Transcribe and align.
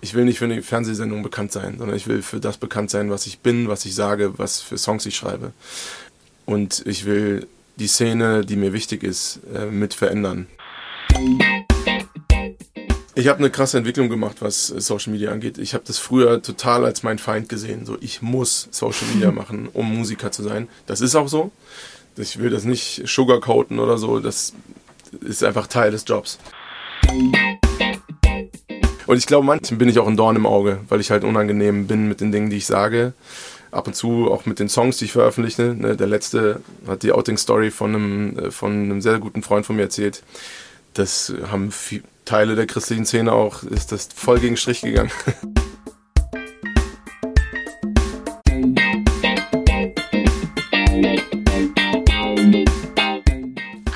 Ich 0.00 0.14
will 0.14 0.24
nicht 0.24 0.38
für 0.38 0.46
eine 0.46 0.62
Fernsehsendung 0.62 1.22
bekannt 1.22 1.52
sein, 1.52 1.76
sondern 1.78 1.96
ich 1.96 2.06
will 2.06 2.22
für 2.22 2.40
das 2.40 2.56
bekannt 2.56 2.90
sein, 2.90 3.10
was 3.10 3.26
ich 3.26 3.40
bin, 3.40 3.68
was 3.68 3.84
ich 3.84 3.94
sage, 3.94 4.38
was 4.38 4.60
für 4.60 4.78
Songs 4.78 5.04
ich 5.06 5.16
schreibe. 5.16 5.52
Und 6.46 6.82
ich 6.86 7.04
will 7.04 7.46
die 7.76 7.88
Szene, 7.88 8.44
die 8.44 8.56
mir 8.56 8.72
wichtig 8.72 9.02
ist, 9.02 9.40
äh, 9.54 9.66
mit 9.66 9.94
verändern. 9.94 10.46
Ich 13.14 13.26
habe 13.26 13.40
eine 13.40 13.50
krasse 13.50 13.78
Entwicklung 13.78 14.08
gemacht, 14.08 14.36
was 14.40 14.70
äh, 14.70 14.80
Social 14.80 15.12
Media 15.12 15.32
angeht. 15.32 15.58
Ich 15.58 15.74
habe 15.74 15.84
das 15.86 15.98
früher 15.98 16.40
total 16.40 16.84
als 16.84 17.02
mein 17.02 17.18
Feind 17.18 17.48
gesehen. 17.48 17.84
So, 17.84 17.98
ich 18.00 18.22
muss 18.22 18.68
Social 18.70 19.08
Media 19.12 19.32
machen, 19.32 19.68
um 19.72 19.92
Musiker 19.92 20.30
zu 20.30 20.42
sein. 20.42 20.68
Das 20.86 21.00
ist 21.00 21.16
auch 21.16 21.28
so. 21.28 21.50
Ich 22.16 22.38
will 22.38 22.50
das 22.50 22.64
nicht 22.64 23.02
sugarcoaten 23.06 23.78
oder 23.78 23.98
so. 23.98 24.20
Das 24.20 24.52
ist 25.20 25.44
einfach 25.44 25.66
Teil 25.66 25.90
des 25.90 26.04
Jobs. 26.06 26.38
Und 29.06 29.16
ich 29.16 29.26
glaube, 29.26 29.46
manchen 29.46 29.78
bin 29.78 29.88
ich 29.88 29.98
auch 29.98 30.06
ein 30.06 30.16
Dorn 30.16 30.36
im 30.36 30.46
Auge, 30.46 30.80
weil 30.88 31.00
ich 31.00 31.10
halt 31.10 31.24
unangenehm 31.24 31.86
bin 31.86 32.08
mit 32.08 32.20
den 32.20 32.30
Dingen, 32.30 32.50
die 32.50 32.58
ich 32.58 32.66
sage. 32.66 33.14
Ab 33.70 33.86
und 33.86 33.94
zu 33.94 34.30
auch 34.30 34.46
mit 34.46 34.58
den 34.58 34.68
Songs, 34.68 34.98
die 34.98 35.06
ich 35.06 35.12
veröffentliche. 35.12 35.74
Ne, 35.74 35.96
der 35.96 36.06
letzte 36.06 36.60
hat 36.86 37.02
die 37.02 37.12
Outing-Story 37.12 37.70
von 37.70 37.94
einem, 37.94 38.38
äh, 38.38 38.50
von 38.50 38.72
einem 38.72 39.00
sehr 39.00 39.18
guten 39.18 39.42
Freund 39.42 39.64
von 39.64 39.76
mir 39.76 39.82
erzählt. 39.82 40.22
Das 40.94 41.32
haben 41.50 41.70
viel, 41.70 42.02
Teile 42.24 42.54
der 42.54 42.66
christlichen 42.66 43.06
Szene 43.06 43.32
auch, 43.32 43.62
ist 43.62 43.90
das 43.90 44.08
voll 44.14 44.38
gegen 44.38 44.58
Strich 44.58 44.82
gegangen. 44.82 45.10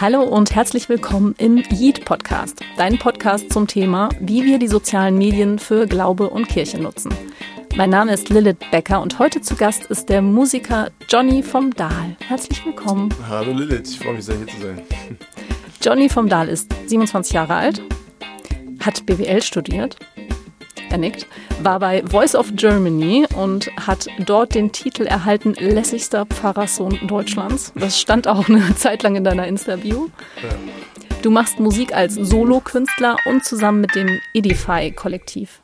Hallo 0.02 0.24
und 0.24 0.52
herzlich 0.52 0.88
willkommen 0.88 1.36
im 1.38 1.62
Yeet 1.70 2.04
Podcast, 2.04 2.58
dein 2.76 2.98
Podcast 2.98 3.52
zum 3.52 3.68
Thema, 3.68 4.08
wie 4.18 4.44
wir 4.44 4.58
die 4.58 4.66
sozialen 4.66 5.16
Medien 5.16 5.60
für 5.60 5.86
Glaube 5.86 6.28
und 6.28 6.48
Kirche 6.48 6.80
nutzen. 6.80 7.14
Mein 7.76 7.90
Name 7.90 8.12
ist 8.12 8.28
Lilith 8.28 8.58
Becker 8.72 9.00
und 9.00 9.20
heute 9.20 9.42
zu 9.42 9.54
Gast 9.54 9.84
ist 9.84 10.08
der 10.08 10.20
Musiker 10.20 10.90
Johnny 11.08 11.44
vom 11.44 11.72
Dahl. 11.72 12.16
Herzlich 12.26 12.66
willkommen. 12.66 13.14
Hallo 13.28 13.52
Lilith, 13.52 13.92
ich 13.92 14.00
freue 14.00 14.14
mich 14.14 14.24
sehr 14.24 14.38
hier 14.38 14.48
zu 14.48 14.60
sein. 14.60 14.82
Johnny 15.80 16.08
vom 16.08 16.28
Dahl 16.28 16.48
ist 16.48 16.74
27 16.88 17.34
Jahre 17.34 17.54
alt, 17.54 17.80
hat 18.80 19.06
BWL 19.06 19.40
studiert, 19.40 19.98
er 20.92 20.98
nickt, 20.98 21.26
war 21.62 21.80
bei 21.80 22.04
Voice 22.06 22.34
of 22.34 22.52
Germany 22.54 23.26
und 23.34 23.70
hat 23.78 24.06
dort 24.26 24.54
den 24.54 24.72
Titel 24.72 25.04
erhalten 25.04 25.54
lässigster 25.54 26.26
Pfarrerssohn 26.26 27.06
Deutschlands. 27.08 27.72
Das 27.74 27.98
stand 27.98 28.28
auch 28.28 28.48
eine 28.48 28.74
Zeit 28.76 29.02
lang 29.02 29.16
in 29.16 29.24
deiner 29.24 29.46
Insta-Bio. 29.46 30.10
Ja. 30.42 30.50
Du 31.22 31.30
machst 31.30 31.58
Musik 31.60 31.94
als 31.94 32.14
Solokünstler 32.14 33.16
und 33.24 33.44
zusammen 33.44 33.80
mit 33.80 33.94
dem 33.94 34.20
Edify-Kollektiv. 34.34 35.62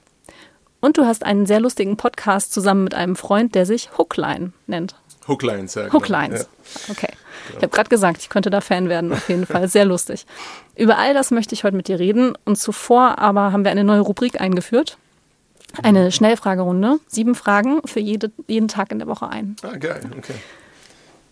Und 0.81 0.97
du 0.97 1.05
hast 1.05 1.25
einen 1.25 1.47
sehr 1.47 1.61
lustigen 1.61 1.97
Podcast 1.97 2.53
zusammen 2.53 2.85
mit 2.85 2.95
einem 2.95 3.17
Freund, 3.17 3.55
der 3.55 3.67
sich 3.67 3.91
Hookline 3.99 4.53
nennt. 4.67 4.95
Hooklines, 5.27 5.75
ja. 5.75 5.83
Genau. 5.83 5.95
Hooklines. 5.95 6.49
Ja. 6.87 6.93
Okay. 6.95 7.13
Ich 7.51 7.57
habe 7.57 7.69
gerade 7.69 7.89
gesagt, 7.89 8.23
ich 8.23 8.29
könnte 8.29 8.51
da 8.51 8.61
Fan 8.61 8.89
werden, 8.89 9.13
auf 9.13 9.29
jeden 9.29 9.47
Fall. 9.47 9.69
Sehr 9.69 9.85
lustig. 9.85 10.27
Über 10.75 10.99
all 10.99 11.13
das 11.13 11.31
möchte 11.31 11.55
ich 11.55 11.65
heute 11.65 11.77
mit 11.77 11.89
dir 11.89 11.99
reden. 11.99 12.35
Und 12.45 12.57
zuvor 12.57 13.19
aber 13.19 13.53
haben 13.53 13.65
wir 13.65 13.71
eine 13.71 13.85
neue 13.85 14.01
Rubrik 14.01 14.41
eingeführt. 14.41 14.97
Eine 15.83 16.11
Schnellfragerunde. 16.11 16.99
Sieben 17.07 17.35
Fragen 17.35 17.81
für 17.85 18.01
jede, 18.01 18.33
jeden 18.47 18.69
Tag 18.69 18.91
in 18.91 18.99
der 18.99 19.09
Woche 19.09 19.29
ein. 19.29 19.57
Ah, 19.63 19.77
geil, 19.77 20.01
okay. 20.17 20.35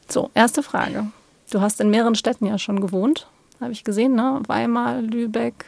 So, 0.08 0.30
erste 0.34 0.62
Frage. 0.62 1.06
Du 1.50 1.60
hast 1.60 1.80
in 1.80 1.90
mehreren 1.90 2.14
Städten 2.14 2.46
ja 2.46 2.58
schon 2.58 2.80
gewohnt, 2.80 3.28
habe 3.60 3.72
ich 3.72 3.84
gesehen, 3.84 4.14
ne? 4.14 4.42
Weimar, 4.46 5.00
Lübeck, 5.00 5.64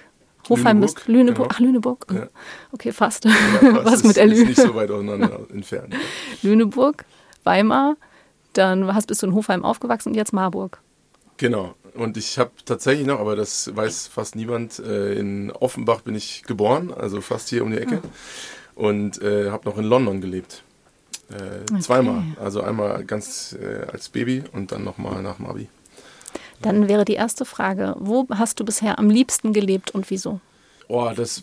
Hofheim 0.49 0.81
bis 0.81 0.95
Lüneburg. 1.07 1.37
Genau. 1.37 1.49
Ach, 1.53 1.61
Lüneburg. 1.61 2.07
Ja. 2.13 2.29
Okay, 2.73 2.93
fast. 2.93 3.25
Ja, 3.25 3.31
fast. 3.61 3.85
Was 3.85 4.05
mit 4.05 4.17
der 4.17 4.27
Lü. 4.27 4.35
Ist 4.35 4.49
nicht 4.49 4.61
so 4.61 4.75
weit 4.75 4.91
auseinander 4.91 5.41
entfernt. 5.53 5.95
Lüneburg, 6.43 7.05
Weimar, 7.45 7.97
dann 8.55 8.93
hast, 8.95 9.07
bist 9.07 9.23
du 9.23 9.27
in 9.27 9.35
Hofheim 9.35 9.65
aufgewachsen 9.65 10.11
und 10.11 10.15
jetzt 10.15 10.33
Marburg. 10.33 10.81
Genau. 11.37 11.75
Und 11.95 12.17
ich 12.17 12.39
habe 12.39 12.51
tatsächlich 12.65 13.07
noch, 13.07 13.21
aber 13.21 13.37
das 13.37 13.75
weiß 13.75 14.09
fast 14.09 14.37
niemand, 14.37 14.79
äh, 14.79 15.15
in 15.15 15.51
Offenbach 15.53 16.03
bin 16.03 16.15
ich 16.15 16.43
geboren, 16.45 16.93
also 16.93 17.21
fast 17.21 17.49
hier 17.49 17.63
um 17.63 17.71
die 17.71 17.79
Ecke. 17.79 18.01
Oh. 18.03 18.09
Und 18.79 19.21
äh, 19.21 19.51
habe 19.51 19.69
noch 19.69 19.77
in 19.77 19.85
London 19.85 20.21
gelebt. 20.21 20.63
Äh, 21.31 21.63
okay. 21.69 21.81
Zweimal. 21.81 22.23
Also 22.41 22.63
einmal 22.63 23.05
ganz 23.05 23.57
äh, 23.61 23.85
als 23.91 24.09
Baby 24.09 24.45
und 24.53 24.71
dann 24.71 24.85
nochmal 24.85 25.21
nach 25.21 25.37
dem 25.37 25.47
Abi. 25.47 25.69
Dann 26.63 26.89
wäre 26.89 27.05
die 27.05 27.15
erste 27.15 27.45
Frage, 27.45 27.97
wo 27.99 28.27
hast 28.31 28.61
du 28.61 28.65
bisher 28.65 29.01
am 29.01 29.11
liebsten 29.11 29.53
gelebt 29.53 29.91
und 29.91 30.11
wieso? 30.11 30.41
Oh, 30.87 31.11
das, 31.15 31.43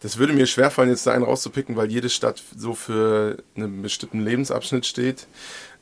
das 0.00 0.18
würde 0.18 0.32
mir 0.32 0.46
schwerfallen, 0.46 0.90
jetzt 0.90 1.06
da 1.06 1.12
einen 1.12 1.24
rauszupicken, 1.24 1.76
weil 1.76 1.90
jede 1.90 2.10
Stadt 2.10 2.42
so 2.56 2.74
für 2.74 3.38
einen 3.56 3.80
bestimmten 3.80 4.20
Lebensabschnitt 4.20 4.86
steht. 4.86 5.28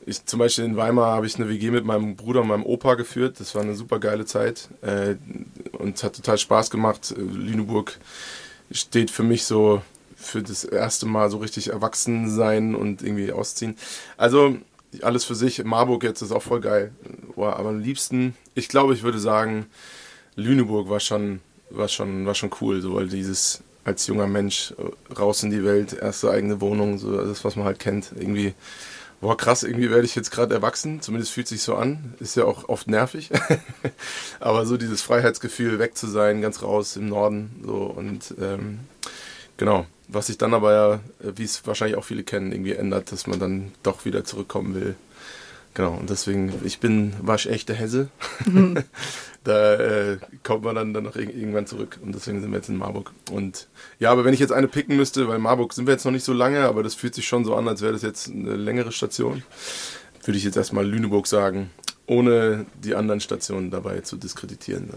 Ich, 0.05 0.23
zum 0.25 0.37
Beispiel 0.37 0.65
in 0.65 0.77
Weimar 0.77 1.13
habe 1.13 1.25
ich 1.25 1.35
eine 1.35 1.49
WG 1.49 1.71
mit 1.71 1.83
meinem 1.83 2.15
Bruder 2.15 2.41
und 2.41 2.47
meinem 2.47 2.63
Opa 2.63 2.93
geführt. 2.93 3.39
Das 3.39 3.55
war 3.55 3.63
eine 3.63 3.75
super 3.75 3.99
geile 3.99 4.25
Zeit 4.25 4.69
äh, 4.81 5.15
und 5.79 5.97
es 5.97 6.03
hat 6.03 6.15
total 6.15 6.37
Spaß 6.37 6.69
gemacht. 6.69 7.13
Lüneburg 7.17 7.97
steht 8.71 9.11
für 9.11 9.23
mich 9.23 9.43
so 9.43 9.81
für 10.19 10.43
das 10.43 10.63
erste 10.63 11.05
Mal 11.05 11.29
so 11.29 11.37
richtig 11.37 11.69
erwachsen 11.69 12.29
sein 12.29 12.75
und 12.75 13.01
irgendwie 13.01 13.31
ausziehen. 13.31 13.75
Also 14.17 14.57
alles 15.01 15.23
für 15.23 15.35
sich. 15.35 15.63
Marburg 15.63 16.03
jetzt 16.03 16.21
ist 16.21 16.31
auch 16.31 16.41
voll 16.41 16.61
geil. 16.61 16.91
Aber 17.35 17.69
am 17.69 17.79
liebsten, 17.79 18.35
ich 18.55 18.67
glaube, 18.67 18.93
ich 18.93 19.03
würde 19.03 19.19
sagen, 19.19 19.67
Lüneburg 20.35 20.89
war 20.89 20.99
schon, 20.99 21.39
war 21.69 21.87
schon, 21.87 22.25
war 22.25 22.35
schon 22.35 22.51
cool, 22.61 22.81
so 22.81 22.95
weil 22.95 23.07
dieses 23.07 23.61
als 23.85 24.07
junger 24.07 24.27
Mensch 24.27 24.73
äh, 24.77 25.13
raus 25.13 25.41
in 25.43 25.51
die 25.51 25.63
Welt, 25.63 25.93
erste 25.93 26.29
eigene 26.31 26.61
Wohnung, 26.61 26.97
so 26.97 27.15
das, 27.15 27.43
was 27.43 27.55
man 27.55 27.65
halt 27.65 27.79
kennt, 27.79 28.11
irgendwie 28.15 28.53
boah, 29.21 29.35
krass, 29.35 29.63
irgendwie 29.63 29.89
werde 29.89 30.05
ich 30.05 30.15
jetzt 30.15 30.31
gerade 30.31 30.53
erwachsen, 30.53 31.01
zumindest 31.01 31.33
fühlt 31.33 31.47
sich 31.47 31.61
so 31.61 31.75
an, 31.75 32.13
ist 32.19 32.35
ja 32.35 32.45
auch 32.45 32.69
oft 32.69 32.87
nervig, 32.87 33.29
aber 34.39 34.65
so 34.65 34.77
dieses 34.77 35.01
Freiheitsgefühl, 35.01 35.79
weg 35.79 35.97
zu 35.97 36.07
sein, 36.07 36.41
ganz 36.41 36.61
raus 36.61 36.95
im 36.95 37.09
Norden, 37.09 37.61
so 37.65 37.83
und 37.83 38.33
ähm, 38.39 38.79
genau, 39.59 39.85
was 40.07 40.27
sich 40.27 40.39
dann 40.39 40.55
aber 40.55 40.73
ja, 40.73 40.99
wie 41.19 41.43
es 41.43 41.67
wahrscheinlich 41.67 41.97
auch 41.97 42.03
viele 42.03 42.23
kennen, 42.23 42.51
irgendwie 42.51 42.73
ändert, 42.73 43.11
dass 43.11 43.27
man 43.27 43.39
dann 43.39 43.71
doch 43.83 44.05
wieder 44.05 44.23
zurückkommen 44.23 44.73
will. 44.73 44.95
Genau, 45.75 45.93
und 45.93 46.09
deswegen, 46.09 46.51
ich 46.65 46.79
bin 46.79 47.13
waschechte 47.21 47.75
Hesse. 47.75 48.09
Mhm. 48.45 48.83
da 49.43 49.75
äh, 49.75 50.17
kommt 50.43 50.63
man 50.63 50.75
dann, 50.75 50.93
dann 50.93 51.03
noch 51.03 51.15
irgendwann 51.15 51.67
zurück. 51.67 51.99
Und 52.03 52.15
deswegen 52.15 52.41
sind 52.41 52.51
wir 52.51 52.57
jetzt 52.57 52.69
in 52.69 52.77
Marburg. 52.77 53.11
Und 53.31 53.67
ja, 53.99 54.11
aber 54.11 54.25
wenn 54.25 54.33
ich 54.33 54.39
jetzt 54.39 54.51
eine 54.51 54.67
picken 54.67 54.97
müsste, 54.97 55.27
weil 55.27 55.37
Marburg 55.37 55.73
sind 55.73 55.85
wir 55.85 55.93
jetzt 55.93 56.05
noch 56.05 56.11
nicht 56.11 56.25
so 56.25 56.33
lange, 56.33 56.61
aber 56.61 56.81
das 56.81 56.95
fühlt 56.95 57.13
sich 57.13 57.27
schon 57.27 57.45
so 57.45 57.55
an, 57.55 57.67
als 57.67 57.81
wäre 57.81 57.93
das 57.93 58.01
jetzt 58.01 58.29
eine 58.29 58.55
längere 58.55 58.91
Station, 58.91 59.43
würde 60.25 60.37
ich 60.37 60.43
jetzt 60.43 60.57
erstmal 60.57 60.87
Lüneburg 60.87 61.27
sagen, 61.27 61.69
ohne 62.09 62.65
die 62.83 62.95
anderen 62.95 63.19
Stationen 63.19 63.69
dabei 63.69 64.01
zu 64.01 64.17
diskreditieren. 64.17 64.89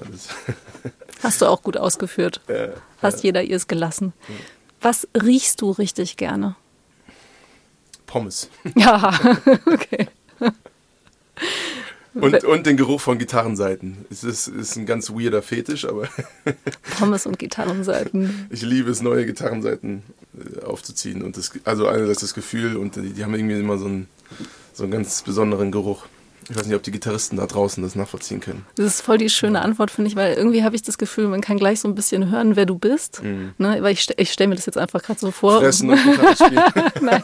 Hast 1.22 1.42
du 1.42 1.46
auch 1.46 1.62
gut 1.62 1.76
ausgeführt. 1.76 2.40
Äh, 2.46 2.70
Hast 3.02 3.20
äh, 3.22 3.28
jeder 3.28 3.42
ihr 3.42 3.56
es 3.56 3.68
gelassen. 3.68 4.14
Was 4.80 5.06
riechst 5.14 5.60
du 5.60 5.70
richtig 5.70 6.16
gerne? 6.16 6.56
Pommes. 8.06 8.48
Ja, 8.74 9.12
okay. 9.66 10.08
Und, 12.14 12.44
und 12.44 12.66
den 12.66 12.76
Geruch 12.76 13.00
von 13.00 13.18
Gitarrenseiten. 13.18 14.04
Es 14.10 14.24
ist, 14.24 14.48
ist 14.48 14.76
ein 14.76 14.86
ganz 14.86 15.10
weirder 15.10 15.42
Fetisch, 15.42 15.86
aber. 15.86 16.08
Pommes 16.98 17.26
und 17.26 17.38
Gitarrenseiten. 17.38 18.48
Ich 18.50 18.62
liebe 18.62 18.90
es, 18.90 19.02
neue 19.02 19.24
Gitarrenseiten 19.24 20.02
äh, 20.34 20.64
aufzuziehen. 20.64 21.22
Und 21.22 21.36
das, 21.36 21.52
also 21.64 21.86
einerseits 21.88 22.20
das 22.20 22.34
Gefühl 22.34 22.76
und 22.76 22.96
die, 22.96 23.10
die 23.10 23.24
haben 23.24 23.34
irgendwie 23.34 23.58
immer 23.58 23.78
so 23.78 23.86
einen, 23.86 24.08
so 24.72 24.82
einen 24.82 24.92
ganz 24.92 25.22
besonderen 25.22 25.70
Geruch. 25.70 26.06
Ich 26.48 26.56
weiß 26.56 26.66
nicht, 26.66 26.76
ob 26.76 26.82
die 26.82 26.90
Gitarristen 26.90 27.36
da 27.36 27.46
draußen 27.46 27.82
das 27.82 27.94
nachvollziehen 27.94 28.40
können. 28.40 28.66
Das 28.76 28.86
ist 28.86 29.00
voll 29.02 29.18
die 29.18 29.30
schöne 29.30 29.62
Antwort, 29.62 29.90
finde 29.90 30.08
ich, 30.10 30.16
weil 30.16 30.34
irgendwie 30.34 30.64
habe 30.64 30.74
ich 30.74 30.82
das 30.82 30.98
Gefühl, 30.98 31.28
man 31.28 31.40
kann 31.40 31.58
gleich 31.58 31.80
so 31.80 31.88
ein 31.88 31.94
bisschen 31.94 32.30
hören, 32.30 32.56
wer 32.56 32.66
du 32.66 32.78
bist. 32.78 33.22
Mhm. 33.22 33.54
Ne? 33.58 33.78
Weil 33.80 33.92
ich, 33.92 34.08
ich 34.16 34.32
stelle 34.32 34.48
mir 34.48 34.56
das 34.56 34.66
jetzt 34.66 34.78
einfach 34.78 35.02
gerade 35.02 35.20
so 35.20 35.30
vor. 35.30 35.60
Fressen 35.60 35.90
und 35.90 36.02
Gitarre 36.02 36.36
spielen. 36.36 36.62
Nein. 37.00 37.22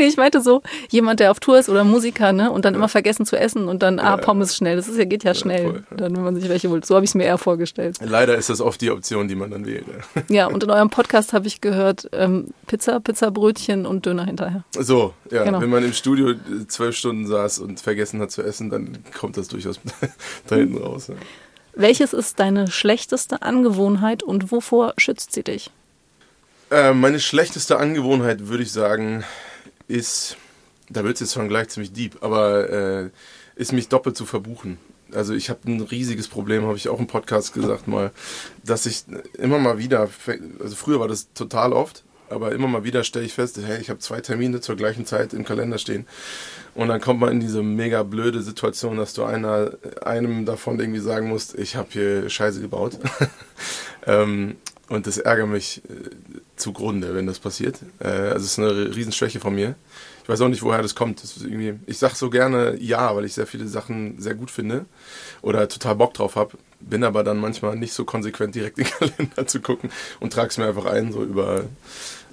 Nee, 0.00 0.08
ich 0.08 0.16
meinte 0.16 0.40
so, 0.40 0.62
jemand, 0.88 1.20
der 1.20 1.30
auf 1.30 1.40
Tour 1.40 1.58
ist 1.58 1.68
oder 1.68 1.84
Musiker, 1.84 2.32
ne, 2.32 2.50
und 2.50 2.64
dann 2.64 2.74
immer 2.74 2.88
vergessen 2.88 3.26
zu 3.26 3.36
essen 3.36 3.68
und 3.68 3.82
dann, 3.82 3.98
ah, 3.98 4.16
Pommes 4.16 4.56
schnell. 4.56 4.76
Das 4.76 4.88
ist 4.88 4.98
ja, 4.98 5.04
geht 5.04 5.24
ja 5.24 5.34
schnell, 5.34 5.64
voll, 5.64 5.82
dann, 5.96 6.16
wenn 6.16 6.24
man 6.24 6.34
sich 6.34 6.48
welche 6.48 6.70
holt. 6.70 6.86
So 6.86 6.94
habe 6.94 7.04
ich 7.04 7.10
es 7.10 7.14
mir 7.14 7.24
eher 7.24 7.38
vorgestellt. 7.38 7.98
Leider 8.02 8.36
ist 8.36 8.48
das 8.50 8.60
oft 8.60 8.80
die 8.80 8.90
Option, 8.90 9.28
die 9.28 9.34
man 9.34 9.50
dann 9.50 9.66
wählt. 9.66 9.84
Ja, 10.28 10.46
und 10.48 10.64
in 10.64 10.70
eurem 10.70 10.90
Podcast 10.90 11.32
habe 11.32 11.46
ich 11.46 11.60
gehört, 11.60 12.08
ähm, 12.12 12.48
Pizza, 12.66 13.00
Pizzabrötchen 13.00 13.86
und 13.86 14.06
Döner 14.06 14.24
hinterher. 14.24 14.64
So, 14.78 15.14
ja. 15.30 15.44
Genau. 15.44 15.60
Wenn 15.60 15.70
man 15.70 15.84
im 15.84 15.92
Studio 15.92 16.34
zwölf 16.68 16.96
Stunden 16.96 17.26
saß 17.26 17.58
und 17.60 17.80
vergessen 17.80 18.20
hat 18.20 18.30
zu 18.30 18.42
essen, 18.42 18.70
dann 18.70 18.98
kommt 19.18 19.36
das 19.36 19.48
durchaus 19.48 19.80
da 20.46 20.56
hinten 20.56 20.78
raus. 20.78 21.08
Ja. 21.08 21.14
Welches 21.74 22.12
ist 22.12 22.40
deine 22.40 22.70
schlechteste 22.70 23.42
Angewohnheit 23.42 24.22
und 24.22 24.50
wovor 24.50 24.94
schützt 24.96 25.32
sie 25.32 25.44
dich? 25.44 25.70
Äh, 26.70 26.94
meine 26.94 27.20
schlechteste 27.20 27.78
Angewohnheit, 27.78 28.48
würde 28.48 28.62
ich 28.62 28.72
sagen, 28.72 29.24
ist, 29.90 30.36
da 30.88 31.04
wird 31.04 31.14
es 31.14 31.20
jetzt 31.20 31.34
schon 31.34 31.48
gleich 31.48 31.68
ziemlich 31.68 31.92
deep, 31.92 32.22
aber 32.22 32.70
äh, 32.70 33.10
ist 33.56 33.72
mich 33.72 33.88
doppelt 33.88 34.16
zu 34.16 34.24
verbuchen. 34.24 34.78
Also 35.12 35.34
ich 35.34 35.50
habe 35.50 35.60
ein 35.66 35.80
riesiges 35.80 36.28
Problem, 36.28 36.64
habe 36.64 36.76
ich 36.76 36.88
auch 36.88 37.00
im 37.00 37.08
Podcast 37.08 37.52
gesagt 37.52 37.88
mal, 37.88 38.12
dass 38.64 38.86
ich 38.86 39.04
immer 39.38 39.58
mal 39.58 39.78
wieder, 39.78 40.08
also 40.60 40.76
früher 40.76 41.00
war 41.00 41.08
das 41.08 41.32
total 41.32 41.72
oft, 41.72 42.04
aber 42.28 42.52
immer 42.52 42.68
mal 42.68 42.84
wieder 42.84 43.02
stelle 43.02 43.24
ich 43.24 43.34
fest, 43.34 43.58
hey, 43.60 43.80
ich 43.80 43.90
habe 43.90 43.98
zwei 43.98 44.20
Termine 44.20 44.60
zur 44.60 44.76
gleichen 44.76 45.04
Zeit 45.04 45.34
im 45.34 45.44
Kalender 45.44 45.78
stehen. 45.78 46.06
Und 46.74 46.88
dann 46.88 47.00
kommt 47.00 47.18
man 47.18 47.32
in 47.32 47.40
diese 47.40 47.62
mega 47.62 48.04
blöde 48.04 48.40
Situation, 48.42 48.96
dass 48.96 49.14
du 49.14 49.24
einer, 49.24 49.72
einem 50.02 50.46
davon 50.46 50.78
irgendwie 50.78 51.00
sagen 51.00 51.28
musst, 51.28 51.58
ich 51.58 51.74
habe 51.74 51.88
hier 51.90 52.30
Scheiße 52.30 52.60
gebaut. 52.60 52.98
ähm, 54.06 54.56
und 54.90 55.06
das 55.06 55.18
ärgert 55.18 55.48
mich 55.48 55.82
äh, 55.88 56.10
zugrunde, 56.56 57.14
wenn 57.14 57.26
das 57.26 57.38
passiert. 57.38 57.78
Äh, 58.00 58.08
also 58.08 58.44
es 58.44 58.52
ist 58.52 58.58
eine 58.58 58.94
Riesenschwäche 58.94 59.38
von 59.38 59.54
mir. 59.54 59.76
Ich 60.24 60.28
weiß 60.28 60.40
auch 60.42 60.48
nicht, 60.48 60.62
woher 60.62 60.82
das 60.82 60.94
kommt. 60.96 61.22
Das 61.22 61.36
ich 61.86 61.98
sage 61.98 62.14
so 62.16 62.28
gerne 62.28 62.76
ja, 62.76 63.14
weil 63.14 63.24
ich 63.24 63.34
sehr 63.34 63.46
viele 63.46 63.68
Sachen 63.68 64.20
sehr 64.20 64.34
gut 64.34 64.50
finde 64.50 64.84
oder 65.42 65.68
total 65.68 65.94
Bock 65.94 66.14
drauf 66.14 66.34
habe. 66.34 66.58
Bin 66.80 67.04
aber 67.04 67.22
dann 67.22 67.38
manchmal 67.38 67.76
nicht 67.76 67.92
so 67.92 68.04
konsequent 68.04 68.54
direkt 68.54 68.78
in 68.78 68.84
den 68.84 68.92
Kalender 68.98 69.46
zu 69.46 69.60
gucken 69.60 69.90
und 70.18 70.32
trage 70.32 70.48
es 70.48 70.58
mir 70.58 70.66
einfach 70.66 70.86
ein, 70.86 71.12
so 71.12 71.22
über 71.22 71.64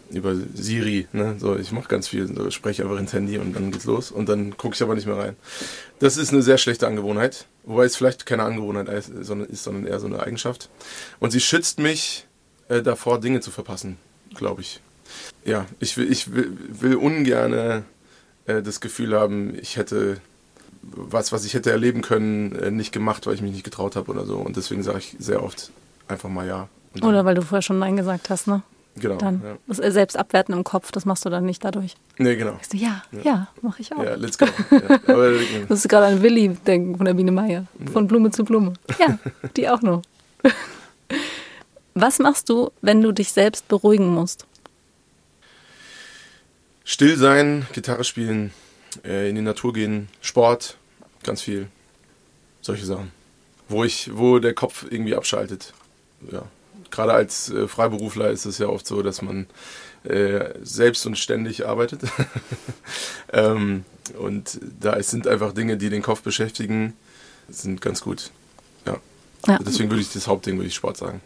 über 0.10 0.34
Siri, 0.54 1.06
ne? 1.12 1.36
So, 1.38 1.58
ich 1.58 1.74
mache 1.74 1.90
ganz 1.90 2.08
viel, 2.08 2.34
so, 2.34 2.50
spreche 2.50 2.84
einfach 2.84 2.98
ins 2.98 3.12
Handy 3.12 3.38
und 3.38 3.54
dann 3.54 3.72
geht's 3.72 3.84
los 3.84 4.10
und 4.10 4.30
dann 4.30 4.56
gucke 4.56 4.74
ich 4.74 4.82
aber 4.82 4.96
nicht 4.96 5.06
mehr 5.06 5.18
rein. 5.18 5.36
Das 6.00 6.16
ist 6.16 6.32
eine 6.32 6.42
sehr 6.42 6.58
schlechte 6.58 6.88
Angewohnheit, 6.88 7.46
wobei 7.66 7.84
es 7.84 7.98
vielleicht 7.98 8.26
keine 8.26 8.44
Angewohnheit 8.44 8.88
ist, 8.88 9.12
sondern 9.22 9.86
eher 9.86 10.00
so 10.00 10.08
eine 10.08 10.22
Eigenschaft. 10.22 10.70
Und 11.20 11.32
sie 11.32 11.42
schützt 11.42 11.80
mich 11.80 12.26
äh, 12.70 12.82
davor, 12.82 13.20
Dinge 13.20 13.40
zu 13.42 13.52
verpassen, 13.52 13.98
glaube 14.36 14.62
ich. 14.62 14.82
Ja, 15.46 15.66
ich 15.80 15.98
will, 15.98 16.12
ich 16.12 16.34
will, 16.34 16.58
will 16.70 16.96
ungern 16.96 17.54
äh, 17.54 18.62
das 18.62 18.82
Gefühl 18.82 19.18
haben, 19.18 19.58
ich 19.60 19.78
hätte 19.78 20.22
was, 20.82 21.32
was 21.32 21.46
ich 21.46 21.54
hätte 21.54 21.72
erleben 21.72 22.02
können, 22.02 22.56
äh, 22.56 22.72
nicht 22.72 22.92
gemacht, 22.92 23.28
weil 23.28 23.34
ich 23.34 23.42
mich 23.42 23.52
nicht 23.52 23.64
getraut 23.64 23.96
habe 23.96 24.12
oder 24.12 24.26
so. 24.26 24.38
Und 24.38 24.58
deswegen 24.58 24.84
sage 24.84 25.00
ich 25.00 25.16
sehr 25.20 25.44
oft 25.44 25.72
einfach 26.08 26.30
mal 26.30 26.48
ja. 26.48 26.68
Oder 27.02 27.26
weil 27.26 27.36
du 27.36 27.42
vorher 27.42 27.62
schon 27.62 27.80
Nein 27.80 27.98
gesagt 27.98 28.30
hast, 28.30 28.48
ne? 28.48 28.64
Genau. 28.96 29.16
Dann 29.18 29.42
ja. 29.44 29.58
das 29.68 29.94
selbst 29.94 30.18
abwerten 30.18 30.56
im 30.56 30.64
Kopf, 30.64 30.92
das 30.92 31.06
machst 31.06 31.24
du 31.24 31.30
dann 31.30 31.46
nicht 31.46 31.64
dadurch. 31.64 31.96
Nee, 32.18 32.36
genau. 32.36 32.60
Du, 32.72 32.78
ja, 32.78 33.04
ja, 33.12 33.20
ja 33.22 33.48
mache 33.62 33.82
ich 33.82 33.94
auch. 33.94 34.04
Ja, 34.04 34.16
let's 34.16 34.40
go. 34.40 34.48
Ja, 34.72 35.00
aber, 35.08 35.34
das 35.70 35.80
ist 35.80 35.90
gerade 35.90 36.08
ein 36.08 36.24
Willi-Denken 36.24 36.98
von 36.98 37.06
der 37.06 37.14
Biene 37.14 37.32
Meier. 37.32 37.66
Von 37.94 38.08
Blume 38.08 38.32
zu 38.32 38.44
Blume. 38.44 38.74
Ja, 38.98 39.20
die 39.56 39.70
auch 39.70 39.84
noch. 39.84 40.02
Was 42.00 42.20
machst 42.20 42.50
du, 42.50 42.70
wenn 42.82 43.02
du 43.02 43.12
dich 43.12 43.32
selbst 43.32 43.68
beruhigen 43.68 44.14
musst? 44.14 44.46
Still 46.84 47.18
sein, 47.18 47.66
Gitarre 47.74 48.04
spielen, 48.04 48.54
äh, 49.04 49.28
in 49.28 49.36
die 49.36 49.42
Natur 49.42 49.74
gehen, 49.74 50.08
Sport, 50.22 50.78
ganz 51.24 51.42
viel. 51.42 51.70
Solche 52.62 52.86
Sachen. 52.86 53.12
Wo 53.68 53.84
ich, 53.84 54.16
wo 54.16 54.38
der 54.38 54.54
Kopf 54.54 54.86
irgendwie 54.88 55.16
abschaltet. 55.16 55.74
Ja, 56.32 56.44
gerade 56.92 57.14
als 57.14 57.50
äh, 57.50 57.68
Freiberufler 57.68 58.30
ist 58.30 58.46
es 58.46 58.60
ja 58.60 58.68
oft 58.68 58.86
so, 58.86 59.02
dass 59.02 59.24
man 59.24 59.48
äh, 60.04 60.54
selbst 60.62 61.04
und 61.08 61.18
ständig 61.18 61.66
arbeitet. 61.66 62.02
ähm, 63.34 63.86
und 64.20 64.60
da 64.80 65.02
sind 65.02 65.28
einfach 65.28 65.52
Dinge, 65.52 65.78
die 65.78 65.90
den 65.90 66.04
Kopf 66.04 66.22
beschäftigen, 66.22 66.94
sind 67.50 67.82
ganz 67.82 68.02
gut. 68.02 68.30
Ja. 68.86 68.98
ja. 69.48 69.58
Deswegen 69.66 69.90
würde 69.90 70.02
ich 70.02 70.14
das 70.14 70.28
Hauptding, 70.28 70.58
würde 70.58 70.68
ich 70.68 70.76
Sport 70.76 70.98
sagen. 70.98 71.22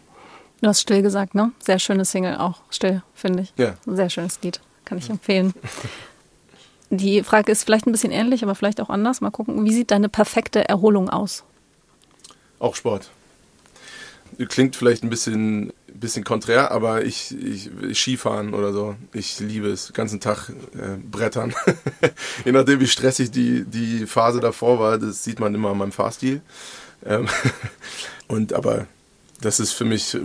Du 0.62 0.68
hast 0.68 0.80
still 0.80 1.02
gesagt, 1.02 1.34
ne? 1.34 1.52
Sehr 1.58 1.78
schöne 1.78 2.04
Single 2.04 2.36
auch. 2.36 2.62
Still, 2.70 3.02
finde 3.14 3.42
ich. 3.42 3.52
Ja. 3.56 3.74
Sehr 3.84 4.08
schönes 4.08 4.40
Lied. 4.42 4.60
Kann 4.84 4.98
ich 4.98 5.10
empfehlen. 5.10 5.52
Die 6.90 7.22
Frage 7.22 7.52
ist 7.52 7.64
vielleicht 7.64 7.86
ein 7.86 7.92
bisschen 7.92 8.12
ähnlich, 8.12 8.42
aber 8.42 8.54
vielleicht 8.54 8.80
auch 8.80 8.88
anders. 8.88 9.20
Mal 9.20 9.30
gucken, 9.30 9.64
wie 9.64 9.72
sieht 9.72 9.90
deine 9.90 10.08
perfekte 10.08 10.68
Erholung 10.68 11.10
aus? 11.10 11.44
Auch 12.58 12.74
Sport 12.74 13.10
klingt 14.48 14.76
vielleicht 14.76 15.02
ein 15.02 15.10
bisschen, 15.10 15.72
bisschen 15.92 16.24
konträr, 16.24 16.70
aber 16.70 17.04
ich, 17.04 17.34
ich, 17.36 17.70
Skifahren 17.98 18.54
oder 18.54 18.72
so, 18.72 18.96
ich 19.12 19.40
liebe 19.40 19.68
es. 19.68 19.86
Den 19.86 19.94
ganzen 19.94 20.20
Tag 20.20 20.50
äh, 20.74 20.96
brettern. 20.98 21.54
Je 22.44 22.52
nachdem, 22.52 22.80
wie 22.80 22.86
stressig 22.86 23.30
die, 23.30 23.64
die 23.64 24.06
Phase 24.06 24.40
davor 24.40 24.78
war, 24.78 24.98
das 24.98 25.24
sieht 25.24 25.40
man 25.40 25.54
immer 25.54 25.70
an 25.70 25.78
meinem 25.78 25.92
Fahrstil. 25.92 26.40
Ähm 27.04 27.28
und 28.28 28.52
aber 28.52 28.86
das 29.42 29.60
ist 29.60 29.72
für 29.72 29.84
mich 29.84 30.14
äh, 30.14 30.20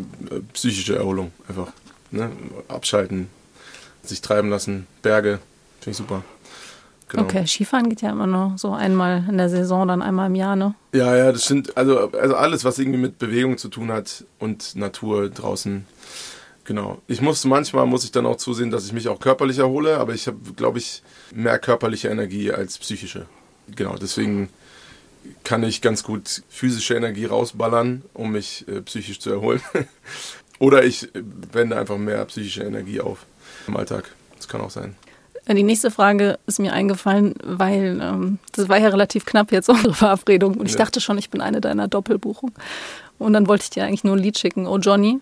psychische 0.53 0.95
Erholung 0.95 1.31
einfach. 1.47 1.67
Ne? 2.11 2.31
Abschalten, 2.69 3.29
sich 4.03 4.21
treiben 4.21 4.49
lassen, 4.49 4.87
Berge, 5.01 5.39
finde 5.81 5.91
ich 5.91 5.97
super. 5.97 6.23
Genau. 7.09 7.23
Okay, 7.23 7.45
Skifahren 7.47 7.89
geht 7.89 8.01
ja 8.01 8.09
immer 8.11 8.27
nur 8.27 8.53
so 8.57 8.73
einmal 8.73 9.23
in 9.29 9.37
der 9.37 9.49
Saison, 9.49 9.87
dann 9.87 10.01
einmal 10.01 10.27
im 10.27 10.35
Jahr, 10.35 10.57
ne? 10.57 10.75
Ja, 10.93 11.15
ja, 11.15 11.31
das 11.31 11.45
sind 11.45 11.77
also, 11.77 12.11
also 12.11 12.35
alles, 12.35 12.65
was 12.65 12.79
irgendwie 12.79 12.99
mit 12.99 13.17
Bewegung 13.17 13.57
zu 13.57 13.69
tun 13.69 13.91
hat 13.91 14.25
und 14.39 14.75
Natur 14.75 15.29
draußen. 15.29 15.85
Genau. 16.65 17.01
Ich 17.07 17.21
muss 17.21 17.45
manchmal 17.45 17.85
muss 17.85 18.03
ich 18.03 18.11
dann 18.11 18.25
auch 18.25 18.35
zusehen, 18.35 18.71
dass 18.71 18.85
ich 18.85 18.91
mich 18.91 19.07
auch 19.07 19.21
körperlich 19.21 19.59
erhole, 19.59 19.97
aber 19.97 20.13
ich 20.13 20.27
habe, 20.27 20.37
glaube 20.57 20.79
ich, 20.79 21.01
mehr 21.33 21.59
körperliche 21.59 22.09
Energie 22.09 22.51
als 22.51 22.77
psychische. 22.77 23.25
Genau, 23.73 23.95
deswegen 23.95 24.49
kann 25.43 25.63
ich 25.63 25.81
ganz 25.81 26.03
gut 26.03 26.43
physische 26.49 26.95
Energie 26.95 27.25
rausballern, 27.25 28.03
um 28.13 28.31
mich 28.31 28.65
äh, 28.67 28.81
psychisch 28.81 29.19
zu 29.19 29.31
erholen. 29.31 29.61
Oder 30.59 30.83
ich 30.83 31.09
wende 31.51 31.77
einfach 31.77 31.97
mehr 31.97 32.25
psychische 32.25 32.63
Energie 32.63 32.99
auf 32.99 33.25
im 33.67 33.77
Alltag. 33.77 34.11
Das 34.35 34.47
kann 34.47 34.61
auch 34.61 34.71
sein. 34.71 34.95
Die 35.49 35.63
nächste 35.63 35.91
Frage 35.91 36.39
ist 36.45 36.59
mir 36.59 36.73
eingefallen, 36.73 37.33
weil 37.41 37.99
ähm, 38.01 38.39
das 38.53 38.67
war 38.67 38.77
ja 38.77 38.89
relativ 38.89 39.25
knapp 39.25 39.51
jetzt 39.51 39.69
unsere 39.69 39.93
Verabredung 39.93 40.55
und 40.55 40.65
ich 40.65 40.73
ja. 40.73 40.79
dachte 40.79 40.99
schon, 40.99 41.17
ich 41.17 41.29
bin 41.29 41.41
eine 41.41 41.61
deiner 41.61 41.87
Doppelbuchungen. 41.87 42.53
Und 43.19 43.33
dann 43.33 43.47
wollte 43.47 43.63
ich 43.63 43.69
dir 43.71 43.83
eigentlich 43.83 44.03
nur 44.03 44.15
ein 44.15 44.21
Lied 44.21 44.37
schicken, 44.37 44.67
Oh 44.67 44.77
Johnny. 44.77 45.19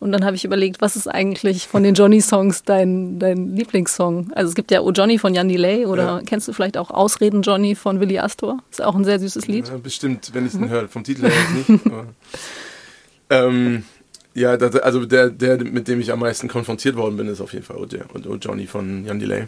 Und 0.00 0.12
dann 0.12 0.24
habe 0.24 0.34
ich 0.34 0.44
überlegt, 0.44 0.80
was 0.80 0.96
ist 0.96 1.06
eigentlich 1.08 1.68
von 1.68 1.82
den 1.82 1.94
Johnny-Songs 1.94 2.62
dein, 2.62 3.18
dein 3.18 3.54
Lieblingssong? 3.54 4.32
Also 4.34 4.48
es 4.48 4.54
gibt 4.54 4.70
ja 4.70 4.80
Oh 4.80 4.92
Johnny 4.92 5.18
von 5.18 5.34
Jan 5.34 5.48
Delay 5.48 5.84
oder 5.84 6.04
ja. 6.04 6.22
kennst 6.24 6.48
du 6.48 6.52
vielleicht 6.52 6.78
auch 6.78 6.90
Ausreden 6.90 7.42
Johnny 7.42 7.74
von 7.74 8.00
Willy 8.00 8.18
Astor? 8.18 8.62
Ist 8.70 8.82
auch 8.82 8.94
ein 8.94 9.04
sehr 9.04 9.18
süßes 9.18 9.46
Lied. 9.46 9.68
Ja, 9.68 9.76
bestimmt, 9.76 10.30
wenn 10.32 10.46
ich 10.46 10.54
es 10.54 10.58
mhm. 10.58 10.70
höre. 10.70 10.88
Vom 10.88 11.04
Titel 11.04 11.28
her 11.28 11.32
nicht. 11.54 11.80
ähm, 13.30 13.84
ja, 14.34 14.56
das, 14.56 14.76
also 14.76 15.04
der, 15.04 15.30
der, 15.30 15.62
mit 15.62 15.86
dem 15.86 16.00
ich 16.00 16.10
am 16.12 16.20
meisten 16.20 16.48
konfrontiert 16.48 16.96
worden 16.96 17.16
bin, 17.16 17.28
ist 17.28 17.40
auf 17.40 17.52
jeden 17.52 17.64
Fall 17.64 17.76
Oh, 17.76 17.86
oh 18.28 18.34
Johnny 18.36 18.66
von 18.66 19.04
Jan 19.04 19.20
Delay. 19.20 19.46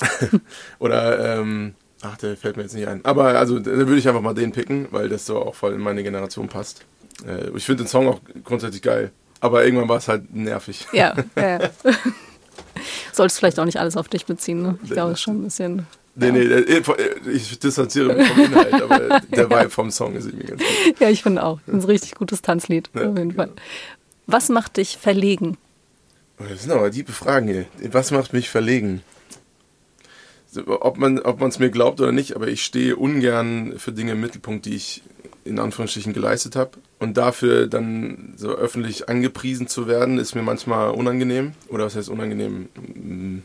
Oder, 0.78 1.38
ähm, 1.38 1.74
ach, 2.02 2.16
der 2.18 2.36
fällt 2.36 2.56
mir 2.56 2.64
jetzt 2.64 2.74
nicht 2.74 2.88
ein. 2.88 3.04
Aber 3.04 3.38
also, 3.38 3.58
da 3.58 3.70
würde 3.70 3.96
ich 3.96 4.08
einfach 4.08 4.20
mal 4.20 4.34
den 4.34 4.52
picken, 4.52 4.88
weil 4.90 5.08
das 5.08 5.24
so 5.24 5.38
auch 5.38 5.54
voll 5.54 5.72
in 5.72 5.80
meine 5.80 6.02
Generation 6.02 6.48
passt. 6.48 6.84
Äh, 7.26 7.56
ich 7.56 7.64
finde 7.64 7.84
den 7.84 7.88
Song 7.88 8.08
auch 8.08 8.20
grundsätzlich 8.44 8.82
geil. 8.82 9.12
Aber 9.40 9.64
irgendwann 9.64 9.88
war 9.88 9.96
es 9.96 10.08
halt 10.08 10.34
nervig. 10.34 10.86
Ja, 10.92 11.14
ja. 11.36 11.42
ja. 11.60 11.70
Solltest 13.12 13.38
vielleicht 13.38 13.58
auch 13.58 13.64
nicht 13.64 13.78
alles 13.78 13.96
auf 13.96 14.08
dich 14.08 14.24
beziehen, 14.26 14.62
ne? 14.62 14.78
Ich 14.84 14.90
glaube, 14.90 15.12
es 15.12 15.18
ist 15.18 15.22
schon 15.22 15.40
ein 15.40 15.44
bisschen. 15.44 15.86
Nee, 16.14 16.26
ja. 16.26 16.32
nee, 16.32 16.40
äh, 16.40 16.82
ich 17.32 17.58
distanziere 17.58 18.14
mich 18.14 18.28
vom 18.28 18.44
Inhalt, 18.44 18.74
aber 18.74 19.20
der 19.30 19.50
Vibe 19.50 19.70
vom 19.70 19.90
Song 19.90 20.14
ist 20.14 20.26
irgendwie 20.26 20.46
ganz 20.46 20.60
gut. 20.60 21.00
Ja, 21.00 21.08
ich 21.08 21.22
finde 21.22 21.42
auch. 21.42 21.60
Ein 21.66 21.80
richtig 21.80 22.14
gutes 22.14 22.42
Tanzlied, 22.42 22.90
ja, 22.94 23.10
auf 23.10 23.18
jeden 23.18 23.32
Fall. 23.32 23.46
Genau. 23.46 23.60
Was 24.26 24.48
macht 24.48 24.76
dich 24.76 24.98
verlegen? 24.98 25.56
Das 26.38 26.62
sind 26.62 26.72
aber 26.72 26.90
tiefe 26.90 27.12
Fragen 27.12 27.48
hier. 27.48 27.66
Was 27.92 28.10
macht 28.10 28.32
mich 28.32 28.48
verlegen? 28.48 29.02
ob 30.66 30.98
man 30.98 31.18
ob 31.20 31.40
es 31.42 31.58
mir 31.58 31.70
glaubt 31.70 32.00
oder 32.00 32.12
nicht, 32.12 32.36
aber 32.36 32.48
ich 32.48 32.62
stehe 32.62 32.96
ungern 32.96 33.78
für 33.78 33.92
Dinge 33.92 34.12
im 34.12 34.20
Mittelpunkt, 34.20 34.66
die 34.66 34.74
ich 34.74 35.02
in 35.44 35.58
Anführungsstrichen 35.58 36.12
geleistet 36.12 36.56
habe. 36.56 36.72
Und 37.02 37.16
dafür 37.16 37.66
dann 37.66 38.34
so 38.36 38.50
öffentlich 38.50 39.08
angepriesen 39.08 39.66
zu 39.66 39.88
werden, 39.88 40.20
ist 40.20 40.36
mir 40.36 40.42
manchmal 40.42 40.92
unangenehm. 40.92 41.54
Oder 41.66 41.84
was 41.84 41.96
heißt 41.96 42.08
unangenehm? 42.08 42.68
Mm, 42.76 43.38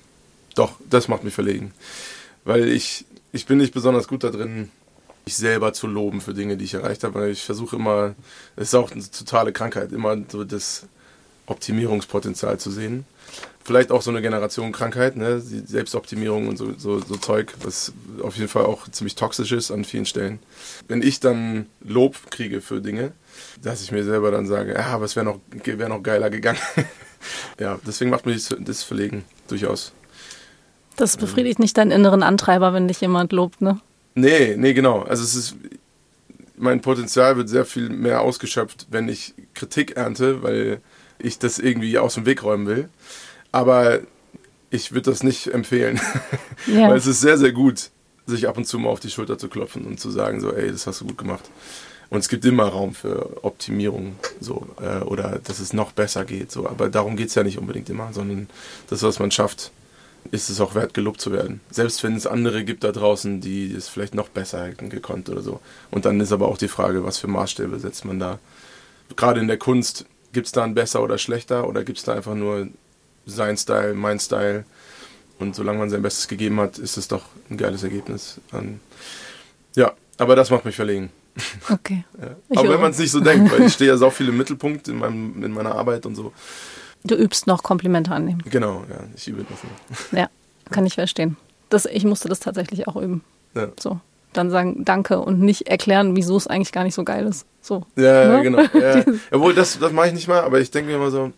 doch, 0.54 0.74
das 0.88 1.08
macht 1.08 1.24
mich 1.24 1.34
verlegen. 1.34 1.72
Weil 2.46 2.68
ich, 2.68 3.06
ich 3.32 3.48
bin 3.48 3.58
nicht 3.58 3.74
besonders 3.74 4.08
gut 4.08 4.24
da 4.24 4.30
drin, 4.30 4.70
mich 5.26 5.38
selber 5.38 5.74
zu 5.74 5.88
loben 5.88 6.22
für 6.22 6.36
Dinge, 6.36 6.56
die 6.56 6.66
ich 6.66 6.76
erreicht 6.76 7.04
habe. 7.04 7.16
Weil 7.20 7.32
ich 7.32 7.46
versuche 7.46 7.78
immer, 7.78 8.14
das 8.56 8.68
ist 8.68 8.76
auch 8.76 8.92
eine 8.92 9.10
totale 9.10 9.52
Krankheit, 9.52 9.92
immer 9.92 10.16
so 10.32 10.44
das 10.44 10.86
Optimierungspotenzial 11.48 12.60
zu 12.60 12.70
sehen 12.70 13.06
vielleicht 13.68 13.92
auch 13.92 14.02
so 14.02 14.12
eine 14.12 14.22
Generation 14.22 14.72
Krankheit, 14.72 15.18
ne? 15.18 15.42
Selbstoptimierung 15.42 16.48
und 16.48 16.56
so, 16.56 16.74
so, 16.78 17.00
so, 17.00 17.18
Zeug, 17.18 17.54
was 17.64 17.92
auf 18.24 18.38
jeden 18.38 18.48
Fall 18.48 18.66
auch 18.66 18.90
ziemlich 18.90 19.16
toxisch 19.16 19.52
ist 19.52 19.72
an 19.72 19.84
vielen 19.84 20.06
Stellen. 20.06 20.40
Wenn 20.88 21.02
ich 21.02 21.20
dann 21.20 21.66
Lob 21.82 22.32
kriege 22.32 22.62
für 22.62 22.80
Dinge, 22.80 23.12
dass 23.62 23.82
ich 23.82 23.92
mir 23.92 24.04
selber 24.04 24.32
dann 24.32 24.46
sage, 24.46 24.74
ja, 24.74 24.88
aber 24.88 25.06
es 25.06 25.16
wäre 25.16 25.26
noch, 25.26 25.40
wär 25.52 25.90
noch 25.90 26.04
geiler 26.04 26.30
gegangen. 26.30 26.60
ja, 27.60 27.80
deswegen 27.86 28.10
macht 28.10 28.26
mich 28.26 28.48
das 28.60 28.84
Verlegen 28.84 29.24
durchaus. 29.48 29.94
Das 30.96 31.18
befriedigt 31.18 31.60
nicht 31.60 31.78
deinen 31.78 31.92
inneren 31.92 32.24
Antreiber, 32.24 32.74
wenn 32.74 32.88
dich 32.88 33.02
jemand 33.02 33.32
lobt, 33.32 33.62
ne? 33.62 33.80
Nee, 34.16 34.56
nee, 34.58 34.74
genau. 34.74 35.02
Also 35.04 35.24
es 35.24 35.36
ist, 35.36 35.56
mein 36.58 36.82
Potenzial 36.82 37.38
wird 37.38 37.50
sehr 37.50 37.66
viel 37.66 37.90
mehr 37.90 38.22
ausgeschöpft, 38.22 38.88
wenn 38.90 39.08
ich 39.08 39.36
Kritik 39.54 39.96
ernte, 39.96 40.42
weil 40.42 40.82
ich 41.20 41.38
das 41.38 41.60
irgendwie 41.60 42.00
aus 42.00 42.16
dem 42.16 42.26
Weg 42.26 42.44
räumen 42.44 42.66
will. 42.66 42.90
Aber 43.52 44.00
ich 44.72 44.92
würde 44.92 45.12
das 45.12 45.22
nicht 45.22 45.48
empfehlen, 45.48 46.00
ja. 46.68 46.90
weil 46.90 46.98
es 46.98 47.06
ist 47.06 47.22
sehr, 47.22 47.38
sehr 47.38 47.52
gut, 47.52 47.92
sich 48.26 48.48
ab 48.48 48.58
und 48.58 48.66
zu 48.66 48.80
mal 48.80 48.90
auf 48.90 49.00
die 49.00 49.10
Schulter 49.10 49.38
zu 49.38 49.50
klopfen 49.50 49.86
und 49.86 50.00
zu 50.00 50.10
sagen, 50.10 50.42
so, 50.42 50.52
ey, 50.52 50.72
das 50.72 50.88
hast 50.88 51.02
du 51.02 51.06
gut 51.06 51.18
gemacht. 51.18 51.50
Und 52.10 52.20
es 52.20 52.30
gibt 52.30 52.46
immer 52.46 52.68
Raum 52.68 52.94
für 52.94 53.44
Optimierung, 53.44 54.16
so, 54.40 54.68
äh, 54.82 55.04
oder 55.04 55.40
dass 55.44 55.60
es 55.60 55.74
noch 55.74 55.92
besser 55.92 56.24
geht, 56.26 56.52
so. 56.52 56.68
Aber 56.68 56.90
darum 56.90 57.18
geht 57.18 57.30
es 57.30 57.36
ja 57.36 57.44
nicht 57.44 57.58
unbedingt 57.58 57.90
immer, 57.90 58.14
sondern 58.14 58.50
das, 58.90 59.04
was 59.04 59.20
man 59.20 59.32
schafft, 59.32 59.72
ist 60.32 60.50
es 60.50 60.62
auch 60.62 60.76
wert, 60.76 60.94
gelobt 60.94 61.22
zu 61.22 61.32
werden. 61.32 61.62
Selbst 61.70 62.04
wenn 62.04 62.16
es 62.16 62.28
andere 62.28 62.64
gibt 62.64 62.84
da 62.84 62.92
draußen, 62.92 63.42
die 63.42 63.74
es 63.74 63.90
vielleicht 63.90 64.16
noch 64.16 64.30
besser 64.30 64.66
hätten 64.66 64.90
gekonnt 64.90 65.30
oder 65.30 65.42
so. 65.42 65.60
Und 65.92 66.06
dann 66.06 66.20
ist 66.20 66.32
aber 66.32 66.48
auch 66.48 66.58
die 66.58 66.68
Frage, 66.68 67.04
was 67.04 67.18
für 67.18 67.28
Maßstäbe 67.28 67.80
setzt 67.80 68.06
man 68.06 68.20
da. 68.20 68.40
Gerade 69.16 69.40
in 69.40 69.48
der 69.48 69.58
Kunst, 69.58 70.06
gibt 70.34 70.48
es 70.48 70.52
da 70.52 70.64
ein 70.64 70.76
besser 70.76 71.02
oder 71.02 71.18
schlechter 71.18 71.68
oder 71.68 71.84
gibt 71.84 71.98
es 71.98 72.04
da 72.04 72.14
einfach 72.14 72.36
nur 72.36 72.68
sein 73.26 73.58
Style, 73.58 73.94
mein 73.94 74.20
Style? 74.20 74.66
Und 75.40 75.56
solange 75.56 75.80
man 75.80 75.90
sein 75.90 76.02
Bestes 76.02 76.28
gegeben 76.28 76.60
hat, 76.60 76.78
ist 76.80 76.98
es 76.98 77.08
doch 77.08 77.26
ein 77.50 77.58
geiles 77.58 77.84
Ergebnis. 77.84 78.40
Und 78.52 78.80
ja, 79.76 79.94
aber 80.18 80.36
das 80.36 80.50
macht 80.50 80.66
mich 80.66 80.76
verlegen. 80.76 81.12
Okay. 81.70 82.04
ja. 82.22 82.36
Aber 82.60 82.70
wenn 82.70 82.82
man 82.82 82.92
es 82.92 82.98
nicht 83.00 83.12
so 83.12 83.20
denkt, 83.20 83.52
weil 83.52 83.64
ich 83.68 83.74
stehe 83.74 83.90
ja 83.92 83.98
so 83.98 84.10
viel 84.10 84.30
im 84.30 84.38
Mittelpunkt 84.38 84.88
in, 84.88 84.98
meinem, 85.00 85.44
in 85.44 85.52
meiner 85.52 85.76
Arbeit 85.76 86.06
und 86.06 86.16
so. 86.16 86.34
Du 87.04 87.16
übst 87.16 87.48
noch 87.48 87.64
Komplimente 87.64 88.12
annehmen. 88.12 88.42
Genau, 88.50 88.84
ja, 88.90 89.00
ich 89.16 89.28
übe 89.28 89.46
das 89.50 89.60
noch. 89.64 90.20
Ja, 90.20 90.30
kann 90.72 90.86
ich 90.86 90.96
verstehen. 90.96 91.38
Das, 91.70 91.86
ich 91.86 92.04
musste 92.06 92.28
das 92.30 92.40
tatsächlich 92.40 92.88
auch 92.88 92.96
üben. 92.96 93.24
Ja. 93.56 93.68
So. 93.80 94.00
Dann 94.34 94.50
sagen 94.50 94.84
Danke 94.84 95.20
und 95.20 95.40
nicht 95.40 95.68
erklären, 95.68 96.16
wieso 96.16 96.38
es 96.38 96.48
eigentlich 96.48 96.72
gar 96.72 96.84
nicht 96.84 96.96
so 96.96 97.04
geil 97.04 97.26
ist. 97.28 97.46
So. 97.62 97.86
Ja, 97.96 98.38
Ne? 98.38 98.44
genau. 98.44 98.62
Ja. 98.74 99.04
Obwohl, 99.32 99.54
das, 99.54 99.80
das 99.80 99.92
mache 99.92 100.08
ich 100.08 100.14
nicht 100.14 100.28
mal, 100.28 100.42
aber 100.42 100.60
ich 100.60 100.70
denke 100.72 100.90
mir 100.92 100.98
immer 100.98 101.12
so, 101.12 101.32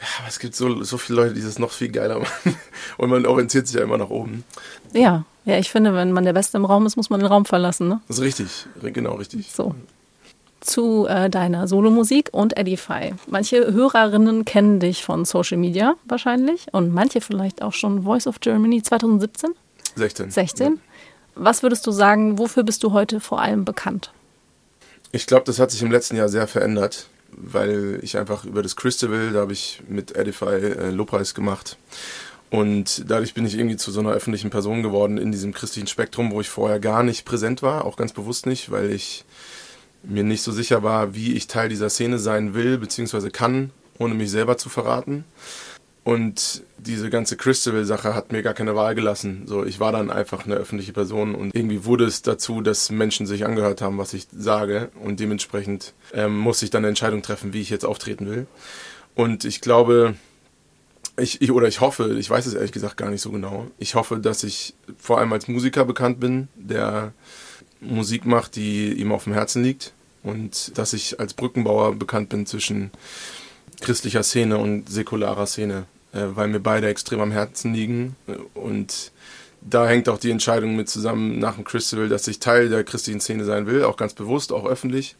ja, 0.00 0.06
aber 0.20 0.28
es 0.28 0.38
gibt 0.38 0.54
so, 0.54 0.82
so 0.84 0.96
viele 0.96 1.20
Leute, 1.22 1.34
die 1.34 1.42
das 1.42 1.58
noch 1.58 1.72
viel 1.72 1.88
geiler 1.90 2.18
machen. 2.20 2.56
Und 2.96 3.10
man 3.10 3.26
orientiert 3.26 3.66
sich 3.66 3.76
ja 3.76 3.82
immer 3.82 3.98
nach 3.98 4.10
oben. 4.10 4.44
Ja, 4.92 5.24
ja, 5.48 5.58
ich 5.58 5.70
finde, 5.70 5.94
wenn 5.94 6.12
man 6.12 6.24
der 6.24 6.34
Beste 6.34 6.58
im 6.58 6.66
Raum 6.66 6.84
ist, 6.84 6.96
muss 6.96 7.08
man 7.08 7.20
den 7.20 7.26
Raum 7.26 7.46
verlassen. 7.46 7.88
Ne? 7.88 8.02
Das 8.06 8.18
ist 8.18 8.22
richtig, 8.22 8.66
genau 8.82 9.14
richtig. 9.14 9.50
So. 9.50 9.74
Zu 10.60 11.06
äh, 11.06 11.30
deiner 11.30 11.66
Solomusik 11.66 12.28
und 12.32 12.58
Edify. 12.58 13.14
Manche 13.26 13.72
Hörerinnen 13.72 14.44
kennen 14.44 14.78
dich 14.78 15.02
von 15.02 15.24
Social 15.24 15.56
Media 15.56 15.94
wahrscheinlich 16.04 16.66
und 16.72 16.92
manche 16.92 17.22
vielleicht 17.22 17.62
auch 17.62 17.72
schon 17.72 18.02
Voice 18.02 18.26
of 18.26 18.40
Germany 18.40 18.82
2017, 18.82 19.52
16. 19.96 20.30
16. 20.32 20.80
Was 21.34 21.62
würdest 21.62 21.86
du 21.86 21.92
sagen, 21.92 22.38
wofür 22.38 22.62
bist 22.62 22.84
du 22.84 22.92
heute 22.92 23.18
vor 23.18 23.40
allem 23.40 23.64
bekannt? 23.64 24.12
Ich 25.12 25.26
glaube, 25.26 25.44
das 25.46 25.58
hat 25.58 25.70
sich 25.70 25.80
im 25.80 25.90
letzten 25.90 26.16
Jahr 26.16 26.28
sehr 26.28 26.46
verändert, 26.46 27.06
weil 27.30 28.00
ich 28.02 28.18
einfach 28.18 28.44
über 28.44 28.62
das 28.62 28.76
Christabel, 28.76 29.32
da 29.32 29.40
habe 29.40 29.54
ich 29.54 29.80
mit 29.88 30.14
Edify 30.14 30.56
äh, 30.56 30.90
Lobpreis 30.90 31.34
gemacht. 31.34 31.78
Und 32.50 33.10
dadurch 33.10 33.34
bin 33.34 33.46
ich 33.46 33.56
irgendwie 33.56 33.76
zu 33.76 33.90
so 33.90 34.00
einer 34.00 34.12
öffentlichen 34.12 34.50
Person 34.50 34.82
geworden 34.82 35.18
in 35.18 35.32
diesem 35.32 35.52
christlichen 35.52 35.86
Spektrum, 35.86 36.30
wo 36.30 36.40
ich 36.40 36.48
vorher 36.48 36.80
gar 36.80 37.02
nicht 37.02 37.24
präsent 37.24 37.62
war, 37.62 37.84
auch 37.84 37.96
ganz 37.96 38.12
bewusst 38.12 38.46
nicht, 38.46 38.70
weil 38.70 38.90
ich 38.90 39.24
mir 40.02 40.24
nicht 40.24 40.42
so 40.42 40.52
sicher 40.52 40.82
war, 40.82 41.14
wie 41.14 41.34
ich 41.34 41.46
Teil 41.46 41.68
dieser 41.68 41.90
Szene 41.90 42.18
sein 42.18 42.54
will, 42.54 42.78
beziehungsweise 42.78 43.30
kann, 43.30 43.70
ohne 43.98 44.14
mich 44.14 44.30
selber 44.30 44.56
zu 44.56 44.68
verraten. 44.68 45.24
Und 46.04 46.62
diese 46.78 47.10
ganze 47.10 47.36
Christabel-Sache 47.36 48.14
hat 48.14 48.32
mir 48.32 48.42
gar 48.42 48.54
keine 48.54 48.74
Wahl 48.74 48.94
gelassen. 48.94 49.42
So, 49.44 49.66
ich 49.66 49.78
war 49.78 49.92
dann 49.92 50.10
einfach 50.10 50.46
eine 50.46 50.54
öffentliche 50.54 50.94
Person 50.94 51.34
und 51.34 51.54
irgendwie 51.54 51.84
wurde 51.84 52.06
es 52.06 52.22
dazu, 52.22 52.62
dass 52.62 52.90
Menschen 52.90 53.26
sich 53.26 53.44
angehört 53.44 53.82
haben, 53.82 53.98
was 53.98 54.14
ich 54.14 54.26
sage 54.32 54.88
und 55.04 55.20
dementsprechend 55.20 55.92
ähm, 56.14 56.38
muss 56.38 56.62
ich 56.62 56.70
dann 56.70 56.80
eine 56.80 56.88
Entscheidung 56.88 57.20
treffen, 57.20 57.52
wie 57.52 57.60
ich 57.60 57.68
jetzt 57.68 57.84
auftreten 57.84 58.26
will. 58.26 58.46
Und 59.16 59.44
ich 59.44 59.60
glaube, 59.60 60.14
ich, 61.18 61.42
ich 61.42 61.52
oder 61.52 61.68
ich 61.68 61.80
hoffe, 61.80 62.16
ich 62.18 62.28
weiß 62.28 62.46
es 62.46 62.54
ehrlich 62.54 62.72
gesagt 62.72 62.96
gar 62.96 63.10
nicht 63.10 63.20
so 63.20 63.30
genau. 63.30 63.66
Ich 63.78 63.94
hoffe, 63.94 64.18
dass 64.18 64.42
ich 64.44 64.74
vor 64.98 65.18
allem 65.18 65.32
als 65.32 65.48
Musiker 65.48 65.84
bekannt 65.84 66.20
bin, 66.20 66.48
der 66.54 67.12
Musik 67.80 68.24
macht, 68.24 68.56
die 68.56 68.92
ihm 68.92 69.12
auf 69.12 69.24
dem 69.24 69.32
Herzen 69.32 69.62
liegt. 69.62 69.92
Und 70.22 70.76
dass 70.76 70.92
ich 70.92 71.20
als 71.20 71.34
Brückenbauer 71.34 71.94
bekannt 71.94 72.28
bin 72.28 72.44
zwischen 72.44 72.90
christlicher 73.80 74.22
Szene 74.22 74.58
und 74.58 74.88
säkularer 74.88 75.46
Szene, 75.46 75.86
äh, 76.12 76.24
weil 76.34 76.48
mir 76.48 76.60
beide 76.60 76.88
extrem 76.88 77.20
am 77.20 77.30
Herzen 77.30 77.72
liegen. 77.72 78.16
Und 78.54 79.12
da 79.60 79.88
hängt 79.88 80.08
auch 80.08 80.18
die 80.18 80.30
Entscheidung 80.30 80.76
mit 80.76 80.88
zusammen 80.88 81.38
nach 81.38 81.54
dem 81.54 81.64
Christabel, 81.64 82.08
dass 82.08 82.28
ich 82.28 82.40
Teil 82.40 82.68
der 82.68 82.84
christlichen 82.84 83.20
Szene 83.20 83.44
sein 83.44 83.66
will, 83.66 83.84
auch 83.84 83.96
ganz 83.96 84.14
bewusst, 84.14 84.52
auch 84.52 84.66
öffentlich, 84.66 85.16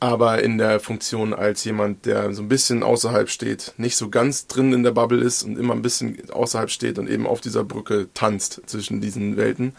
aber 0.00 0.42
in 0.42 0.58
der 0.58 0.78
Funktion 0.80 1.34
als 1.34 1.64
jemand, 1.64 2.06
der 2.06 2.32
so 2.32 2.42
ein 2.42 2.48
bisschen 2.48 2.82
außerhalb 2.82 3.28
steht, 3.28 3.74
nicht 3.78 3.96
so 3.96 4.08
ganz 4.08 4.46
drin 4.46 4.72
in 4.72 4.84
der 4.84 4.92
Bubble 4.92 5.20
ist 5.20 5.42
und 5.42 5.58
immer 5.58 5.74
ein 5.74 5.82
bisschen 5.82 6.30
außerhalb 6.30 6.70
steht 6.70 6.98
und 6.98 7.08
eben 7.08 7.26
auf 7.26 7.40
dieser 7.40 7.64
Brücke 7.64 8.08
tanzt 8.14 8.62
zwischen 8.66 9.00
diesen 9.00 9.36
Welten 9.36 9.74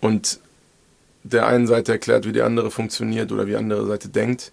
und 0.00 0.40
der 1.22 1.46
einen 1.46 1.66
Seite 1.66 1.92
erklärt, 1.92 2.26
wie 2.26 2.32
die 2.32 2.42
andere 2.42 2.70
funktioniert 2.70 3.32
oder 3.32 3.46
wie 3.46 3.50
die 3.50 3.56
andere 3.56 3.86
Seite 3.86 4.08
denkt, 4.08 4.52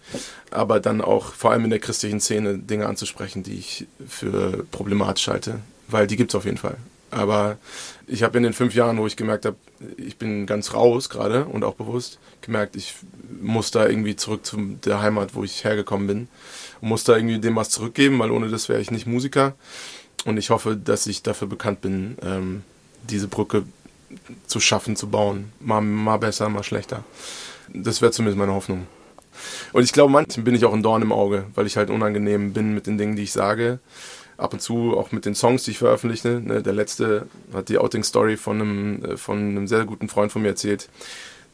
aber 0.50 0.79
dann 0.79 1.01
auch 1.01 1.33
vor 1.33 1.51
allem 1.51 1.65
in 1.65 1.69
der 1.69 1.79
christlichen 1.79 2.19
Szene 2.19 2.57
Dinge 2.57 2.88
anzusprechen, 2.88 3.43
die 3.43 3.55
ich 3.55 3.88
für 4.07 4.65
problematisch 4.72 5.27
halte, 5.27 5.60
weil 5.88 6.07
die 6.07 6.15
gibt 6.15 6.31
es 6.31 6.36
auf 6.36 6.45
jeden 6.45 6.57
Fall. 6.57 6.77
Aber 7.13 7.58
ich 8.08 8.24
habe 8.24 8.38
in 8.38 8.43
den 8.43 8.53
fünf 8.53 8.74
Jahren, 8.74 8.98
wo 8.98 9.08
ich 9.08 9.15
gemerkt 9.15 9.46
habe, 9.46 9.58
ich 9.98 10.17
bin 10.17 10.46
ganz 10.46 10.74
raus 10.74 11.10
gerade 11.10 11.46
und 11.46 11.63
auch 11.63 11.75
bewusst 11.75 12.20
gemerkt, 12.41 12.75
ich 12.75 12.96
muss 13.41 13.72
da 13.72 13.88
irgendwie 13.88 14.15
zurück 14.15 14.46
zu 14.46 14.58
der 14.84 15.01
Heimat, 15.01 15.36
wo 15.36 15.43
ich 15.43 15.63
hergekommen 15.63 16.08
bin 16.08 16.27
muss 16.84 17.05
da 17.05 17.15
irgendwie 17.15 17.39
dem 17.39 17.55
was 17.55 17.70
zurückgeben, 17.70 18.20
weil 18.20 18.29
ohne 18.29 18.50
das 18.50 18.67
wäre 18.67 18.82
ich 18.82 18.91
nicht 18.91 19.08
Musiker. 19.08 19.53
Und 20.25 20.38
ich 20.38 20.50
hoffe, 20.50 20.75
dass 20.75 21.08
ich 21.08 21.24
dafür 21.24 21.48
bekannt 21.48 21.82
bin, 21.82 22.17
ähm, 22.22 22.63
diese 23.10 23.27
Brücke 23.27 23.63
zu 24.48 24.60
schaffen, 24.60 24.96
zu 24.96 25.10
bauen. 25.10 25.51
Mal, 25.60 25.82
mal 25.82 26.17
besser, 26.17 26.50
mal 26.50 26.63
schlechter. 26.63 27.03
Das 27.74 28.01
wäre 28.01 28.12
zumindest 28.12 28.38
meine 28.38 28.53
Hoffnung. 28.53 28.88
Und 29.72 29.84
ich 29.84 29.93
glaube, 29.93 30.12
manchen 30.12 30.43
bin 30.43 30.55
ich 30.55 30.65
auch 30.65 30.74
ein 30.74 30.84
Dorn 30.84 31.01
im 31.01 31.13
Auge, 31.13 31.46
weil 31.55 31.65
ich 31.67 31.77
halt 31.77 31.89
unangenehm 31.89 32.53
bin 32.53 32.74
mit 32.74 32.86
den 32.86 32.98
Dingen, 32.98 33.15
die 33.15 33.24
ich 33.24 33.32
sage. 33.32 33.79
Ab 34.44 34.52
und 34.52 34.60
zu 34.60 34.98
auch 34.98 35.14
mit 35.14 35.26
den 35.26 35.36
Songs, 35.36 35.64
die 35.64 35.72
ich 35.72 35.78
veröffentliche. 35.78 36.42
Ne, 36.42 36.62
der 36.62 36.74
letzte 36.74 37.28
hat 37.54 37.70
die 37.70 37.78
Outing-Story 37.78 38.36
von 38.36 38.60
einem, 38.60 39.18
von 39.18 39.38
einem 39.38 39.68
sehr 39.68 39.86
guten 39.86 40.10
Freund 40.10 40.34
von 40.34 40.42
mir 40.42 40.50
erzählt. 40.50 40.90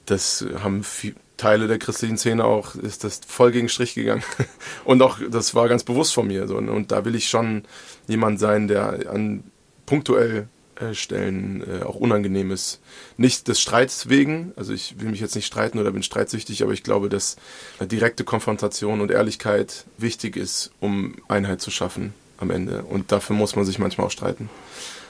Das 0.07 0.43
haben 0.63 0.83
viel, 0.83 1.13
Teile 1.37 1.67
der 1.67 1.77
christlichen 1.77 2.17
Szene 2.17 2.43
auch, 2.43 2.73
ist 2.73 3.03
das 3.03 3.21
voll 3.27 3.51
gegen 3.51 3.69
Strich 3.69 3.93
gegangen. 3.93 4.23
Und 4.85 5.03
auch, 5.03 5.19
das 5.29 5.53
war 5.53 5.69
ganz 5.69 5.83
bewusst 5.83 6.15
von 6.15 6.25
mir. 6.25 6.47
So. 6.47 6.57
Und 6.57 6.91
da 6.91 7.05
will 7.05 7.13
ich 7.13 7.29
schon 7.29 7.63
jemand 8.07 8.39
sein, 8.39 8.67
der 8.67 9.11
an 9.11 9.43
punktuell 9.85 10.47
Stellen 10.93 11.61
äh, 11.61 11.83
auch 11.83 11.95
unangenehm 11.95 12.51
ist. 12.51 12.79
Nicht 13.17 13.47
des 13.47 13.59
Streits 13.59 14.09
wegen, 14.09 14.53
also 14.55 14.73
ich 14.73 14.99
will 14.99 15.09
mich 15.09 15.19
jetzt 15.19 15.35
nicht 15.35 15.45
streiten 15.45 15.77
oder 15.77 15.91
bin 15.91 16.03
streitsüchtig, 16.03 16.63
aber 16.63 16.71
ich 16.71 16.83
glaube, 16.83 17.09
dass 17.09 17.35
direkte 17.81 18.23
Konfrontation 18.23 19.01
und 19.01 19.11
Ehrlichkeit 19.11 19.85
wichtig 19.97 20.37
ist, 20.37 20.71
um 20.79 21.15
Einheit 21.27 21.61
zu 21.61 21.69
schaffen 21.69 22.13
am 22.39 22.49
Ende. 22.49 22.83
Und 22.83 23.11
dafür 23.11 23.35
muss 23.35 23.55
man 23.55 23.65
sich 23.65 23.79
manchmal 23.79 24.07
auch 24.07 24.11
streiten. 24.11 24.49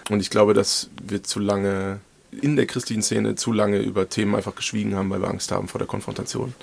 Und 0.09 0.19
ich 0.19 0.29
glaube, 0.29 0.53
dass 0.53 0.89
wir 1.01 1.23
zu 1.23 1.39
lange 1.39 1.99
in 2.31 2.55
der 2.55 2.65
christlichen 2.65 3.01
Szene 3.01 3.35
zu 3.35 3.51
lange 3.51 3.79
über 3.79 4.09
Themen 4.09 4.35
einfach 4.35 4.55
geschwiegen 4.55 4.95
haben, 4.95 5.09
weil 5.09 5.21
wir 5.21 5.29
Angst 5.29 5.51
haben 5.51 5.67
vor 5.67 5.79
der 5.79 5.87
Konfrontation. 5.87 6.53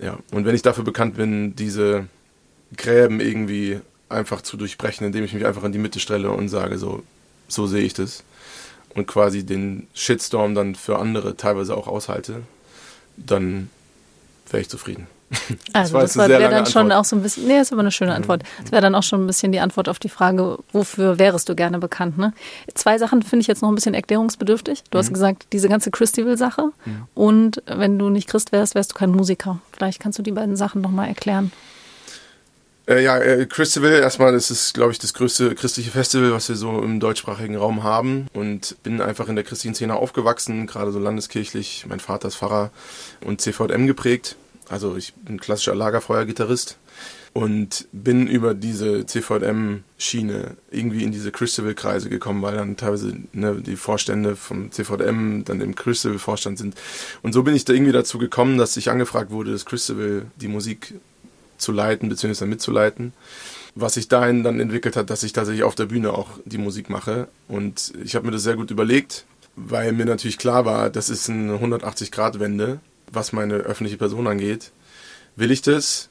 Ja, 0.00 0.18
und 0.32 0.46
wenn 0.46 0.54
ich 0.54 0.62
dafür 0.62 0.84
bekannt 0.84 1.16
bin, 1.16 1.54
diese 1.54 2.06
Gräben 2.76 3.20
irgendwie 3.20 3.80
einfach 4.08 4.40
zu 4.40 4.56
durchbrechen, 4.56 5.06
indem 5.06 5.24
ich 5.24 5.34
mich 5.34 5.46
einfach 5.46 5.64
in 5.64 5.72
die 5.72 5.78
Mitte 5.78 6.00
stelle 6.00 6.30
und 6.30 6.48
sage 6.48 6.78
so, 6.78 7.02
so 7.48 7.66
sehe 7.66 7.84
ich 7.84 7.94
das. 7.94 8.24
Und 8.94 9.06
quasi 9.06 9.44
den 9.44 9.86
Shitstorm 9.94 10.54
dann 10.54 10.74
für 10.74 10.98
andere 10.98 11.36
teilweise 11.36 11.76
auch 11.76 11.86
aushalte, 11.86 12.42
dann 13.16 13.70
wäre 14.50 14.62
ich 14.62 14.68
zufrieden. 14.68 15.06
Also 15.72 15.98
das, 15.98 16.14
das 16.14 16.28
wäre 16.28 16.50
dann 16.50 16.66
schon 16.66 16.90
auch 16.90 17.04
so 17.04 17.16
ein 17.16 17.22
bisschen, 17.22 17.46
nee, 17.46 17.60
ist 17.60 17.72
aber 17.72 17.80
eine 17.80 17.92
schöne 17.92 18.14
Antwort. 18.14 18.42
Das 18.62 18.72
wäre 18.72 18.82
dann 18.82 18.94
auch 18.94 19.02
schon 19.02 19.22
ein 19.22 19.26
bisschen 19.26 19.52
die 19.52 19.60
Antwort 19.60 19.88
auf 19.88 19.98
die 19.98 20.08
Frage, 20.08 20.58
wofür 20.72 21.18
wärest 21.18 21.48
du 21.48 21.54
gerne 21.54 21.78
bekannt? 21.78 22.18
Ne? 22.18 22.32
Zwei 22.74 22.98
Sachen 22.98 23.22
finde 23.22 23.42
ich 23.42 23.46
jetzt 23.46 23.62
noch 23.62 23.68
ein 23.68 23.74
bisschen 23.74 23.94
erklärungsbedürftig. 23.94 24.82
Du 24.90 24.98
mhm. 24.98 25.00
hast 25.00 25.12
gesagt, 25.12 25.46
diese 25.52 25.68
ganze 25.68 25.90
Christival-Sache 25.90 26.70
mhm. 26.84 27.06
und 27.14 27.62
wenn 27.66 27.98
du 27.98 28.08
nicht 28.08 28.28
Christ 28.28 28.52
wärst, 28.52 28.74
wärst 28.74 28.92
du 28.92 28.94
kein 28.96 29.10
Musiker. 29.10 29.60
Vielleicht 29.72 30.00
kannst 30.00 30.18
du 30.18 30.22
die 30.22 30.32
beiden 30.32 30.56
Sachen 30.56 30.80
nochmal 30.80 31.08
erklären. 31.08 31.52
Äh, 32.88 33.04
ja, 33.04 33.18
äh, 33.18 33.46
Christabel, 33.46 33.92
erstmal, 33.92 34.32
das 34.32 34.50
ist, 34.50 34.74
glaube 34.74 34.90
ich, 34.90 34.98
das 34.98 35.14
größte 35.14 35.54
christliche 35.54 35.92
Festival, 35.92 36.32
was 36.32 36.48
wir 36.48 36.56
so 36.56 36.82
im 36.82 36.98
deutschsprachigen 36.98 37.54
Raum 37.54 37.84
haben. 37.84 38.26
Und 38.32 38.76
bin 38.82 39.00
einfach 39.00 39.28
in 39.28 39.36
der 39.36 39.44
christlichen 39.44 39.76
Szene 39.76 39.94
aufgewachsen, 39.94 40.66
gerade 40.66 40.90
so 40.90 40.98
landeskirchlich. 40.98 41.86
Mein 41.88 42.00
Vater 42.00 42.28
ist 42.28 42.36
Pfarrer 42.36 42.72
und 43.24 43.40
CVM 43.40 43.86
geprägt. 43.86 44.34
Also 44.70 44.96
ich 44.96 45.14
bin 45.14 45.40
klassischer 45.40 45.74
Lagerfeuer-Gitarrist 45.74 46.78
und 47.32 47.88
bin 47.92 48.28
über 48.28 48.54
diese 48.54 49.04
CVM-Schiene 49.04 50.56
irgendwie 50.70 51.02
in 51.02 51.10
diese 51.10 51.32
Christabel-Kreise 51.32 52.08
gekommen, 52.08 52.40
weil 52.42 52.56
dann 52.56 52.76
teilweise 52.76 53.16
ne, 53.32 53.56
die 53.56 53.74
Vorstände 53.74 54.36
vom 54.36 54.70
CVM 54.70 55.44
dann 55.44 55.60
im 55.60 55.74
Christabel-Vorstand 55.74 56.58
sind. 56.58 56.76
Und 57.22 57.32
so 57.32 57.42
bin 57.42 57.56
ich 57.56 57.64
da 57.64 57.72
irgendwie 57.72 57.92
dazu 57.92 58.18
gekommen, 58.18 58.58
dass 58.58 58.76
ich 58.76 58.90
angefragt 58.90 59.32
wurde, 59.32 59.50
das 59.50 59.66
Christabel 59.66 60.26
die 60.36 60.48
Musik 60.48 60.94
zu 61.58 61.72
leiten 61.72 62.08
bzw. 62.08 62.46
mitzuleiten. 62.46 63.12
Was 63.74 63.94
sich 63.94 64.06
dahin 64.06 64.44
dann 64.44 64.60
entwickelt 64.60 64.94
hat, 64.94 65.10
dass 65.10 65.24
ich 65.24 65.32
tatsächlich 65.32 65.64
auf 65.64 65.74
der 65.74 65.86
Bühne 65.86 66.12
auch 66.12 66.28
die 66.44 66.58
Musik 66.58 66.90
mache. 66.90 67.26
Und 67.48 67.92
ich 68.04 68.14
habe 68.14 68.26
mir 68.26 68.32
das 68.32 68.44
sehr 68.44 68.56
gut 68.56 68.70
überlegt, 68.70 69.24
weil 69.56 69.92
mir 69.92 70.06
natürlich 70.06 70.38
klar 70.38 70.64
war, 70.64 70.90
das 70.90 71.10
ist 71.10 71.28
eine 71.28 71.56
180-Grad-Wende, 71.56 72.80
was 73.12 73.32
meine 73.32 73.54
öffentliche 73.54 73.96
Person 73.96 74.26
angeht. 74.26 74.72
Will 75.36 75.50
ich 75.50 75.62
das? 75.62 76.10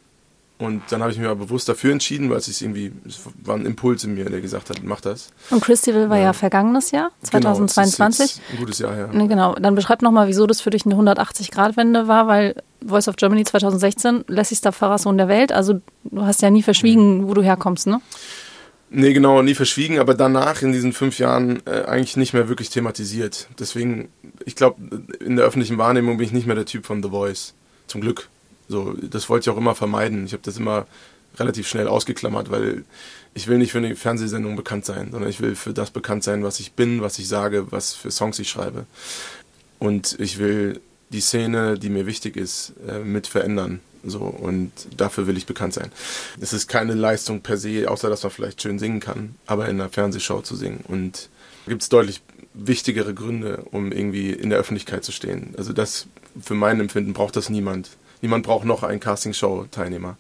Und 0.60 0.82
dann 0.90 1.02
habe 1.02 1.10
ich 1.10 1.18
mich 1.18 1.26
aber 1.26 1.46
bewusst 1.46 1.70
dafür 1.70 1.94
entschieden, 1.94 2.30
weil 2.30 2.38
es 2.38 2.62
irgendwie, 2.62 2.92
es 3.08 3.22
war 3.46 3.56
ein 3.56 3.66
Impuls 3.66 4.04
in 4.04 4.14
mir, 4.14 4.26
der 4.26 4.42
gesagt 4.42 4.70
hat, 4.70 4.84
mach 4.84 5.00
das. 5.00 5.30
Und 5.52 5.64
Christival 5.64 6.10
war 6.10 6.18
ja, 6.18 6.24
ja 6.24 6.34
vergangenes 6.34 6.92
Jahr, 6.92 7.12
2022. 7.24 8.36
Genau, 8.36 8.46
ein 8.52 8.58
gutes 8.58 8.80
Jahr, 8.80 8.98
ja. 8.98 9.08
Nee, 9.08 9.28
genau. 9.28 9.56
Dann 9.56 9.76
beschreib 9.76 10.02
nochmal, 10.02 10.28
wieso 10.28 10.48
das 10.48 10.60
für 10.60 10.70
dich 10.70 10.86
eine 10.86 10.96
180-Grad-Wende 10.96 12.10
war, 12.10 12.28
weil 12.28 12.62
Voice 12.86 13.08
of 13.08 13.16
Germany 13.16 13.46
2016, 13.46 14.26
lässigster 14.28 14.74
Pfarrersohn 14.74 15.18
der 15.18 15.30
Welt. 15.30 15.54
Also 15.54 15.80
du 16.04 16.26
hast 16.26 16.42
ja 16.42 16.50
nie 16.50 16.62
verschwiegen, 16.62 17.30
wo 17.30 17.34
du 17.34 17.42
herkommst, 17.42 17.88
ne? 17.88 18.02
Nee, 18.92 19.14
genau, 19.14 19.42
nie 19.44 19.54
verschwiegen, 19.54 20.00
aber 20.00 20.16
danach 20.16 20.64
in 20.64 20.72
diesen 20.72 20.94
fünf 20.94 21.20
Jahren 21.20 21.62
äh, 21.68 21.84
eigentlich 21.84 22.18
nicht 22.18 22.34
mehr 22.34 22.50
wirklich 22.50 22.72
thematisiert. 22.72 23.48
Deswegen, 23.60 24.10
ich 24.46 24.56
glaube, 24.56 24.82
in 25.20 25.36
der 25.36 25.46
öffentlichen 25.46 25.78
Wahrnehmung 25.78 26.18
bin 26.18 26.26
ich 26.26 26.34
nicht 26.34 26.48
mehr 26.48 26.56
der 26.56 26.66
Typ 26.66 26.88
von 26.88 27.04
The 27.04 27.10
Voice. 27.10 27.54
Zum 27.86 28.02
Glück. 28.02 28.30
So, 28.68 28.94
das 28.94 29.30
wollte 29.30 29.50
ich 29.50 29.54
auch 29.54 29.60
immer 29.60 29.76
vermeiden. 29.76 30.26
Ich 30.26 30.34
habe 30.34 30.44
das 30.44 30.58
immer 30.58 30.88
relativ 31.38 31.68
schnell 31.68 31.88
ausgeklammert, 31.88 32.50
weil 32.50 32.84
ich 33.36 33.48
will 33.48 33.60
nicht 33.60 33.72
für 33.72 33.78
eine 33.78 33.96
Fernsehsendung 33.96 34.56
bekannt 34.56 34.86
sein, 34.86 35.12
sondern 35.12 35.30
ich 35.30 35.40
will 35.40 35.56
für 35.56 35.74
das 35.74 35.92
bekannt 35.92 36.24
sein, 36.24 36.44
was 36.44 36.60
ich 36.60 36.74
bin, 36.74 37.02
was 37.02 37.20
ich 37.20 37.28
sage, 37.28 37.72
was 37.72 37.94
für 37.94 38.10
Songs 38.10 38.40
ich 38.40 38.50
schreibe. 38.50 38.86
Und 39.78 40.20
ich 40.20 40.40
will 40.40 40.82
die 41.10 41.22
Szene, 41.22 41.78
die 41.78 41.90
mir 41.90 42.06
wichtig 42.06 42.36
ist, 42.36 42.74
äh, 42.88 43.00
mit 43.00 43.28
verändern. 43.28 43.82
So, 44.04 44.20
und 44.20 44.72
dafür 44.96 45.28
will 45.28 45.38
ich 45.38 45.46
bekannt 45.46 45.74
sein. 45.74 45.92
Es 46.40 46.54
ist 46.54 46.68
keine 46.68 46.94
Leistung 46.94 47.42
per 47.42 47.58
se, 47.58 47.90
außer 47.90 48.10
dass 48.10 48.24
man 48.24 48.32
vielleicht 48.32 48.62
schön 48.62 48.80
singen 48.80 49.00
kann, 49.00 49.36
aber 49.46 49.68
in 49.68 49.80
einer 49.80 49.90
Fernsehshow 49.90 50.42
zu 50.42 50.56
singen. 50.56 50.84
Und 50.88 51.30
gibt 51.68 51.82
es 51.82 51.90
deutlich 51.90 52.22
wichtigere 52.54 53.14
Gründe, 53.14 53.64
um 53.72 53.92
irgendwie 53.92 54.32
in 54.32 54.50
der 54.50 54.60
Öffentlichkeit 54.60 55.04
zu 55.04 55.12
stehen. 55.12 55.54
Also 55.58 55.74
das, 55.74 56.08
für 56.42 56.56
mein 56.56 56.80
Empfinden 56.80 57.14
braucht 57.14 57.36
das 57.36 57.50
niemand. 57.50 57.90
Niemand 58.22 58.46
braucht 58.46 58.66
noch 58.66 58.84
einen 58.84 59.00
Castingshow-Teilnehmer. 59.00 60.18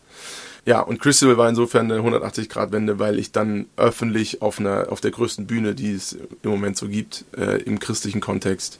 Ja, 0.65 0.81
und 0.81 1.00
Crystal 1.00 1.38
war 1.38 1.50
insofern 1.50 1.91
eine 1.91 2.01
180-Grad-Wende, 2.01 3.00
weil 3.00 3.17
ich 3.17 3.31
dann 3.31 3.65
öffentlich 3.77 4.41
auf, 4.41 4.59
einer, 4.59 4.91
auf 4.91 5.01
der 5.01 5.12
größten 5.12 5.48
Bühne, 5.48 5.74
die 5.74 5.93
es 5.93 6.17
im 6.43 6.51
Moment 6.51 6.77
so 6.77 6.88
gibt, 6.88 7.25
äh, 7.36 7.62
im 7.63 7.79
christlichen 7.79 8.21
Kontext, 8.21 8.79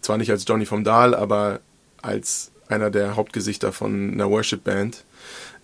zwar 0.00 0.18
nicht 0.18 0.30
als 0.30 0.44
Johnny 0.46 0.66
vom 0.66 0.84
Dahl, 0.84 1.14
aber 1.14 1.60
als 2.02 2.50
einer 2.70 2.90
der 2.90 3.16
Hauptgesichter 3.16 3.72
von 3.72 4.12
einer 4.12 4.30
Worship-Band 4.30 5.04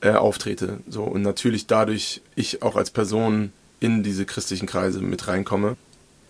äh, 0.01 0.11
auftrete. 0.11 0.81
So, 0.89 1.05
und 1.05 1.23
natürlich 1.23 1.67
dadurch 1.67 2.21
ich 2.35 2.63
auch 2.63 2.77
als 2.77 2.91
Person 2.91 3.53
in 3.81 4.03
diese 4.03 4.27
christlichen 4.27 4.67
Kreise 4.67 5.01
mit 5.01 5.29
reinkomme. 5.29 5.77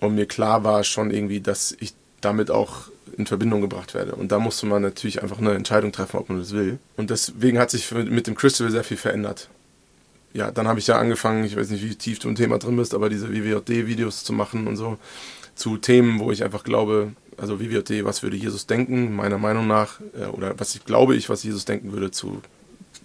Und 0.01 0.15
mir 0.15 0.27
klar 0.27 0.65
war 0.65 0.85
schon 0.85 1.11
irgendwie, 1.11 1.41
dass 1.41 1.77
ich 1.81 1.95
damit 2.21 2.51
auch 2.51 2.89
in 3.17 3.27
Verbindung 3.27 3.61
gebracht 3.61 3.95
werde. 3.95 4.15
Und 4.15 4.33
da 4.33 4.39
musste 4.39 4.67
man 4.67 4.83
natürlich 4.83 5.23
einfach 5.23 5.39
eine 5.39 5.55
Entscheidung 5.55 5.93
treffen, 5.93 6.19
ob 6.19 6.29
man 6.29 6.39
das 6.39 6.53
will. 6.53 6.79
Und 6.97 7.11
deswegen 7.11 7.59
hat 7.59 7.71
sich 7.71 7.91
mit 7.93 8.27
dem 8.27 8.35
Crystal 8.35 8.71
sehr 8.71 8.85
viel 8.85 8.97
verändert. 8.97 9.49
Ja, 10.33 10.51
dann 10.51 10.69
habe 10.69 10.79
ich 10.79 10.87
ja 10.87 10.99
angefangen, 10.99 11.45
ich 11.45 11.57
weiß 11.57 11.71
nicht, 11.71 11.83
wie 11.83 11.95
tief 11.95 12.19
du 12.19 12.29
im 12.29 12.35
Thema 12.35 12.59
drin 12.59 12.77
bist, 12.77 12.95
aber 12.95 13.09
diese 13.09 13.33
WWJD-Videos 13.33 14.23
zu 14.23 14.35
machen 14.35 14.67
und 14.67 14.77
so 14.77 14.99
zu 15.55 15.79
Themen, 15.79 16.21
wo 16.21 16.31
ich 16.31 16.45
einfach 16.45 16.63
glaube, 16.63 17.13
also 17.39 17.61
WWJD, 17.61 18.05
was 18.05 18.23
würde 18.23 18.37
Jesus 18.37 18.67
denken, 18.67 19.15
meiner 19.15 19.39
Meinung 19.39 19.67
nach, 19.67 20.01
äh, 20.19 20.27
oder 20.27 20.59
was 20.59 20.75
ich 20.75 20.85
glaube 20.85 21.17
ich, 21.17 21.29
was 21.29 21.43
Jesus 21.43 21.65
denken 21.65 21.93
würde 21.93 22.11
zu 22.11 22.41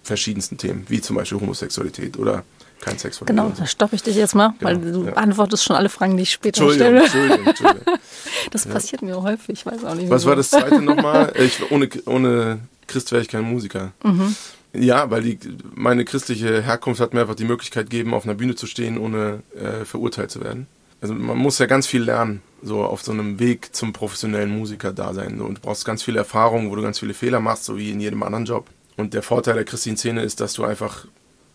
verschiedensten 0.02 0.58
Themen, 0.58 0.84
wie 0.88 1.00
zum 1.00 1.16
Beispiel 1.16 1.40
Homosexualität 1.40 2.18
oder 2.18 2.44
kein 2.80 2.98
Sex 2.98 3.18
von 3.18 3.26
Genau, 3.26 3.52
da 3.56 3.66
stoppe 3.66 3.94
ich 3.94 4.02
dich 4.02 4.16
jetzt 4.16 4.34
mal, 4.34 4.54
genau, 4.58 4.70
weil 4.70 4.78
du 4.78 5.04
ja. 5.04 5.12
beantwortest 5.12 5.64
schon 5.64 5.76
alle 5.76 5.88
Fragen, 5.88 6.16
die 6.16 6.24
ich 6.24 6.32
später 6.32 6.62
Entschuldigung, 6.62 7.06
stelle. 7.06 7.26
Entschuldigung, 7.26 7.46
Entschuldigung. 7.46 7.94
Das 8.50 8.64
ja. 8.64 8.72
passiert 8.72 9.02
mir 9.02 9.22
häufig, 9.22 9.60
ich 9.60 9.66
weiß 9.66 9.84
auch 9.84 9.94
nicht. 9.94 10.10
Was 10.10 10.26
war 10.26 10.34
das 10.34 10.50
zweite 10.50 10.82
nochmal? 10.82 11.32
Ich, 11.36 11.70
ohne, 11.70 11.88
ohne 12.06 12.58
Christ 12.88 13.12
wäre 13.12 13.22
ich 13.22 13.28
kein 13.28 13.44
Musiker. 13.44 13.92
Mhm. 14.02 14.34
Ja, 14.74 15.10
weil 15.10 15.22
die, 15.22 15.38
meine 15.74 16.04
christliche 16.04 16.62
Herkunft 16.62 17.00
hat 17.00 17.14
mir 17.14 17.20
einfach 17.20 17.34
die 17.34 17.44
Möglichkeit 17.44 17.90
gegeben, 17.90 18.14
auf 18.14 18.24
einer 18.24 18.34
Bühne 18.34 18.54
zu 18.54 18.66
stehen, 18.66 18.98
ohne 18.98 19.42
äh, 19.54 19.84
verurteilt 19.84 20.30
zu 20.30 20.42
werden. 20.42 20.66
Also 21.02 21.14
man 21.14 21.36
muss 21.36 21.58
ja 21.58 21.66
ganz 21.66 21.88
viel 21.88 22.04
lernen, 22.04 22.42
so 22.62 22.84
auf 22.84 23.02
so 23.02 23.10
einem 23.10 23.40
Weg 23.40 23.74
zum 23.74 23.92
professionellen 23.92 24.56
Musiker 24.56 24.92
da 24.92 25.12
sein. 25.12 25.40
Und 25.40 25.58
du 25.58 25.60
brauchst 25.60 25.84
ganz 25.84 26.04
viel 26.04 26.16
Erfahrung, 26.16 26.70
wo 26.70 26.76
du 26.76 26.82
ganz 26.82 27.00
viele 27.00 27.12
Fehler 27.12 27.40
machst, 27.40 27.64
so 27.64 27.76
wie 27.76 27.90
in 27.90 27.98
jedem 27.98 28.22
anderen 28.22 28.44
Job. 28.44 28.70
Und 28.96 29.12
der 29.12 29.24
Vorteil 29.24 29.54
der 29.54 29.64
christlichen 29.64 29.96
Szene 29.96 30.22
ist, 30.22 30.40
dass 30.40 30.52
du 30.52 30.62
einfach 30.64 31.06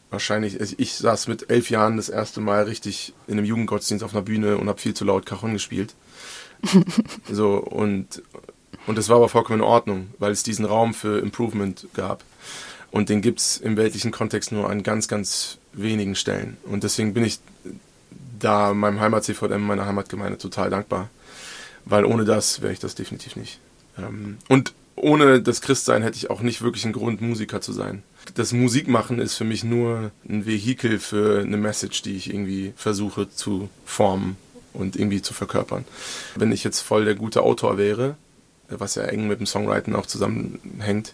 wahrscheinlich, 0.10 0.60
also 0.60 0.76
ich 0.78 0.96
saß 0.96 1.30
mit 1.30 1.50
elf 1.50 1.70
Jahren 1.70 1.96
das 1.96 2.10
erste 2.10 2.42
Mal 2.42 2.64
richtig 2.64 3.14
in 3.28 3.38
einem 3.38 3.46
Jugendgottesdienst 3.46 4.04
auf 4.04 4.14
einer 4.14 4.24
Bühne 4.24 4.58
und 4.58 4.68
habe 4.68 4.82
viel 4.82 4.94
zu 4.94 5.06
laut 5.06 5.26
Cajon 5.26 5.54
gespielt. 5.54 5.96
so, 7.32 7.56
und, 7.56 8.22
und 8.86 8.98
das 8.98 9.08
war 9.08 9.16
aber 9.16 9.30
vollkommen 9.30 9.60
in 9.60 9.66
Ordnung, 9.66 10.08
weil 10.20 10.34
es 10.34 10.44
diesen 10.44 10.66
Raum 10.66 10.94
für 10.94 11.20
Improvement 11.20 11.88
gab. 11.94 12.22
Und 12.92 13.08
den 13.08 13.22
gibt 13.22 13.40
es 13.40 13.58
im 13.58 13.78
weltlichen 13.78 14.12
Kontext 14.12 14.52
nur 14.52 14.70
an 14.70 14.84
ganz, 14.84 15.08
ganz 15.08 15.58
wenigen 15.72 16.16
Stellen. 16.16 16.58
Und 16.66 16.84
deswegen 16.84 17.14
bin 17.14 17.24
ich 17.24 17.40
da 18.40 18.74
meinem 18.74 19.00
Heimat-CVM, 19.00 19.62
meiner 19.62 19.86
Heimatgemeinde 19.86 20.38
total 20.38 20.70
dankbar. 20.70 21.10
Weil 21.86 22.06
ohne 22.06 22.26
das 22.26 22.62
wäre 22.62 22.74
ich 22.74 22.80
das 22.80 22.96
definitiv 22.96 23.36
nicht. 23.36 23.60
Ähm, 23.98 24.38
und 24.50 24.74
ohne 24.96 25.42
das 25.42 25.62
Christsein 25.62 26.02
hätte 26.02 26.18
ich 26.18 26.30
auch 26.30 26.42
nicht 26.42 26.62
wirklich 26.62 26.84
einen 26.84 26.94
Grund, 26.94 27.22
Musiker 27.22 27.62
zu 27.62 27.72
sein. 27.72 28.04
Das 28.36 28.52
Musikmachen 28.52 29.20
ist 29.20 29.36
für 29.36 29.46
mich 29.46 29.64
nur 29.64 30.12
ein 30.28 30.46
Vehikel 30.46 31.00
für 31.00 31.42
eine 31.42 31.58
Message, 31.58 32.02
die 32.02 32.16
ich 32.16 32.30
irgendwie 32.30 32.74
versuche 32.76 33.30
zu 33.30 33.70
formen 33.86 34.38
und 34.74 34.96
irgendwie 34.96 35.22
zu 35.22 35.34
verkörpern. 35.34 35.86
Wenn 36.36 36.52
ich 36.52 36.64
jetzt 36.64 36.82
voll 36.82 37.06
der 37.06 37.16
gute 37.16 37.44
Autor 37.44 37.78
wäre, 37.78 38.16
was 38.70 38.96
ja 38.96 39.04
eng 39.04 39.28
mit 39.28 39.40
dem 39.40 39.46
Songwriting 39.46 39.96
auch 39.96 40.06
zusammenhängt, 40.06 41.14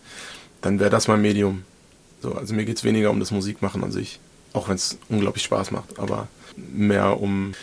dann 0.62 0.80
wäre 0.80 0.90
das 0.90 1.08
mein 1.08 1.22
Medium. 1.22 1.64
So, 2.22 2.34
also 2.34 2.54
mir 2.54 2.66
geht 2.66 2.78
es 2.78 2.84
weniger 2.84 3.12
um 3.12 3.20
das 3.20 3.32
Musikmachen 3.32 3.84
an 3.84 3.92
sich, 3.92 4.20
auch 4.54 4.70
wenn 4.70 4.76
es 4.76 4.98
unglaublich 5.10 5.44
Spaß 5.44 5.72
macht, 5.72 6.00
aber 6.00 6.30
mehr 6.56 7.20
um 7.20 7.54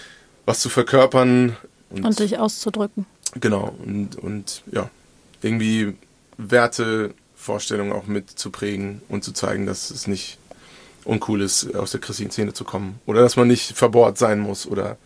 was 0.46 0.60
zu 0.60 0.68
verkörpern. 0.68 1.56
Und, 1.90 2.04
und 2.04 2.18
dich 2.18 2.38
auszudrücken. 2.38 3.06
Genau, 3.40 3.74
und, 3.84 4.16
und 4.16 4.62
ja, 4.72 4.90
irgendwie 5.42 5.96
Wertevorstellungen 6.36 7.92
auch 7.92 8.06
mit 8.06 8.30
zu 8.30 8.50
prägen 8.50 9.02
und 9.08 9.24
zu 9.24 9.32
zeigen, 9.32 9.66
dass 9.66 9.90
es 9.90 10.06
nicht 10.06 10.38
uncool 11.04 11.40
ist, 11.40 11.74
aus 11.74 11.92
der 11.92 12.00
christlichen 12.00 12.30
Szene 12.30 12.52
zu 12.52 12.64
kommen. 12.64 12.98
Oder 13.06 13.22
dass 13.22 13.36
man 13.36 13.48
nicht 13.48 13.76
verbohrt 13.76 14.18
sein 14.18 14.40
muss 14.40 14.66
oder 14.66 14.96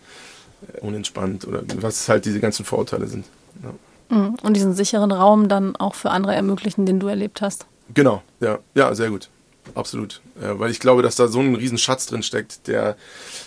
unentspannt 0.81 1.47
oder 1.47 1.63
was 1.77 2.09
halt 2.09 2.25
diese 2.25 2.41
ganzen 2.41 2.65
Vorurteile 2.65 3.07
sind. 3.07 3.27
Ja. 3.63 4.17
Mhm. 4.17 4.37
Und 4.43 4.55
diesen 4.55 4.75
sicheren 4.75 5.13
Raum 5.13 5.49
dann 5.49 5.77
auch 5.77 5.95
für 5.95 6.11
andere 6.11 6.35
ermöglichen, 6.35 6.87
den 6.87 7.01
du 7.01 7.09
erlebt 7.09 7.43
hast. 7.43 7.67
Genau, 7.93 8.23
ja, 8.41 8.59
ja, 8.75 8.95
sehr 8.95 9.11
gut. 9.11 9.29
Absolut. 9.75 10.21
Weil 10.35 10.71
ich 10.71 10.81
glaube, 10.81 11.03
dass 11.03 11.17
da 11.17 11.29
so 11.29 11.41
ein 11.41 11.55
Riesenschatz 11.55 12.07
drin 12.07 12.23
steckt, 12.23 12.67
der 12.67 12.97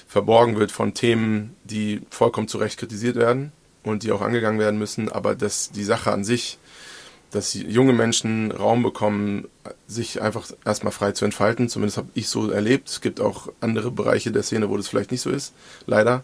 verborgen 0.08 0.58
wird 0.58 0.72
von 0.72 0.94
Themen, 0.94 1.56
die 1.64 2.02
vollkommen 2.10 2.48
zu 2.48 2.58
Recht 2.58 2.80
kritisiert 2.80 3.16
werden 3.16 3.52
und 3.84 4.04
die 4.04 4.12
auch 4.12 4.22
angegangen 4.22 4.60
werden 4.60 4.80
müssen, 4.80 5.12
aber 5.12 5.36
dass 5.36 5.72
die 5.72 5.84
Sache 5.84 6.12
an 6.12 6.24
sich 6.24 6.58
dass 7.32 7.54
junge 7.54 7.94
Menschen 7.94 8.52
Raum 8.52 8.84
bekommen, 8.84 9.48
sich 9.86 10.22
einfach 10.22 10.50
erstmal 10.66 10.94
frei 10.94 11.12
zu 11.12 11.26
entfalten. 11.26 11.70
Zumindest 11.70 11.98
habe 11.98 12.10
ich 12.14 12.30
so 12.30 12.50
erlebt. 12.50 12.88
Es 12.90 13.02
gibt 13.02 13.20
auch 13.20 13.50
andere 13.60 13.92
Bereiche 13.92 14.32
der 14.32 14.44
Szene, 14.44 14.70
wo 14.70 14.78
das 14.78 14.88
vielleicht 14.88 15.12
nicht 15.12 15.22
so 15.22 15.30
ist, 15.30 15.54
leider. 15.86 16.24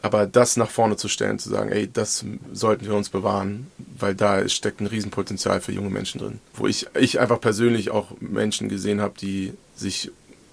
Aber 0.00 0.26
das 0.26 0.56
nach 0.56 0.70
vorne 0.70 0.96
zu 0.96 1.08
stellen, 1.08 1.38
zu 1.38 1.48
sagen, 1.48 1.72
ey, 1.72 1.90
das 1.92 2.24
sollten 2.52 2.86
wir 2.86 2.94
uns 2.94 3.08
bewahren, 3.08 3.66
weil 3.98 4.14
da 4.14 4.48
steckt 4.48 4.80
ein 4.80 4.86
Riesenpotenzial 4.86 5.60
für 5.60 5.72
junge 5.72 5.90
Menschen 5.90 6.20
drin. 6.20 6.40
Wo 6.54 6.66
ich, 6.68 6.86
ich 6.94 7.18
einfach 7.18 7.40
persönlich 7.40 7.90
auch 7.90 8.12
Menschen 8.20 8.68
gesehen 8.68 9.00
habe, 9.00 9.14
die 9.20 9.54
sich 9.74 10.12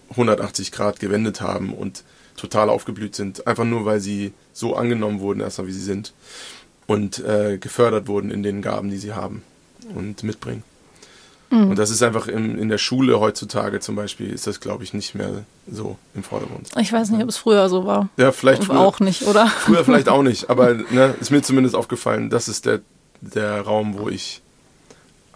180 0.10 0.72
Grad 0.72 1.00
gewendet 1.00 1.42
haben 1.42 1.74
und 1.74 2.04
total 2.38 2.70
aufgeblüht 2.70 3.16
sind, 3.16 3.46
einfach 3.48 3.66
nur 3.66 3.86
weil 3.86 4.00
sie 4.00 4.34
so 4.52 4.76
angenommen 4.76 5.20
wurden, 5.20 5.42
erstmal 5.42 5.68
wie 5.68 5.74
sie 5.74 5.80
sind 5.80 6.14
und 6.88 7.20
äh, 7.20 7.58
gefördert 7.60 8.08
wurden 8.08 8.32
in 8.32 8.44
den 8.44 8.62
Gaben, 8.62 8.90
die 8.90 8.98
sie 8.98 9.14
haben 9.14 9.44
und 9.94 10.24
mitbringen. 10.24 10.64
Mhm. 11.56 11.70
Und 11.70 11.80
das 11.80 11.90
ist 11.90 12.04
einfach 12.04 12.28
in, 12.28 12.58
in 12.58 12.68
der 12.68 12.78
Schule 12.78 13.20
heutzutage 13.22 13.80
zum 13.80 13.96
Beispiel, 13.96 14.30
ist 14.30 14.46
das, 14.46 14.60
glaube 14.60 14.84
ich, 14.84 14.94
nicht 14.94 15.16
mehr 15.16 15.46
so 15.72 15.98
im 16.14 16.22
Vordergrund. 16.22 16.70
Ich 16.80 16.92
weiß 16.92 17.10
nicht, 17.12 17.24
ob 17.24 17.30
es 17.30 17.38
früher 17.38 17.70
so 17.70 17.86
war. 17.86 18.10
Ja, 18.18 18.34
vielleicht 18.34 18.66
früher, 18.66 18.80
auch 18.80 19.00
nicht, 19.00 19.24
oder? 19.24 19.48
Früher 19.48 19.86
vielleicht 19.86 20.10
auch 20.10 20.22
nicht, 20.24 20.50
aber 20.50 20.74
ne, 20.74 21.16
ist 21.22 21.32
mir 21.32 21.42
zumindest 21.42 21.74
aufgefallen, 21.74 22.30
das 22.30 22.50
ist 22.50 22.66
der, 22.66 22.82
der 23.22 23.62
Raum, 23.62 23.98
wo 23.98 24.10
ich 24.10 24.42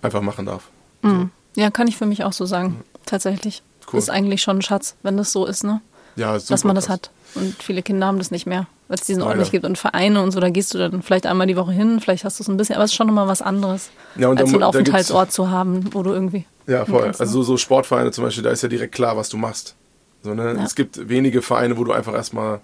einfach 0.01 0.21
machen 0.21 0.45
darf. 0.45 0.63
Mhm. 1.03 1.31
So. 1.55 1.61
Ja, 1.61 1.71
kann 1.71 1.87
ich 1.87 1.95
für 1.95 2.05
mich 2.05 2.25
auch 2.25 2.33
so 2.33 2.45
sagen, 2.45 2.67
mhm. 2.69 2.83
tatsächlich. 3.05 3.63
Cool. 3.91 3.99
Ist 3.99 4.09
eigentlich 4.09 4.41
schon 4.41 4.57
ein 4.57 4.61
Schatz, 4.61 4.95
wenn 5.01 5.15
das 5.15 5.31
so 5.31 5.45
ist, 5.45 5.63
ne? 5.63 5.81
Ja, 6.17 6.37
super 6.37 6.53
Dass 6.53 6.63
man 6.65 6.75
das 6.75 6.87
krass. 6.87 6.93
hat. 6.95 7.11
Und 7.35 7.61
viele 7.61 7.81
Kinder 7.81 8.07
haben 8.07 8.17
das 8.17 8.31
nicht 8.31 8.45
mehr, 8.45 8.67
weil 8.87 8.97
es 8.97 9.05
diesen 9.05 9.21
Ort 9.21 9.37
nicht 9.37 9.51
gibt. 9.51 9.65
Und 9.65 9.77
Vereine 9.77 10.21
und 10.21 10.31
so, 10.31 10.39
da 10.39 10.49
gehst 10.49 10.73
du 10.73 10.77
dann 10.77 11.01
vielleicht 11.01 11.25
einmal 11.25 11.47
die 11.47 11.55
Woche 11.55 11.71
hin, 11.71 11.99
vielleicht 11.99 12.23
hast 12.23 12.39
du 12.39 12.43
es 12.43 12.47
ein 12.47 12.57
bisschen, 12.57 12.75
aber 12.75 12.85
es 12.85 12.91
ist 12.91 12.95
schon 12.95 13.07
nochmal 13.07 13.27
was 13.27 13.41
anderes, 13.41 13.89
ja, 14.15 14.29
als 14.29 14.49
so 14.49 14.57
einen 14.57 14.63
Aufenthaltsort 14.63 15.31
zu 15.31 15.49
haben, 15.49 15.93
wo 15.93 16.03
du 16.03 16.11
irgendwie. 16.11 16.45
Ja, 16.67 16.85
voll. 16.85 17.03
Kannst, 17.03 17.21
also 17.21 17.43
so 17.43 17.57
Sportvereine 17.57 18.11
zum 18.11 18.23
Beispiel, 18.23 18.43
da 18.43 18.51
ist 18.51 18.63
ja 18.63 18.69
direkt 18.69 18.93
klar, 18.93 19.17
was 19.17 19.29
du 19.29 19.37
machst. 19.37 19.75
So, 20.23 20.33
ne? 20.33 20.55
Ja. 20.57 20.63
Es 20.63 20.75
gibt 20.75 21.09
wenige 21.09 21.41
Vereine, 21.41 21.77
wo 21.77 21.83
du 21.83 21.93
einfach 21.93 22.13
erstmal 22.13 22.59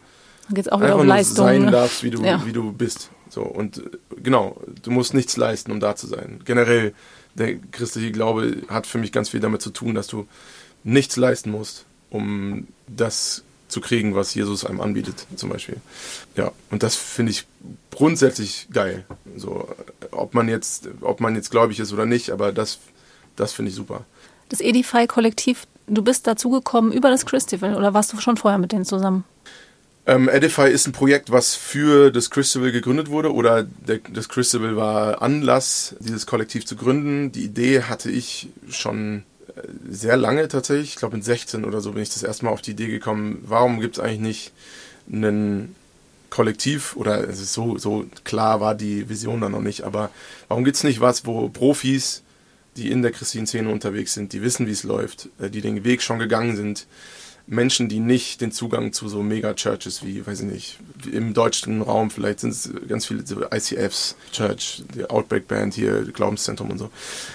einfach 0.53 0.79
nur 0.79 1.05
Leistung, 1.05 1.45
sein 1.45 1.65
ne? 1.65 1.71
darfst, 1.71 2.03
wie 2.03 2.11
du, 2.11 2.23
ja. 2.23 2.45
wie 2.45 2.51
du 2.51 2.71
bist. 2.71 3.09
So, 3.29 3.41
und 3.41 3.77
äh, 3.77 3.81
genau, 4.21 4.57
du 4.83 4.91
musst 4.91 5.13
nichts 5.13 5.37
leisten, 5.37 5.71
um 5.71 5.79
da 5.79 5.95
zu 5.95 6.07
sein. 6.07 6.41
Generell, 6.45 6.93
der 7.35 7.55
christliche 7.55 8.11
Glaube 8.11 8.57
hat 8.67 8.87
für 8.87 8.97
mich 8.97 9.11
ganz 9.11 9.29
viel 9.29 9.39
damit 9.39 9.61
zu 9.61 9.71
tun, 9.71 9.95
dass 9.95 10.07
du 10.07 10.27
nichts 10.83 11.15
leisten 11.17 11.51
musst, 11.51 11.85
um 12.09 12.67
das 12.87 13.43
zu 13.75 13.81
kriegen, 13.81 14.15
was 14.15 14.33
Jesus 14.33 14.65
einem 14.65 14.79
anbietet, 14.79 15.27
zum 15.35 15.49
Beispiel. 15.49 15.75
Ja, 16.37 16.53
und 16.71 16.81
das 16.81 16.95
finde 16.95 17.33
ich 17.33 17.45
grundsätzlich 17.91 18.67
geil. 18.71 19.03
So, 19.35 19.67
ob 20.11 20.33
man 20.33 20.47
jetzt, 20.47 20.87
ob 21.01 21.19
man 21.19 21.35
jetzt 21.35 21.51
gläubig 21.51 21.81
ist 21.81 21.91
oder 21.91 22.05
nicht, 22.05 22.29
aber 22.29 22.53
das, 22.53 22.79
das 23.35 23.51
finde 23.51 23.69
ich 23.69 23.75
super. 23.75 24.05
Das 24.47 24.61
Edify-Kollektiv, 24.61 25.67
du 25.87 26.01
bist 26.01 26.25
dazugekommen 26.25 26.93
über 26.93 27.09
das 27.09 27.25
Christival 27.25 27.75
oder 27.75 27.93
warst 27.93 28.13
du 28.13 28.21
schon 28.21 28.37
vorher 28.37 28.59
mit 28.59 28.71
denen 28.71 28.85
zusammen? 28.85 29.25
Ähm, 30.05 30.29
Edify 30.29 30.69
ist 30.69 30.87
ein 30.87 30.93
Projekt, 30.93 31.31
was 31.31 31.55
für 31.55 32.11
das 32.11 32.29
Christabel 32.29 32.71
gegründet 32.71 33.09
wurde 33.09 33.33
oder 33.33 33.63
der, 33.63 33.99
das 34.09 34.29
Christabel 34.29 34.77
war 34.77 35.21
Anlass, 35.21 35.97
dieses 35.99 36.25
Kollektiv 36.25 36.65
zu 36.65 36.77
gründen. 36.77 37.33
Die 37.33 37.43
Idee 37.43 37.81
hatte 37.81 38.09
ich 38.09 38.47
schon 38.69 39.23
sehr 39.89 40.17
lange 40.17 40.47
tatsächlich. 40.47 40.89
Ich 40.89 40.95
glaube, 40.95 41.15
mit 41.15 41.25
16 41.25 41.65
oder 41.65 41.81
so 41.81 41.93
bin 41.93 42.03
ich 42.03 42.09
das 42.09 42.23
erste 42.23 42.45
Mal 42.45 42.51
auf 42.51 42.61
die 42.61 42.71
Idee 42.71 42.87
gekommen, 42.87 43.43
warum 43.45 43.79
gibt 43.79 43.97
es 43.97 44.03
eigentlich 44.03 44.19
nicht 44.19 44.51
einen 45.11 45.75
Kollektiv 46.29 46.95
oder 46.95 47.31
so, 47.31 47.77
so 47.77 48.05
klar 48.23 48.59
war 48.59 48.75
die 48.75 49.07
Vision 49.07 49.41
dann 49.41 49.53
noch 49.53 49.61
nicht, 49.61 49.83
aber 49.83 50.09
warum 50.47 50.65
gibt 50.65 50.75
es 50.77 50.83
nicht 50.83 50.99
was, 50.99 51.25
wo 51.25 51.47
Profis, 51.49 52.23
die 52.75 52.91
in 52.91 53.01
der 53.01 53.11
christlichen 53.11 53.47
Szene 53.47 53.69
unterwegs 53.69 54.13
sind, 54.13 54.33
die 54.33 54.41
wissen, 54.41 54.67
wie 54.67 54.71
es 54.71 54.83
läuft, 54.83 55.29
äh, 55.39 55.49
die 55.49 55.61
den 55.61 55.83
Weg 55.85 56.01
schon 56.01 56.19
gegangen 56.19 56.57
sind, 56.57 56.87
Menschen, 57.47 57.89
die 57.89 57.99
nicht 57.99 58.41
den 58.41 58.51
Zugang 58.51 58.91
zu 58.91 59.07
so 59.07 59.21
Mega-Churches 59.21 60.03
wie, 60.03 60.25
weiß 60.25 60.41
ich 60.41 60.51
nicht, 60.51 60.79
im 61.11 61.33
deutschen 61.33 61.81
Raum, 61.81 62.09
vielleicht 62.09 62.39
sind 62.39 62.51
es 62.51 62.71
ganz 62.87 63.05
viele 63.05 63.25
so 63.25 63.43
ICFs, 63.43 64.15
Church, 64.31 64.83
die 64.95 65.09
Outbreak 65.09 65.47
Band 65.47 65.73
hier, 65.73 66.03
Glaubenszentrum 66.03 66.71
und 66.71 66.77
so. 66.79 66.89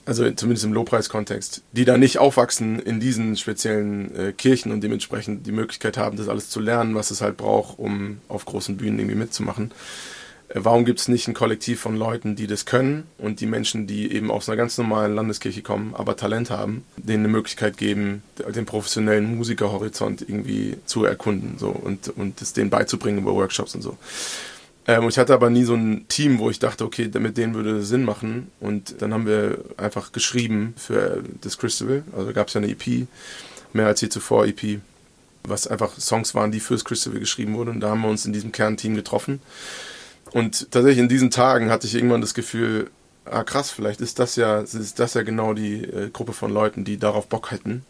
Also 0.06 0.28
zumindest 0.32 0.64
im 0.64 0.72
Lobpreis-Kontext, 0.72 1.62
die 1.72 1.84
da 1.84 1.96
nicht 1.96 2.18
aufwachsen 2.18 2.80
in 2.80 2.98
diesen 2.98 3.36
speziellen 3.36 4.14
äh, 4.16 4.32
Kirchen 4.32 4.72
und 4.72 4.82
dementsprechend 4.82 5.46
die 5.46 5.52
Möglichkeit 5.52 5.96
haben, 5.96 6.16
das 6.16 6.28
alles 6.28 6.50
zu 6.50 6.60
lernen, 6.60 6.94
was 6.94 7.10
es 7.10 7.20
halt 7.20 7.36
braucht, 7.36 7.78
um 7.78 8.18
auf 8.28 8.44
großen 8.44 8.76
Bühnen 8.76 8.98
irgendwie 8.98 9.18
mitzumachen. 9.18 9.70
Warum 10.52 10.84
gibt 10.84 10.98
es 10.98 11.06
nicht 11.06 11.28
ein 11.28 11.34
Kollektiv 11.34 11.80
von 11.80 11.96
Leuten, 11.96 12.34
die 12.34 12.48
das 12.48 12.64
können 12.64 13.04
und 13.18 13.40
die 13.40 13.46
Menschen, 13.46 13.86
die 13.86 14.12
eben 14.12 14.32
aus 14.32 14.48
einer 14.48 14.56
ganz 14.56 14.76
normalen 14.78 15.14
Landeskirche 15.14 15.62
kommen, 15.62 15.94
aber 15.94 16.16
Talent 16.16 16.50
haben, 16.50 16.84
denen 16.96 17.24
eine 17.24 17.32
Möglichkeit 17.32 17.76
geben, 17.76 18.24
den 18.36 18.66
professionellen 18.66 19.36
Musikerhorizont 19.36 20.22
irgendwie 20.22 20.76
zu 20.86 21.04
erkunden 21.04 21.56
so, 21.56 21.68
und, 21.68 22.08
und 22.08 22.42
es 22.42 22.52
denen 22.52 22.68
beizubringen 22.68 23.20
über 23.20 23.32
Workshops 23.32 23.76
und 23.76 23.82
so. 23.82 23.96
Ähm, 24.88 25.08
ich 25.08 25.18
hatte 25.18 25.34
aber 25.34 25.50
nie 25.50 25.62
so 25.62 25.74
ein 25.74 26.06
Team, 26.08 26.40
wo 26.40 26.50
ich 26.50 26.58
dachte, 26.58 26.84
okay, 26.84 27.08
mit 27.20 27.36
denen 27.36 27.54
würde 27.54 27.78
es 27.78 27.88
Sinn 27.88 28.04
machen. 28.04 28.50
Und 28.58 29.00
dann 29.00 29.14
haben 29.14 29.26
wir 29.26 29.58
einfach 29.76 30.10
geschrieben 30.10 30.74
für 30.76 31.22
das 31.42 31.58
Christabel. 31.58 32.02
Also 32.16 32.32
gab 32.32 32.48
es 32.48 32.54
ja 32.54 32.60
eine 32.60 32.70
EP, 32.70 33.06
mehr 33.72 33.86
als 33.86 34.00
je 34.00 34.08
zuvor 34.08 34.46
EP, 34.46 34.80
was 35.44 35.68
einfach 35.68 35.98
Songs 36.00 36.34
waren, 36.34 36.50
die 36.50 36.58
fürs 36.58 36.84
Christabel 36.84 37.20
geschrieben 37.20 37.54
wurden. 37.54 37.70
Und 37.70 37.80
da 37.80 37.90
haben 37.90 38.00
wir 38.00 38.08
uns 38.08 38.26
in 38.26 38.32
diesem 38.32 38.50
Kernteam 38.50 38.96
getroffen. 38.96 39.40
Und 40.32 40.70
tatsächlich 40.70 40.98
in 40.98 41.08
diesen 41.08 41.30
Tagen 41.30 41.70
hatte 41.70 41.86
ich 41.86 41.94
irgendwann 41.94 42.20
das 42.20 42.34
Gefühl, 42.34 42.90
ah 43.24 43.44
krass, 43.44 43.70
vielleicht 43.70 44.00
ist 44.00 44.18
das 44.18 44.36
ja, 44.36 44.60
ist 44.60 44.98
das 44.98 45.14
ja 45.14 45.22
genau 45.22 45.54
die 45.54 45.84
äh, 45.84 46.10
Gruppe 46.10 46.32
von 46.32 46.52
Leuten, 46.52 46.84
die 46.84 46.98
darauf 46.98 47.28
Bock 47.28 47.50
hätten, 47.50 47.84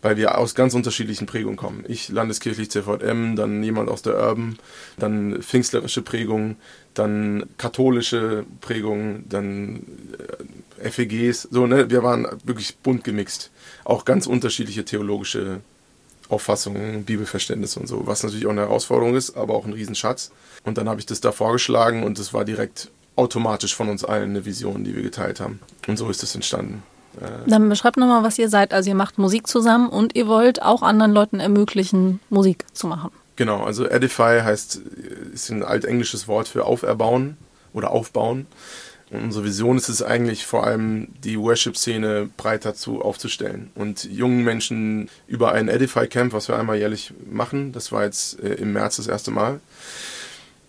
weil 0.00 0.16
wir 0.16 0.38
aus 0.38 0.54
ganz 0.54 0.74
unterschiedlichen 0.74 1.26
Prägungen 1.26 1.56
kommen. 1.56 1.84
Ich 1.88 2.08
landeskirchlich 2.08 2.70
CVM, 2.70 3.36
dann 3.36 3.62
jemand 3.62 3.88
aus 3.88 4.02
der 4.02 4.16
Urban, 4.18 4.58
dann 4.98 5.42
pfingstlerische 5.42 6.02
Prägung, 6.02 6.56
dann 6.94 7.44
katholische 7.58 8.44
Prägung, 8.60 9.24
dann 9.28 9.82
äh, 10.78 10.90
FEGs, 10.90 11.48
so, 11.50 11.66
ne, 11.66 11.90
wir 11.90 12.02
waren 12.02 12.26
wirklich 12.44 12.76
bunt 12.78 13.04
gemixt. 13.04 13.50
Auch 13.84 14.04
ganz 14.04 14.26
unterschiedliche 14.26 14.84
theologische 14.84 15.60
Auffassungen, 16.32 17.04
Bibelverständnisse 17.04 17.78
und 17.78 17.86
so, 17.86 18.06
was 18.06 18.22
natürlich 18.22 18.46
auch 18.46 18.50
eine 18.50 18.62
Herausforderung 18.62 19.14
ist, 19.14 19.36
aber 19.36 19.54
auch 19.54 19.64
ein 19.64 19.72
Riesenschatz. 19.72 20.30
Und 20.64 20.78
dann 20.78 20.88
habe 20.88 21.00
ich 21.00 21.06
das 21.06 21.20
da 21.20 21.32
vorgeschlagen 21.32 22.02
und 22.02 22.18
es 22.18 22.32
war 22.32 22.44
direkt 22.44 22.90
automatisch 23.16 23.74
von 23.74 23.88
uns 23.88 24.04
allen 24.04 24.30
eine 24.30 24.44
Vision, 24.44 24.84
die 24.84 24.96
wir 24.96 25.02
geteilt 25.02 25.40
haben. 25.40 25.60
Und 25.86 25.98
so 25.98 26.08
ist 26.08 26.22
es 26.22 26.34
entstanden. 26.34 26.82
Äh, 27.20 27.48
dann 27.48 27.68
beschreibt 27.68 27.98
nochmal, 27.98 28.22
was 28.22 28.38
ihr 28.38 28.48
seid. 28.48 28.72
Also 28.72 28.90
ihr 28.90 28.96
macht 28.96 29.18
Musik 29.18 29.46
zusammen 29.46 29.88
und 29.88 30.16
ihr 30.16 30.26
wollt 30.26 30.62
auch 30.62 30.82
anderen 30.82 31.12
Leuten 31.12 31.40
ermöglichen, 31.40 32.20
Musik 32.30 32.64
zu 32.72 32.86
machen. 32.86 33.10
Genau, 33.36 33.62
also 33.62 33.86
Edify 33.86 34.40
heißt, 34.42 34.80
ist 35.32 35.50
ein 35.50 35.62
altenglisches 35.62 36.28
Wort 36.28 36.48
für 36.48 36.64
auferbauen 36.64 37.36
oder 37.72 37.90
aufbauen. 37.90 38.46
Und 39.12 39.24
unsere 39.24 39.44
Vision 39.44 39.76
ist 39.76 39.90
es 39.90 40.02
eigentlich 40.02 40.46
vor 40.46 40.66
allem, 40.66 41.08
die 41.22 41.38
Worship-Szene 41.38 42.30
breiter 42.38 42.74
zu, 42.74 43.02
aufzustellen 43.02 43.70
und 43.74 44.04
jungen 44.04 44.42
Menschen 44.42 45.10
über 45.26 45.52
ein 45.52 45.68
Edify 45.68 46.06
Camp, 46.08 46.32
was 46.32 46.48
wir 46.48 46.58
einmal 46.58 46.78
jährlich 46.78 47.12
machen, 47.30 47.72
das 47.72 47.92
war 47.92 48.04
jetzt 48.04 48.40
äh, 48.40 48.54
im 48.54 48.72
März 48.72 48.96
das 48.96 49.08
erste 49.08 49.30
Mal. 49.30 49.60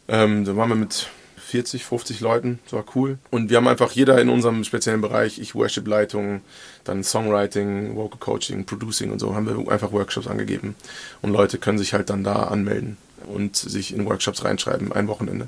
Ähm, 0.09 0.43
da 0.43 0.57
waren 0.57 0.67
wir 0.67 0.75
mit 0.75 1.07
40, 1.37 1.85
50 1.85 2.19
Leuten, 2.19 2.59
das 2.65 2.73
war 2.73 2.83
cool. 2.95 3.17
Und 3.31 3.49
wir 3.49 3.55
haben 3.55 3.67
einfach 3.69 3.93
jeder 3.93 4.19
in 4.19 4.27
unserem 4.27 4.65
speziellen 4.65 4.99
Bereich, 4.99 5.39
ich 5.39 5.55
Worship-Leitung, 5.55 6.41
dann 6.83 7.01
Songwriting, 7.05 7.95
Vocal 7.95 8.19
Coaching, 8.19 8.65
Producing 8.65 9.09
und 9.11 9.19
so, 9.19 9.35
haben 9.35 9.47
wir 9.47 9.71
einfach 9.71 9.93
Workshops 9.93 10.27
angegeben. 10.27 10.75
Und 11.21 11.31
Leute 11.31 11.59
können 11.59 11.77
sich 11.77 11.93
halt 11.93 12.09
dann 12.09 12.25
da 12.25 12.43
anmelden 12.43 12.97
und 13.25 13.55
sich 13.55 13.95
in 13.95 14.05
Workshops 14.05 14.43
reinschreiben, 14.43 14.91
ein 14.91 15.07
Wochenende. 15.07 15.47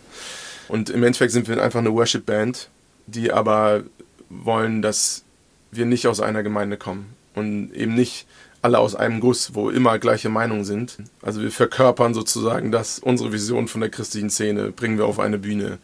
Und 0.70 0.90
im 0.90 1.04
Endeffekt 1.04 1.34
sind 1.34 1.50
wir 1.50 1.62
einfach 1.62 1.80
eine 1.80 1.94
Worship-Band, 1.94 2.70
die 3.08 3.32
aber 3.32 3.84
wollen, 4.30 4.82
dass 4.82 5.24
wir 5.72 5.86
nicht 5.86 6.08
aus 6.08 6.20
einer 6.20 6.44
Gemeinde 6.44 6.78
kommen 6.78 7.14
und 7.34 7.74
eben 7.74 7.94
nicht 7.94 8.26
alle 8.62 8.80
aus 8.80 8.96
einem 8.96 9.20
Guss, 9.20 9.54
wo 9.54 9.70
immer 9.70 10.00
gleiche 10.00 10.30
Meinungen 10.30 10.66
sind. 10.66 10.98
Also 11.22 11.42
wir 11.42 11.52
verkörpern 11.52 12.16
sozusagen 12.16 12.72
das, 12.72 12.98
unsere 12.98 13.32
Vision 13.32 13.68
von 13.68 13.82
der 13.82 13.92
christlichen 13.92 14.32
Szene, 14.32 14.72
bringen 14.72 14.98
wir 14.98 15.06
auf 15.06 15.20
eine 15.20 15.38
Bühne, 15.38 15.78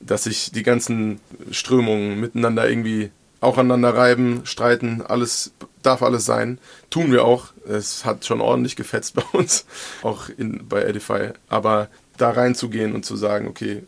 dass 0.00 0.24
sich 0.24 0.50
die 0.50 0.64
ganzen 0.64 1.20
Strömungen 1.52 2.18
miteinander 2.18 2.68
irgendwie 2.68 3.10
auch 3.40 3.58
aneinander 3.58 3.96
reiben, 3.96 4.40
streiten, 4.44 5.02
alles 5.02 5.52
darf 5.82 6.02
alles 6.02 6.24
sein. 6.24 6.58
Tun 6.90 7.12
wir 7.12 7.24
auch. 7.24 7.52
Es 7.68 8.04
hat 8.04 8.24
schon 8.24 8.40
ordentlich 8.40 8.74
gefetzt 8.74 9.14
bei 9.14 9.22
uns, 9.32 9.66
auch 10.02 10.28
in, 10.36 10.66
bei 10.68 10.82
Edify. 10.82 11.30
Aber 11.48 11.88
da 12.16 12.30
reinzugehen 12.30 12.94
und 12.94 13.04
zu 13.04 13.14
sagen, 13.14 13.46
okay, 13.46 13.84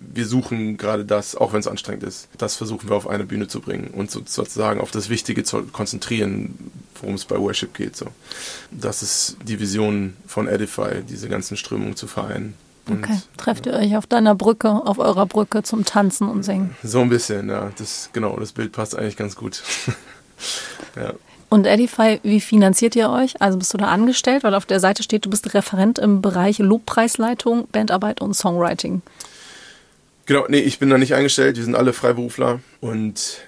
wir 0.00 0.26
suchen 0.26 0.76
gerade 0.76 1.04
das, 1.04 1.34
auch 1.36 1.52
wenn 1.52 1.60
es 1.60 1.66
anstrengend 1.66 2.02
ist. 2.02 2.28
Das 2.38 2.56
versuchen 2.56 2.88
wir 2.88 2.96
auf 2.96 3.08
eine 3.08 3.24
Bühne 3.24 3.48
zu 3.48 3.60
bringen 3.60 3.88
und 3.88 4.10
sozusagen 4.10 4.80
auf 4.80 4.90
das 4.90 5.08
Wichtige 5.08 5.44
zu 5.44 5.62
konzentrieren, 5.64 6.70
worum 7.00 7.14
es 7.14 7.24
bei 7.24 7.38
Worship 7.38 7.74
geht. 7.74 7.96
So. 7.96 8.06
Das 8.70 9.02
ist 9.02 9.36
die 9.44 9.60
Vision 9.60 10.16
von 10.26 10.48
Edify, 10.48 11.02
diese 11.08 11.28
ganzen 11.28 11.56
Strömungen 11.56 11.96
zu 11.96 12.06
vereinen. 12.06 12.54
Und, 12.86 13.04
okay. 13.04 13.18
Trefft 13.36 13.66
ihr 13.66 13.74
euch 13.74 13.96
auf 13.96 14.06
deiner 14.06 14.34
Brücke, 14.34 14.70
auf 14.70 14.98
eurer 14.98 15.26
Brücke 15.26 15.62
zum 15.62 15.84
Tanzen 15.84 16.28
und 16.28 16.42
Singen? 16.42 16.74
So 16.82 17.00
ein 17.00 17.08
bisschen, 17.08 17.48
ja. 17.48 17.70
Das, 17.76 18.10
genau, 18.12 18.36
das 18.38 18.52
Bild 18.52 18.72
passt 18.72 18.96
eigentlich 18.96 19.16
ganz 19.16 19.36
gut. 19.36 19.62
ja. 20.96 21.12
Und 21.50 21.66
Edify, 21.66 22.20
wie 22.22 22.40
finanziert 22.40 22.94
ihr 22.94 23.10
euch? 23.10 23.40
Also 23.40 23.58
bist 23.58 23.72
du 23.72 23.78
da 23.78 23.86
angestellt? 23.86 24.44
Weil 24.44 24.54
auf 24.54 24.66
der 24.66 24.80
Seite 24.80 25.02
steht, 25.02 25.24
du 25.24 25.30
bist 25.30 25.54
Referent 25.54 25.98
im 25.98 26.20
Bereich 26.20 26.58
Lobpreisleitung, 26.58 27.68
Bandarbeit 27.72 28.20
und 28.20 28.34
Songwriting. 28.34 29.00
Genau, 30.28 30.44
nee, 30.46 30.58
ich 30.58 30.78
bin 30.78 30.90
da 30.90 30.98
nicht 30.98 31.14
eingestellt, 31.14 31.56
wir 31.56 31.64
sind 31.64 31.74
alle 31.74 31.94
Freiberufler 31.94 32.60
und 32.82 33.38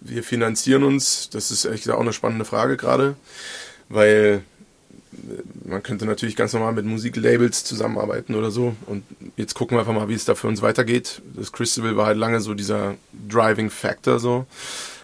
wir 0.00 0.24
finanzieren 0.24 0.84
uns. 0.84 1.28
Das 1.28 1.50
ist 1.50 1.66
echt 1.66 1.90
auch 1.90 2.00
eine 2.00 2.14
spannende 2.14 2.46
Frage 2.46 2.78
gerade, 2.78 3.14
weil 3.90 4.40
man 5.66 5.82
könnte 5.82 6.06
natürlich 6.06 6.36
ganz 6.36 6.54
normal 6.54 6.72
mit 6.72 6.86
Musiklabels 6.86 7.64
zusammenarbeiten 7.64 8.34
oder 8.34 8.50
so. 8.50 8.74
Und 8.86 9.04
jetzt 9.36 9.52
gucken 9.52 9.76
wir 9.76 9.80
einfach 9.80 9.92
mal, 9.92 10.08
wie 10.08 10.14
es 10.14 10.24
da 10.24 10.34
für 10.34 10.48
uns 10.48 10.62
weitergeht. 10.62 11.20
Das 11.36 11.52
Christabel 11.52 11.98
war 11.98 12.06
halt 12.06 12.16
lange 12.16 12.40
so 12.40 12.54
dieser 12.54 12.94
Driving 13.28 13.68
Factor 13.68 14.18
so. 14.18 14.46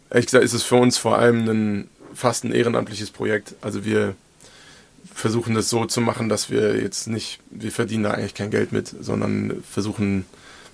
Ehrlich 0.08 0.24
gesagt 0.24 0.42
ist 0.42 0.54
es 0.54 0.62
für 0.62 0.76
uns 0.76 0.96
vor 0.96 1.18
allem 1.18 1.46
ein 1.50 1.90
fast 2.14 2.44
ein 2.44 2.52
ehrenamtliches 2.52 3.10
Projekt. 3.10 3.56
Also 3.60 3.84
wir 3.84 4.14
versuchen 5.14 5.54
das 5.54 5.68
so 5.68 5.84
zu 5.84 6.00
machen, 6.00 6.30
dass 6.30 6.48
wir 6.48 6.80
jetzt 6.80 7.08
nicht, 7.08 7.40
wir 7.50 7.72
verdienen 7.72 8.04
da 8.04 8.12
eigentlich 8.12 8.32
kein 8.32 8.50
Geld 8.50 8.72
mit, 8.72 8.88
sondern 9.02 9.62
versuchen 9.70 10.24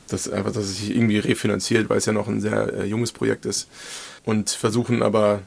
dass 0.09 0.29
einfach, 0.29 0.53
dass 0.53 0.65
es 0.65 0.79
sich 0.79 0.91
irgendwie 0.91 1.19
refinanziert, 1.19 1.89
weil 1.89 1.99
es 1.99 2.07
ja 2.07 2.13
noch 2.13 2.29
ein 2.29 2.41
sehr 2.41 2.73
äh, 2.73 2.85
junges 2.85 3.13
Projekt 3.13 3.47
ist. 3.47 3.69
Und 4.25 4.51
versuchen 4.51 5.03
aber, 5.03 5.41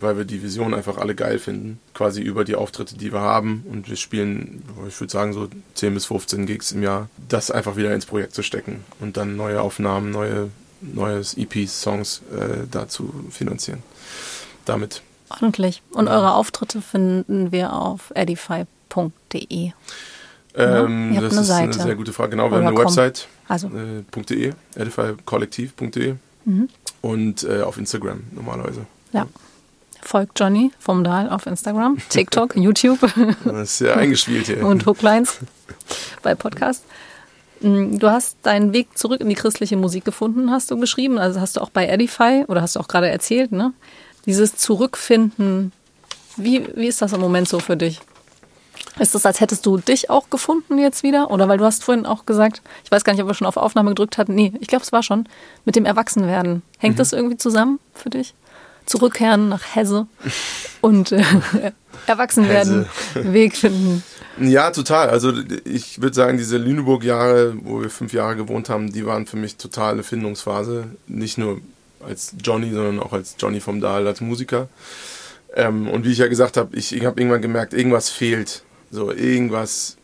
weil 0.00 0.18
wir 0.18 0.24
die 0.24 0.42
Vision 0.42 0.74
einfach 0.74 0.98
alle 0.98 1.14
geil 1.14 1.38
finden, 1.38 1.80
quasi 1.94 2.20
über 2.20 2.44
die 2.44 2.54
Auftritte, 2.54 2.96
die 2.96 3.12
wir 3.12 3.20
haben, 3.20 3.64
und 3.70 3.88
wir 3.88 3.96
spielen, 3.96 4.62
ich 4.86 5.00
würde 5.00 5.10
sagen, 5.10 5.32
so 5.32 5.48
10 5.74 5.94
bis 5.94 6.06
15 6.06 6.46
Gigs 6.46 6.72
im 6.72 6.82
Jahr, 6.82 7.08
das 7.28 7.50
einfach 7.50 7.76
wieder 7.76 7.94
ins 7.94 8.06
Projekt 8.06 8.34
zu 8.34 8.42
stecken 8.42 8.84
und 9.00 9.16
dann 9.16 9.36
neue 9.36 9.60
Aufnahmen, 9.60 10.10
neue 10.10 10.50
neues 10.80 11.36
EPs, 11.36 11.80
Songs 11.80 12.22
äh, 12.32 12.66
dazu 12.70 13.12
finanzieren. 13.30 13.82
Damit. 14.64 15.02
Ordentlich. 15.30 15.82
Und 15.92 16.06
ja. 16.06 16.12
eure 16.12 16.34
Auftritte 16.34 16.80
finden 16.80 17.52
wir 17.52 17.72
auf 17.72 18.12
edify.de. 18.14 19.72
Ähm, 20.54 21.12
habt 21.14 21.24
das 21.24 21.32
eine 21.32 21.40
ist 21.40 21.46
Seite. 21.46 21.74
eine 21.74 21.82
sehr 21.82 21.94
gute 21.94 22.12
Frage. 22.12 22.30
Genau, 22.30 22.44
wir 22.44 22.48
Oder 22.48 22.56
haben 22.58 22.66
eine 22.68 22.76
komm. 22.76 22.86
Website, 22.86 23.28
Also, 23.48 23.68
äh, 23.68 24.02
.de, 24.24 24.52
edifykollektiv.de 24.76 26.14
Mhm. 26.44 26.68
und 27.02 27.42
äh, 27.44 27.62
auf 27.62 27.76
Instagram 27.78 28.20
normalerweise. 28.32 28.86
ja. 29.12 29.26
Folgt 30.00 30.38
Johnny 30.38 30.70
vom 30.78 31.02
Dahl 31.02 31.28
auf 31.28 31.46
Instagram, 31.46 31.98
TikTok, 32.08 32.54
YouTube 32.56 33.00
Das 33.44 33.62
ist 33.70 33.78
sehr 33.78 33.96
eingespielt 33.96 34.46
hier. 34.46 34.64
und 34.64 34.86
Hooklines 34.86 35.38
bei 36.22 36.36
Podcast. 36.36 36.84
Mm, 37.60 37.98
Du 37.98 38.08
hast 38.08 38.36
deinen 38.44 38.72
Weg 38.72 38.96
zurück 38.96 39.20
in 39.20 39.28
die 39.28 39.34
christliche 39.34 39.76
Musik 39.76 40.04
gefunden, 40.04 40.52
hast 40.52 40.70
du 40.70 40.78
geschrieben. 40.78 41.18
Also 41.18 41.40
hast 41.40 41.56
du 41.56 41.60
auch 41.60 41.70
bei 41.70 41.88
Edify 41.88 42.44
oder 42.46 42.62
hast 42.62 42.76
du 42.76 42.80
auch 42.80 42.86
gerade 42.88 43.08
erzählt, 43.10 43.50
ne? 43.50 43.72
Dieses 44.24 44.56
Zurückfinden. 44.56 45.72
Wie, 46.36 46.64
wie 46.76 46.86
ist 46.86 47.02
das 47.02 47.12
im 47.12 47.20
Moment 47.20 47.48
so 47.48 47.58
für 47.58 47.76
dich? 47.76 48.00
Ist 48.98 49.14
das, 49.14 49.24
als 49.26 49.40
hättest 49.40 49.64
du 49.66 49.78
dich 49.78 50.10
auch 50.10 50.30
gefunden 50.30 50.78
jetzt 50.78 51.02
wieder? 51.02 51.30
Oder 51.30 51.48
weil 51.48 51.58
du 51.58 51.64
hast 51.64 51.84
vorhin 51.84 52.06
auch 52.06 52.26
gesagt, 52.26 52.62
ich 52.84 52.90
weiß 52.90 53.04
gar 53.04 53.12
nicht, 53.12 53.22
ob 53.22 53.28
wir 53.28 53.34
schon 53.34 53.46
auf 53.46 53.56
Aufnahme 53.56 53.90
gedrückt 53.90 54.18
hatten. 54.18 54.34
Nee, 54.34 54.52
ich 54.60 54.68
glaube, 54.68 54.84
es 54.84 54.92
war 54.92 55.02
schon. 55.02 55.28
Mit 55.64 55.76
dem 55.76 55.84
Erwachsenwerden. 55.84 56.62
Hängt 56.78 56.94
Mhm. 56.94 56.98
das 56.98 57.12
irgendwie 57.12 57.36
zusammen 57.36 57.78
für 57.94 58.10
dich? 58.10 58.34
Zurückkehren 58.86 59.50
nach 59.50 59.62
Hesse 59.74 60.06
und 60.80 61.12
äh, 61.12 61.22
Erwachsenwerden, 62.06 62.86
Weg 63.14 63.54
finden. 63.56 64.02
Ja, 64.40 64.70
total. 64.70 65.10
Also 65.10 65.32
ich 65.64 66.00
würde 66.00 66.14
sagen, 66.14 66.38
diese 66.38 66.56
Lüneburg-Jahre, 66.56 67.54
wo 67.64 67.82
wir 67.82 67.90
fünf 67.90 68.12
Jahre 68.14 68.36
gewohnt 68.36 68.68
haben, 68.70 68.90
die 68.92 69.04
waren 69.04 69.26
für 69.26 69.36
mich 69.36 69.56
total 69.56 69.92
eine 69.94 70.04
Findungsphase. 70.04 70.84
Nicht 71.06 71.36
nur 71.38 71.60
als 72.06 72.32
Johnny, 72.42 72.70
sondern 72.72 73.00
auch 73.00 73.12
als 73.12 73.34
Johnny 73.38 73.60
vom 73.60 73.80
Dahl, 73.80 74.06
als 74.06 74.20
Musiker. 74.22 74.68
Ähm, 75.54 75.88
und 75.88 76.04
wie 76.06 76.12
ich 76.12 76.18
ja 76.18 76.28
gesagt 76.28 76.56
habe, 76.56 76.74
ich, 76.76 76.94
ich 76.94 77.04
habe 77.04 77.20
irgendwann 77.20 77.42
gemerkt, 77.42 77.74
irgendwas 77.74 78.08
fehlt. 78.08 78.62
So, 78.90 79.12
irgendwas 79.12 79.96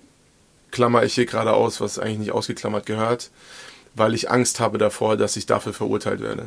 klammer 0.70 1.04
ich 1.04 1.14
hier 1.14 1.26
gerade 1.26 1.52
aus, 1.52 1.80
was 1.80 1.98
eigentlich 1.98 2.18
nicht 2.18 2.32
ausgeklammert 2.32 2.86
gehört, 2.86 3.30
weil 3.94 4.14
ich 4.14 4.30
Angst 4.30 4.60
habe 4.60 4.78
davor, 4.78 5.16
dass 5.16 5.36
ich 5.36 5.46
dafür 5.46 5.72
verurteilt 5.72 6.20
werde. 6.20 6.46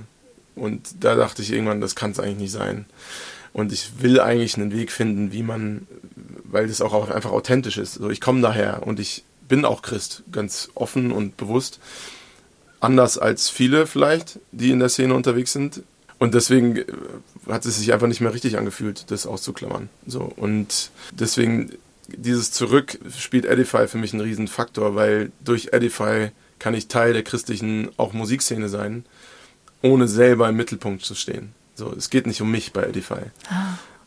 Und 0.55 1.03
da 1.03 1.15
dachte 1.15 1.41
ich 1.41 1.51
irgendwann, 1.51 1.81
das 1.81 1.95
kann 1.95 2.11
es 2.11 2.19
eigentlich 2.19 2.37
nicht 2.37 2.51
sein. 2.51 2.85
Und 3.53 3.71
ich 3.71 4.01
will 4.01 4.19
eigentlich 4.19 4.55
einen 4.57 4.71
Weg 4.71 4.91
finden, 4.91 5.31
wie 5.31 5.43
man, 5.43 5.87
weil 6.43 6.67
das 6.67 6.81
auch, 6.81 7.09
einfach 7.09 7.31
authentisch 7.31 7.77
ist. 7.77 7.95
So, 7.95 8.09
ich 8.09 8.21
komme 8.21 8.41
daher 8.41 8.85
und 8.85 8.99
ich 8.99 9.23
bin 9.47 9.65
auch 9.65 9.81
Christ, 9.81 10.23
ganz 10.31 10.69
offen 10.75 11.11
und 11.11 11.37
bewusst. 11.37 11.79
Anders 12.79 13.17
als 13.17 13.49
viele 13.49 13.87
vielleicht, 13.87 14.39
die 14.51 14.71
in 14.71 14.79
der 14.79 14.89
Szene 14.89 15.13
unterwegs 15.13 15.53
sind. 15.53 15.81
Und 16.19 16.33
deswegen 16.33 16.77
äh, 16.77 16.85
hat 17.47 17.65
es 17.65 17.77
sich 17.77 17.93
einfach 17.93 18.07
nicht 18.07 18.21
mehr 18.21 18.33
richtig 18.33 18.57
angefühlt, 18.57 19.09
das 19.09 19.25
auszuklammern. 19.25 19.89
So, 20.05 20.21
und 20.35 20.91
deswegen, 21.11 21.71
dieses 22.07 22.51
Zurück 22.51 22.99
spielt 23.17 23.45
Edify 23.45 23.87
für 23.87 23.97
mich 23.97 24.13
einen 24.13 24.21
riesen 24.21 24.47
Faktor, 24.47 24.95
weil 24.95 25.31
durch 25.43 25.69
Edify 25.73 26.29
kann 26.59 26.73
ich 26.73 26.87
Teil 26.87 27.13
der 27.13 27.23
christlichen 27.23 27.89
auch 27.97 28.13
Musikszene 28.13 28.69
sein, 28.69 29.05
ohne 29.81 30.07
selber 30.07 30.49
im 30.49 30.55
Mittelpunkt 30.55 31.03
zu 31.03 31.15
stehen. 31.15 31.53
So, 31.75 31.93
es 31.95 32.09
geht 32.09 32.25
nicht 32.25 32.41
um 32.41 32.49
mich 32.49 32.73
bei 32.73 32.83
Edify. 32.83 33.21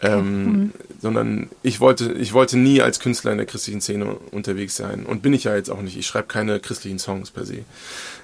Ähm, 0.02 0.72
sondern 1.02 1.50
ich 1.62 1.78
wollte, 1.78 2.12
ich 2.12 2.32
wollte 2.32 2.58
nie 2.58 2.80
als 2.80 3.00
Künstler 3.00 3.32
in 3.32 3.38
der 3.38 3.46
christlichen 3.46 3.82
Szene 3.82 4.14
unterwegs 4.30 4.74
sein. 4.74 5.04
Und 5.04 5.22
bin 5.22 5.34
ich 5.34 5.44
ja 5.44 5.54
jetzt 5.54 5.70
auch 5.70 5.82
nicht. 5.82 5.96
Ich 5.96 6.06
schreibe 6.06 6.26
keine 6.26 6.58
christlichen 6.58 6.98
Songs 6.98 7.30
per 7.30 7.44
se. 7.44 7.64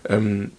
Ähm, 0.08 0.52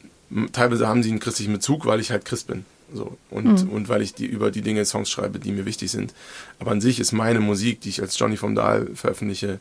teilweise 0.51 0.87
haben 0.87 1.01
sie 1.01 1.09
einen 1.09 1.19
christlichen 1.19 1.53
Bezug, 1.53 1.85
weil 1.85 1.99
ich 1.99 2.11
halt 2.11 2.23
Christ 2.23 2.47
bin. 2.47 2.65
So. 2.93 3.17
Und, 3.29 3.69
und 3.69 3.89
weil 3.89 4.01
ich 4.01 4.13
die 4.13 4.25
über 4.25 4.49
die 4.51 4.61
Dinge 4.61 4.85
Songs 4.85 5.09
schreibe, 5.09 5.39
die 5.39 5.51
mir 5.51 5.65
wichtig 5.65 5.91
sind. 5.91 6.13
Aber 6.59 6.71
an 6.71 6.81
sich 6.81 6.99
ist 6.99 7.11
meine 7.11 7.39
Musik, 7.39 7.81
die 7.81 7.89
ich 7.89 8.01
als 8.01 8.17
Johnny 8.17 8.37
vom 8.37 8.55
Dahl 8.55 8.87
veröffentliche, 8.95 9.59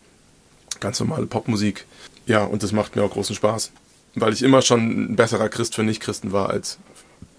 ganz 0.81 1.01
normale 1.01 1.27
Popmusik. 1.27 1.87
Ja, 2.27 2.45
und 2.45 2.63
das 2.63 2.73
macht 2.73 2.95
mir 2.97 3.03
auch 3.03 3.11
großen 3.13 3.35
Spaß. 3.35 3.73
Weil 4.15 4.33
ich 4.33 4.43
immer 4.43 4.63
schon 4.63 5.13
ein 5.13 5.17
besserer 5.17 5.49
Christ 5.49 5.75
für 5.75 5.83
Nicht-Christen 5.83 6.33
war 6.33 6.51
als 6.51 6.79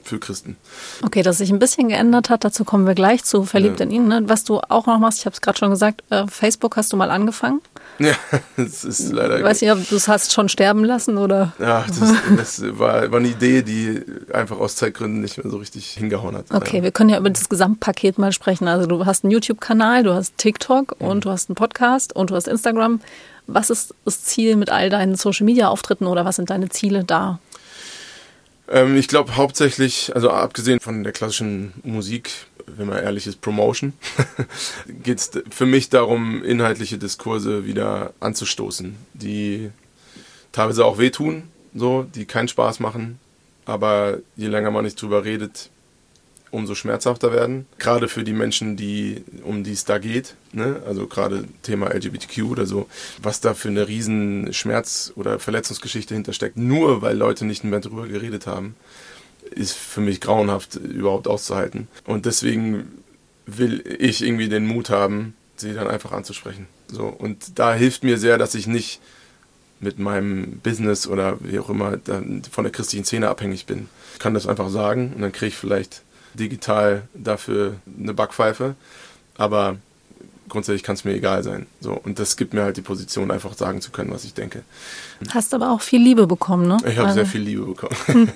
für 0.04 0.20
Christen. 0.20 0.56
Okay, 1.04 1.22
dass 1.22 1.40
sich 1.40 1.50
ein 1.52 1.60
bisschen 1.60 1.90
geändert 1.90 2.30
hat, 2.30 2.44
dazu 2.46 2.64
kommen 2.64 2.88
wir 2.88 2.96
gleich 2.96 3.24
zu 3.24 3.44
Verliebt 3.44 3.80
Ja. 3.80 3.86
in 3.86 3.92
ihn. 3.92 4.08
Ne? 4.08 4.24
Was 4.28 4.44
du 4.44 4.60
auch 4.60 4.86
noch 4.88 5.00
machst, 5.00 5.20
ich 5.20 5.26
habe 5.26 5.34
es 5.34 5.42
gerade 5.42 5.58
schon 5.58 5.70
gesagt, 5.70 6.04
äh, 6.12 6.26
Facebook 6.28 6.78
hast 6.78 6.94
du 6.94 6.98
mal 6.98 7.12
angefangen. 7.12 7.62
Ja, 8.00 8.14
das 8.58 8.84
ist 8.84 9.12
leider. 9.12 9.38
Ich 9.38 9.44
weiß 9.44 9.62
nicht, 9.62 9.72
ob 9.72 9.88
du 9.88 9.96
es 9.96 10.08
hast 10.08 10.34
schon 10.34 10.50
sterben 10.50 10.84
lassen 10.84 11.18
oder. 11.18 11.54
Ja, 11.60 11.86
das, 11.88 12.14
das 12.38 12.78
war, 12.78 13.12
war 13.12 13.20
eine 13.20 13.28
Idee, 13.28 13.62
die 13.62 14.04
einfach 14.34 14.60
aus 14.60 14.76
Zeitgründen 14.76 15.22
nicht 15.22 15.38
mehr 15.38 15.50
so 15.50 15.58
richtig 15.58 15.88
hingehauen 15.92 16.36
hat. 16.36 16.46
Okay, 16.52 16.84
wir 16.84 16.92
können 16.92 17.10
ja 17.10 17.18
über 17.18 17.30
das 17.30 17.50
Gesamtpaket 17.50 18.18
mal 18.18 18.32
sprechen. 18.32 18.68
Also 18.68 18.88
du 18.88 19.06
hast 19.06 19.24
einen 19.24 19.32
YouTube-Kanal, 19.32 20.04
du 20.04 20.14
hast 20.14 20.38
TikTok 20.38 20.96
und 21.00 21.26
du 21.26 21.30
hast 21.30 21.50
einen 21.50 21.56
Podcast 21.56 22.16
und 22.16 22.30
du 22.30 22.36
hast 22.36 22.48
Instagram. 22.48 23.00
Was 23.48 23.70
ist 23.70 23.94
das 24.04 24.24
Ziel 24.24 24.58
mit 24.58 24.70
all 24.70 24.90
deinen 24.90 25.16
Social-Media-Auftritten 25.16 26.06
oder 26.06 26.26
was 26.26 26.36
sind 26.36 26.50
deine 26.50 26.70
Ziele 26.70 27.06
da? 27.06 27.40
Ähm, 28.70 28.98
ich 28.98 29.08
glaube 29.08 29.36
hauptsächlich, 29.36 30.14
also 30.16 30.30
abgesehen 30.30 30.80
von 30.80 31.04
der 31.04 31.14
klassischen 31.14 31.74
Musik, 31.84 32.32
wenn 32.66 32.88
man 32.88 33.02
ehrlich 33.02 33.28
ist, 33.28 33.42
Promotion, 33.42 33.94
geht 35.04 35.18
es 35.20 35.32
für 35.50 35.66
mich 35.66 35.90
darum, 35.90 36.44
inhaltliche 36.44 36.98
Diskurse 36.98 37.66
wieder 37.66 38.14
anzustoßen, 38.20 38.96
die 39.14 39.72
teilweise 40.52 40.86
auch 40.86 40.98
wehtun, 40.98 41.44
so, 41.74 42.04
die 42.04 42.26
keinen 42.26 42.48
Spaß 42.48 42.80
machen, 42.80 43.20
aber 43.66 44.20
je 44.36 44.48
länger 44.48 44.72
man 44.72 44.86
nicht 44.86 45.02
drüber 45.02 45.24
redet, 45.24 45.70
umso 46.52 46.76
schmerzhafter 46.76 47.32
werden. 47.32 47.66
Gerade 47.78 48.08
für 48.08 48.24
die 48.24 48.34
Menschen, 48.34 48.78
die, 48.78 49.24
um 49.44 49.64
die 49.64 49.74
es 49.74 49.86
da 49.86 49.98
geht, 49.98 50.36
ne? 50.54 50.82
also 50.88 51.08
gerade 51.08 51.46
Thema 51.64 51.94
LGBTQ 51.94 52.44
oder 52.44 52.66
so, 52.66 52.88
was 53.22 53.42
da 53.42 53.54
für 53.54 53.70
eine 53.70 53.88
riesen 53.88 54.54
Schmerz- 54.54 55.12
oder 55.16 55.40
Verletzungsgeschichte 55.40 56.14
hintersteckt, 56.14 56.58
nur 56.58 57.02
weil 57.02 57.18
Leute 57.18 57.46
nicht 57.46 57.64
mehr 57.64 57.80
drüber 57.80 58.08
geredet 58.08 58.48
haben, 58.48 58.76
ist 59.52 59.74
für 59.74 60.02
mich 60.02 60.22
grauenhaft 60.22 60.76
überhaupt 60.76 61.28
auszuhalten. 61.28 61.88
Und 62.06 62.26
deswegen 62.26 62.88
will 63.46 63.84
ich 64.00 64.24
irgendwie 64.24 64.50
den 64.50 64.68
Mut 64.68 64.90
haben, 64.90 65.36
sie 65.56 65.74
dann 65.74 65.88
einfach 65.88 66.12
anzusprechen. 66.12 66.68
So, 66.88 67.06
und 67.08 67.58
da 67.60 67.74
hilft 67.74 68.04
mir 68.04 68.18
sehr, 68.18 68.38
dass 68.38 68.56
ich 68.56 68.68
nicht 68.68 69.02
mit 69.80 70.00
meinem 70.00 70.60
Business 70.60 71.08
oder 71.08 71.38
wie 71.42 71.60
auch 71.60 71.70
immer 71.70 71.98
von 72.52 72.64
der 72.64 72.72
christlichen 72.72 73.06
Szene 73.06 73.30
abhängig 73.30 73.66
bin. 73.66 73.90
Ich 74.14 74.20
kann 74.20 74.34
das 74.34 74.48
einfach 74.48 74.70
sagen 74.70 75.14
und 75.16 75.22
dann 75.22 75.32
kriege 75.32 75.50
ich 75.50 75.56
vielleicht 75.56 76.02
digital 76.38 77.04
dafür 77.14 77.76
eine 78.00 78.14
Backpfeife, 78.14 78.76
aber 79.38 79.78
grundsätzlich 80.50 80.84
kann 80.84 80.96
es 80.96 81.04
mir 81.04 81.14
egal 81.14 81.44
sein. 81.44 81.68
So, 81.80 81.94
und 81.94 82.20
das 82.20 82.38
gibt 82.38 82.54
mir 82.54 82.64
halt 82.64 82.78
die 82.78 82.82
Position, 82.82 83.32
einfach 83.32 83.54
sagen 83.54 83.82
zu 83.82 83.92
können, 83.92 84.12
was 84.12 84.24
ich 84.24 84.34
denke. 84.34 84.64
Hast 85.30 85.54
aber 85.54 85.72
auch 85.72 85.82
viel 85.82 86.02
Liebe 86.02 86.28
bekommen, 86.28 86.68
ne? 86.68 86.78
Ich 86.88 86.98
habe 86.98 87.08
also, 87.08 87.16
sehr 87.16 87.26
viel 87.26 87.42
Liebe 87.42 87.66
bekommen. 87.66 88.32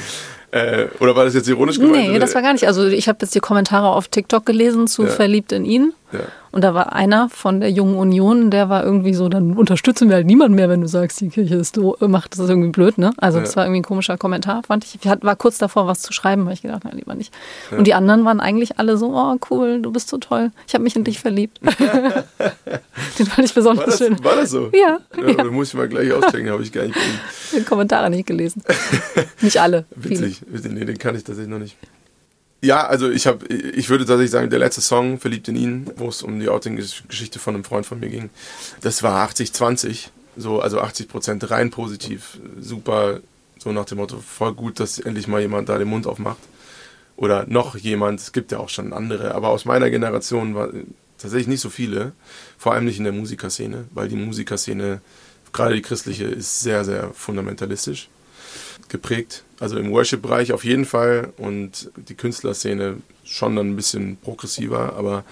äh, 0.50 0.86
oder 0.98 1.14
war 1.14 1.24
das 1.24 1.34
jetzt 1.34 1.48
ironisch 1.48 1.78
gemeint? 1.78 2.10
Nee, 2.10 2.18
das 2.18 2.34
war 2.34 2.42
gar 2.42 2.52
nicht. 2.52 2.66
Also 2.66 2.86
ich 2.88 3.08
habe 3.08 3.18
jetzt 3.22 3.34
die 3.34 3.40
Kommentare 3.40 3.88
auf 3.88 4.08
TikTok 4.08 4.44
gelesen 4.44 4.86
zu 4.86 5.04
Ja. 5.04 5.10
Verliebt 5.10 5.52
in 5.52 5.64
ihn. 5.64 5.92
Ja. 6.12 6.20
Und 6.50 6.62
da 6.62 6.74
war 6.74 6.92
einer 6.92 7.28
von 7.30 7.60
der 7.60 7.70
Jungen 7.70 7.94
Union, 7.96 8.50
der 8.50 8.68
war 8.68 8.84
irgendwie 8.84 9.14
so, 9.14 9.28
dann 9.30 9.54
unterstützen 9.54 10.08
wir 10.10 10.16
halt 10.16 10.26
niemanden 10.26 10.54
mehr, 10.54 10.68
wenn 10.68 10.82
du 10.82 10.86
sagst, 10.86 11.20
die 11.22 11.30
Kirche 11.30 11.54
ist 11.56 11.76
do 11.78 11.96
macht 12.00 12.32
das 12.32 12.40
ist 12.40 12.50
irgendwie 12.50 12.68
blöd, 12.68 12.98
ne? 12.98 13.12
Also 13.16 13.38
Ja. 13.38 13.44
das 13.44 13.56
war 13.56 13.64
irgendwie 13.64 13.80
ein 13.80 13.84
komischer 13.84 14.18
Kommentar, 14.18 14.62
fand 14.66 14.84
ich. 14.84 14.98
Ich 15.02 15.10
war 15.22 15.36
kurz 15.36 15.56
davor, 15.58 15.86
was 15.86 16.02
zu 16.02 16.12
schreiben, 16.12 16.44
weil 16.44 16.52
ich 16.52 16.62
gedacht, 16.62 16.84
nein, 16.84 16.96
lieber 16.96 17.14
nicht. 17.14 17.32
Und 17.76 17.86
die 17.86 17.94
anderen 17.94 18.24
waren 18.26 18.40
eigentlich 18.40 18.78
alle 18.78 18.96
so, 18.98 19.14
oh 19.16 19.36
cool, 19.50 19.80
du 19.80 19.90
bist 19.92 20.08
so 20.08 20.18
toll. 20.18 20.50
Ich 20.66 20.74
habe 20.74 20.84
mich 20.84 20.94
in 20.94 21.04
dich 21.04 21.20
verliebt. 21.20 21.58
Den 23.18 23.26
fand 23.26 23.46
ich 23.46 23.54
War 23.56 23.62
besonders 23.62 23.84
das, 23.86 23.98
schön. 23.98 24.22
war 24.24 24.36
das 24.36 24.50
so? 24.50 24.70
Ja, 24.72 24.98
ja. 25.16 25.28
ja. 25.28 25.34
Da 25.34 25.44
muss 25.44 25.68
ich 25.68 25.74
mal 25.74 25.88
gleich 25.88 26.12
auschecken, 26.12 26.50
habe 26.50 26.62
ich 26.62 26.72
gar 26.72 26.82
nicht 26.82 26.94
gesehen. 27.50 27.60
Die 27.60 27.64
Kommentare 27.64 28.10
nicht 28.10 28.26
gelesen. 28.26 28.62
nicht 29.40 29.60
alle. 29.60 29.84
Viele. 30.00 30.20
Witzig. 30.20 30.42
Nee, 30.70 30.84
den 30.84 30.98
kann 30.98 31.14
ich 31.16 31.24
tatsächlich 31.24 31.50
noch 31.50 31.58
nicht. 31.58 31.76
Ja, 32.64 32.86
also 32.86 33.10
ich 33.10 33.26
habe, 33.26 33.44
ich 33.48 33.88
würde 33.88 34.04
tatsächlich 34.04 34.30
sagen, 34.30 34.48
der 34.48 34.60
letzte 34.60 34.80
Song, 34.80 35.18
Verliebt 35.18 35.48
in 35.48 35.56
ihn, 35.56 35.90
wo 35.96 36.08
es 36.08 36.22
um 36.22 36.38
die 36.38 36.48
Outing-Geschichte 36.48 37.40
von 37.40 37.56
einem 37.56 37.64
Freund 37.64 37.84
von 37.84 37.98
mir 37.98 38.08
ging, 38.08 38.30
das 38.82 39.02
war 39.02 39.28
80-20. 39.28 40.10
So, 40.36 40.60
also 40.60 40.80
80 40.80 41.08
Prozent 41.08 41.50
rein 41.50 41.70
positiv. 41.70 42.38
Super, 42.60 43.20
so 43.58 43.72
nach 43.72 43.84
dem 43.84 43.98
Motto, 43.98 44.18
voll 44.20 44.54
gut, 44.54 44.78
dass 44.78 45.00
endlich 45.00 45.26
mal 45.26 45.40
jemand 45.40 45.68
da 45.68 45.76
den 45.76 45.88
Mund 45.88 46.06
aufmacht. 46.06 46.38
Oder 47.16 47.46
noch 47.48 47.76
jemand, 47.76 48.20
es 48.20 48.30
gibt 48.30 48.52
ja 48.52 48.58
auch 48.58 48.68
schon 48.68 48.92
andere, 48.92 49.34
aber 49.34 49.48
aus 49.48 49.64
meiner 49.64 49.90
Generation 49.90 50.54
war 50.54 50.70
tatsächlich 51.18 51.48
nicht 51.48 51.60
so 51.60 51.68
viele, 51.68 52.12
vor 52.58 52.74
allem 52.74 52.84
nicht 52.84 52.98
in 52.98 53.04
der 53.04 53.12
Musikerszene, 53.12 53.86
weil 53.90 54.06
die 54.06 54.16
Musikerszene, 54.16 55.00
gerade 55.52 55.74
die 55.74 55.82
christliche, 55.82 56.26
ist 56.26 56.60
sehr, 56.60 56.84
sehr 56.84 57.10
fundamentalistisch 57.12 58.08
geprägt. 58.88 59.44
Also 59.60 59.78
im 59.78 59.92
Worship-Bereich 59.92 60.52
auf 60.52 60.64
jeden 60.64 60.84
Fall 60.84 61.32
und 61.36 61.90
die 61.96 62.14
Künstlerszene 62.14 62.96
schon 63.24 63.56
dann 63.56 63.70
ein 63.70 63.76
bisschen 63.76 64.16
progressiver, 64.16 64.94
aber 64.96 65.24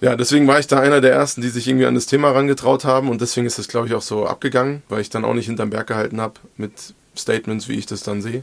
ja, 0.00 0.16
deswegen 0.16 0.48
war 0.48 0.58
ich 0.58 0.66
da 0.66 0.80
einer 0.80 1.00
der 1.00 1.12
ersten, 1.12 1.42
die 1.42 1.48
sich 1.48 1.68
irgendwie 1.68 1.86
an 1.86 1.94
das 1.94 2.06
Thema 2.06 2.28
herangetraut 2.28 2.84
haben 2.84 3.08
und 3.08 3.20
deswegen 3.20 3.46
ist 3.46 3.58
das, 3.58 3.68
glaube 3.68 3.86
ich, 3.86 3.94
auch 3.94 4.02
so 4.02 4.26
abgegangen, 4.26 4.82
weil 4.88 5.00
ich 5.00 5.10
dann 5.10 5.24
auch 5.24 5.34
nicht 5.34 5.46
hinterm 5.46 5.70
Berg 5.70 5.86
gehalten 5.86 6.20
habe 6.20 6.34
mit 6.56 6.72
Statements, 7.16 7.68
wie 7.68 7.78
ich 7.78 7.86
das 7.86 8.02
dann 8.02 8.20
sehe. 8.20 8.42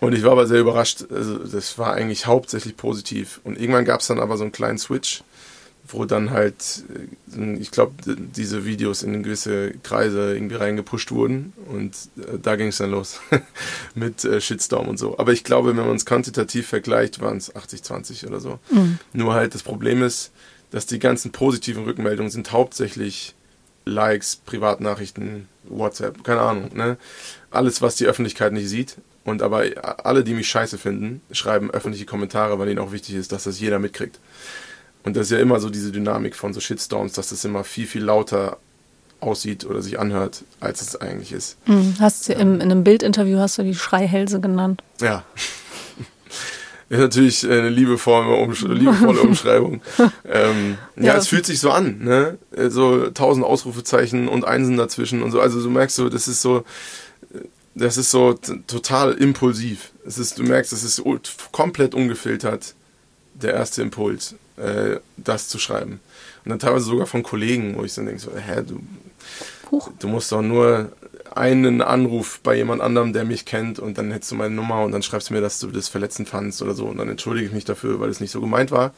Und 0.00 0.14
ich 0.14 0.22
war 0.22 0.32
aber 0.32 0.46
sehr 0.46 0.60
überrascht. 0.60 1.04
Also 1.10 1.38
das 1.38 1.78
war 1.78 1.92
eigentlich 1.92 2.26
hauptsächlich 2.26 2.76
positiv. 2.76 3.40
Und 3.44 3.60
irgendwann 3.60 3.84
gab 3.84 4.00
es 4.00 4.06
dann 4.06 4.20
aber 4.20 4.36
so 4.36 4.44
einen 4.44 4.52
kleinen 4.52 4.78
Switch, 4.78 5.22
wo 5.88 6.04
dann 6.04 6.30
halt, 6.30 6.84
äh, 7.36 7.54
ich 7.54 7.70
glaube, 7.70 7.94
diese 8.06 8.64
Videos 8.64 9.02
in 9.02 9.22
gewisse 9.22 9.72
Kreise 9.82 10.34
irgendwie 10.34 10.56
reingepusht 10.56 11.10
wurden 11.10 11.52
und 11.66 11.94
äh, 12.16 12.38
da 12.40 12.56
ging 12.56 12.68
es 12.68 12.78
dann 12.78 12.90
los 12.90 13.20
mit 13.94 14.24
äh, 14.24 14.40
Shitstorm 14.40 14.88
und 14.88 14.98
so. 14.98 15.18
Aber 15.18 15.32
ich 15.32 15.44
glaube, 15.44 15.76
wenn 15.76 15.86
man 15.86 15.96
es 15.96 16.06
quantitativ 16.06 16.66
vergleicht, 16.66 17.20
waren 17.20 17.36
es 17.36 17.54
80-20 17.54 18.26
oder 18.26 18.40
so. 18.40 18.58
Mhm. 18.70 18.98
Nur 19.12 19.34
halt 19.34 19.54
das 19.54 19.62
Problem 19.62 20.02
ist, 20.02 20.32
dass 20.70 20.86
die 20.86 20.98
ganzen 20.98 21.32
positiven 21.32 21.84
Rückmeldungen 21.84 22.30
sind 22.30 22.52
hauptsächlich 22.52 23.34
Likes, 23.84 24.36
Privatnachrichten, 24.36 25.48
WhatsApp, 25.64 26.24
keine 26.24 26.40
Ahnung, 26.40 26.70
ne? 26.74 26.96
Alles, 27.50 27.82
was 27.82 27.94
die 27.96 28.06
Öffentlichkeit 28.06 28.52
nicht 28.52 28.68
sieht. 28.68 28.96
Und 29.24 29.42
aber 29.42 29.64
alle, 30.04 30.22
die 30.22 30.34
mich 30.34 30.48
scheiße 30.48 30.78
finden, 30.78 31.20
schreiben 31.32 31.72
öffentliche 31.72 32.06
Kommentare, 32.06 32.60
weil 32.60 32.68
ihnen 32.68 32.78
auch 32.78 32.92
wichtig 32.92 33.16
ist, 33.16 33.32
dass 33.32 33.44
das 33.44 33.58
jeder 33.58 33.80
mitkriegt. 33.80 34.20
Und 35.06 35.16
das 35.16 35.26
ist 35.26 35.30
ja 35.30 35.38
immer 35.38 35.60
so 35.60 35.70
diese 35.70 35.92
Dynamik 35.92 36.34
von 36.34 36.52
so 36.52 36.58
Shitstorms, 36.58 37.12
dass 37.12 37.28
das 37.28 37.44
immer 37.44 37.62
viel, 37.62 37.86
viel 37.86 38.02
lauter 38.02 38.58
aussieht 39.20 39.64
oder 39.64 39.80
sich 39.80 40.00
anhört, 40.00 40.42
als 40.58 40.82
es 40.82 40.96
eigentlich 41.00 41.30
ist. 41.30 41.56
Mhm. 41.66 41.94
Hast 42.00 42.28
du 42.28 42.32
ja. 42.32 42.40
im, 42.40 42.56
in 42.56 42.62
einem 42.62 42.82
Bildinterview 42.82 43.38
hast 43.38 43.56
du 43.56 43.62
die 43.62 43.76
Schreihälse 43.76 44.40
genannt. 44.40 44.82
Ja. 45.00 45.24
ist 46.88 46.98
natürlich 46.98 47.48
eine 47.48 47.68
liebevolle, 47.68 48.34
Umsch 48.34 48.62
liebevolle 48.62 49.20
Umschreibung. 49.22 49.80
ähm, 50.24 50.76
ja, 50.96 51.04
ja, 51.04 51.16
es 51.16 51.28
fühlt 51.28 51.46
sich 51.46 51.60
so 51.60 51.70
an, 51.70 51.98
ne? 51.98 52.38
So 52.68 53.08
tausend 53.10 53.46
Ausrufezeichen 53.46 54.26
und 54.26 54.44
Einsen 54.44 54.76
dazwischen 54.76 55.22
und 55.22 55.30
so. 55.30 55.40
Also 55.40 55.62
du 55.62 55.70
merkst 55.70 55.94
so, 55.94 56.08
das 56.08 56.26
ist 56.26 56.42
so, 56.42 56.64
das 57.76 57.96
ist 57.96 58.10
so 58.10 58.34
total 58.66 59.12
impulsiv. 59.12 59.92
Es 60.04 60.18
ist, 60.18 60.36
du 60.36 60.42
merkst, 60.42 60.72
es 60.72 60.82
ist 60.82 61.00
komplett 61.52 61.94
ungefiltert 61.94 62.74
der 63.34 63.54
erste 63.54 63.82
Impuls 63.82 64.34
äh, 64.56 65.00
das 65.16 65.48
zu 65.48 65.58
schreiben. 65.58 66.00
Und 66.44 66.50
dann 66.50 66.58
teilweise 66.58 66.86
sogar 66.86 67.06
von 67.06 67.22
Kollegen, 67.22 67.76
wo 67.76 67.84
ich 67.84 67.94
dann 67.94 68.06
denke, 68.06 68.20
so, 68.20 68.30
hä, 68.34 68.62
du, 68.66 68.80
du 69.98 70.08
musst 70.08 70.32
doch 70.32 70.42
nur 70.42 70.92
einen 71.34 71.82
Anruf 71.82 72.40
bei 72.42 72.56
jemand 72.56 72.80
anderem, 72.80 73.12
der 73.12 73.24
mich 73.24 73.44
kennt, 73.44 73.78
und 73.78 73.98
dann 73.98 74.10
hättest 74.10 74.30
du 74.30 74.36
meine 74.36 74.54
Nummer 74.54 74.82
und 74.84 74.92
dann 74.92 75.02
schreibst 75.02 75.30
du 75.30 75.34
mir, 75.34 75.40
dass 75.40 75.58
du 75.58 75.70
das 75.70 75.88
verletzend 75.88 76.28
fandst 76.28 76.62
oder 76.62 76.74
so. 76.74 76.86
Und 76.86 76.98
dann 76.98 77.08
entschuldige 77.08 77.46
ich 77.46 77.52
mich 77.52 77.64
dafür, 77.64 78.00
weil 78.00 78.08
es 78.08 78.20
nicht 78.20 78.30
so 78.30 78.40
gemeint 78.40 78.70
war. 78.70 78.94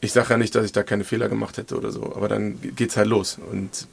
Ich 0.00 0.12
sage 0.12 0.30
ja 0.30 0.36
nicht, 0.38 0.54
dass 0.54 0.64
ich 0.64 0.72
da 0.72 0.82
keine 0.82 1.04
Fehler 1.04 1.28
gemacht 1.28 1.58
hätte 1.58 1.76
oder 1.76 1.92
so, 1.92 2.12
aber 2.16 2.28
dann 2.28 2.58
geht's 2.74 2.96
halt 2.96 3.08
los. 3.08 3.38
Und 3.50 3.86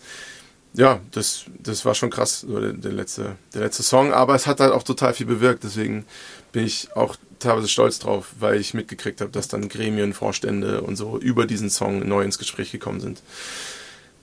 ja, 0.74 1.02
das, 1.12 1.46
das 1.60 1.86
war 1.86 1.96
schon 1.96 2.10
krass, 2.10 2.42
so 2.42 2.60
der, 2.60 2.74
der, 2.74 2.94
letzte, 2.94 3.36
der 3.54 3.62
letzte 3.62 3.84
Song, 3.84 4.14
aber 4.14 4.36
es 4.36 4.48
hat 4.48 4.62
halt 4.62 4.72
auch 4.72 4.84
total 4.84 5.14
viel 5.14 5.26
bewirkt, 5.26 5.64
deswegen 5.64 6.06
bin 6.54 6.66
ich 6.66 6.96
auch 6.96 7.18
teilweise 7.42 7.68
stolz 7.68 8.00
drauf, 8.00 8.34
weil 8.40 8.60
ich 8.60 8.74
mitgekriegt 8.74 9.22
habe, 9.22 9.32
dass 9.32 9.48
dann 9.48 9.70
Gremien, 9.70 10.14
Vorstände 10.14 10.82
und 10.82 10.96
so 10.96 11.18
über 11.18 11.46
diesen 11.46 11.70
Song 11.70 12.08
neu 12.08 12.24
ins 12.24 12.38
Gespräch 12.38 12.72
gekommen 12.72 13.00
sind. 13.00 13.22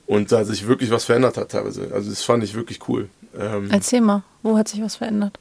Und 0.06 0.32
da 0.32 0.44
sich 0.44 0.66
wirklich 0.66 0.90
was 0.90 1.04
verändert 1.04 1.36
hat 1.36 1.50
teilweise. 1.50 1.90
Also 1.92 2.08
das 2.08 2.22
fand 2.22 2.42
ich 2.42 2.54
wirklich 2.54 2.88
cool. 2.88 3.10
Ähm, 3.38 3.68
Erzähl 3.70 4.00
mal, 4.00 4.22
wo 4.42 4.56
hat 4.56 4.68
sich 4.68 4.80
was 4.80 4.96
verändert? 4.96 5.38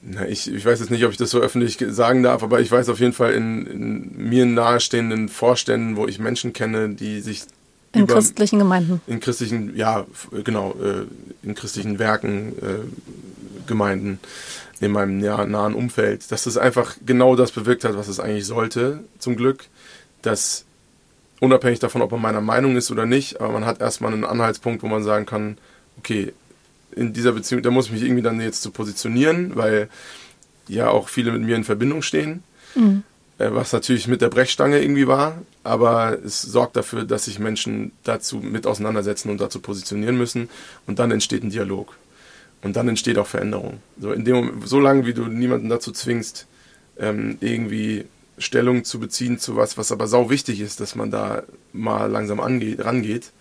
Na, 0.00 0.26
ich, 0.26 0.50
ich 0.52 0.64
weiß 0.64 0.80
jetzt 0.80 0.90
nicht, 0.90 1.04
ob 1.04 1.10
ich 1.10 1.16
das 1.16 1.30
so 1.30 1.40
öffentlich 1.40 1.76
sagen 1.88 2.22
darf, 2.22 2.42
aber 2.42 2.60
ich 2.60 2.70
weiß 2.70 2.88
auf 2.88 3.00
jeden 3.00 3.12
Fall 3.12 3.32
in, 3.32 3.66
in 3.66 4.28
mir 4.28 4.46
nahestehenden 4.46 5.28
Vorständen, 5.28 5.96
wo 5.96 6.06
ich 6.06 6.18
Menschen 6.18 6.52
kenne, 6.52 6.90
die 6.90 7.20
sich 7.20 7.42
in 7.92 8.02
über, 8.02 8.14
christlichen 8.14 8.58
Gemeinden. 8.58 9.00
In 9.06 9.20
christlichen, 9.20 9.76
ja, 9.76 10.06
genau, 10.44 10.74
äh, 10.82 11.06
in 11.42 11.54
christlichen 11.54 11.98
Werken, 11.98 12.52
äh, 12.58 13.17
Gemeinden 13.68 14.18
in 14.80 14.92
meinem 14.92 15.18
nahen 15.18 15.74
Umfeld, 15.74 16.30
dass 16.32 16.44
das 16.44 16.56
einfach 16.56 16.96
genau 17.04 17.36
das 17.36 17.52
bewirkt 17.52 17.84
hat, 17.84 17.96
was 17.96 18.08
es 18.08 18.20
eigentlich 18.20 18.46
sollte, 18.46 19.04
zum 19.18 19.36
Glück. 19.36 19.66
Dass 20.22 20.64
unabhängig 21.40 21.78
davon, 21.78 22.02
ob 22.02 22.10
man 22.10 22.20
meiner 22.20 22.40
Meinung 22.40 22.76
ist 22.76 22.90
oder 22.90 23.06
nicht, 23.06 23.40
aber 23.40 23.52
man 23.52 23.64
hat 23.64 23.80
erstmal 23.80 24.12
einen 24.12 24.24
Anhaltspunkt, 24.24 24.82
wo 24.82 24.88
man 24.88 25.02
sagen 25.04 25.26
kann, 25.26 25.58
okay, 25.98 26.32
in 26.96 27.12
dieser 27.12 27.32
Beziehung, 27.32 27.62
da 27.62 27.70
muss 27.70 27.86
ich 27.86 27.92
mich 27.92 28.02
irgendwie 28.02 28.22
dann 28.22 28.40
jetzt 28.40 28.62
zu 28.62 28.70
positionieren, 28.70 29.54
weil 29.54 29.88
ja 30.66 30.90
auch 30.90 31.08
viele 31.08 31.32
mit 31.32 31.42
mir 31.42 31.56
in 31.56 31.64
Verbindung 31.64 32.02
stehen. 32.02 32.42
Mhm. 32.74 33.04
Äh, 33.38 33.52
was 33.52 33.72
natürlich 33.72 34.08
mit 34.08 34.20
der 34.20 34.28
Brechstange 34.28 34.80
irgendwie 34.80 35.06
war, 35.06 35.38
aber 35.62 36.18
es 36.24 36.42
sorgt 36.42 36.76
dafür, 36.76 37.04
dass 37.04 37.26
sich 37.26 37.38
Menschen 37.38 37.92
dazu 38.04 38.38
mit 38.38 38.66
auseinandersetzen 38.66 39.30
und 39.30 39.40
dazu 39.40 39.60
positionieren 39.60 40.18
müssen 40.18 40.48
und 40.86 40.98
dann 40.98 41.10
entsteht 41.10 41.44
ein 41.44 41.50
Dialog. 41.50 41.94
Und 42.62 42.76
dann 42.76 42.88
entsteht 42.88 43.18
auch 43.18 43.26
Veränderung. 43.26 43.78
So, 44.00 44.12
in 44.12 44.24
dem 44.24 44.36
Moment, 44.36 44.68
so 44.68 44.80
lange, 44.80 45.06
wie 45.06 45.14
du 45.14 45.26
niemanden 45.26 45.68
dazu 45.68 45.92
zwingst, 45.92 46.46
ähm, 46.98 47.38
irgendwie 47.40 48.04
Stellung 48.38 48.84
zu 48.84 48.98
beziehen 48.98 49.38
zu 49.38 49.56
was, 49.56 49.78
was 49.78 49.92
aber 49.92 50.06
sau 50.06 50.30
wichtig 50.30 50.60
ist, 50.60 50.80
dass 50.80 50.94
man 50.94 51.10
da 51.10 51.42
mal 51.72 52.10
langsam 52.10 52.40
angeht, 52.40 52.84
rangeht, 52.84 53.32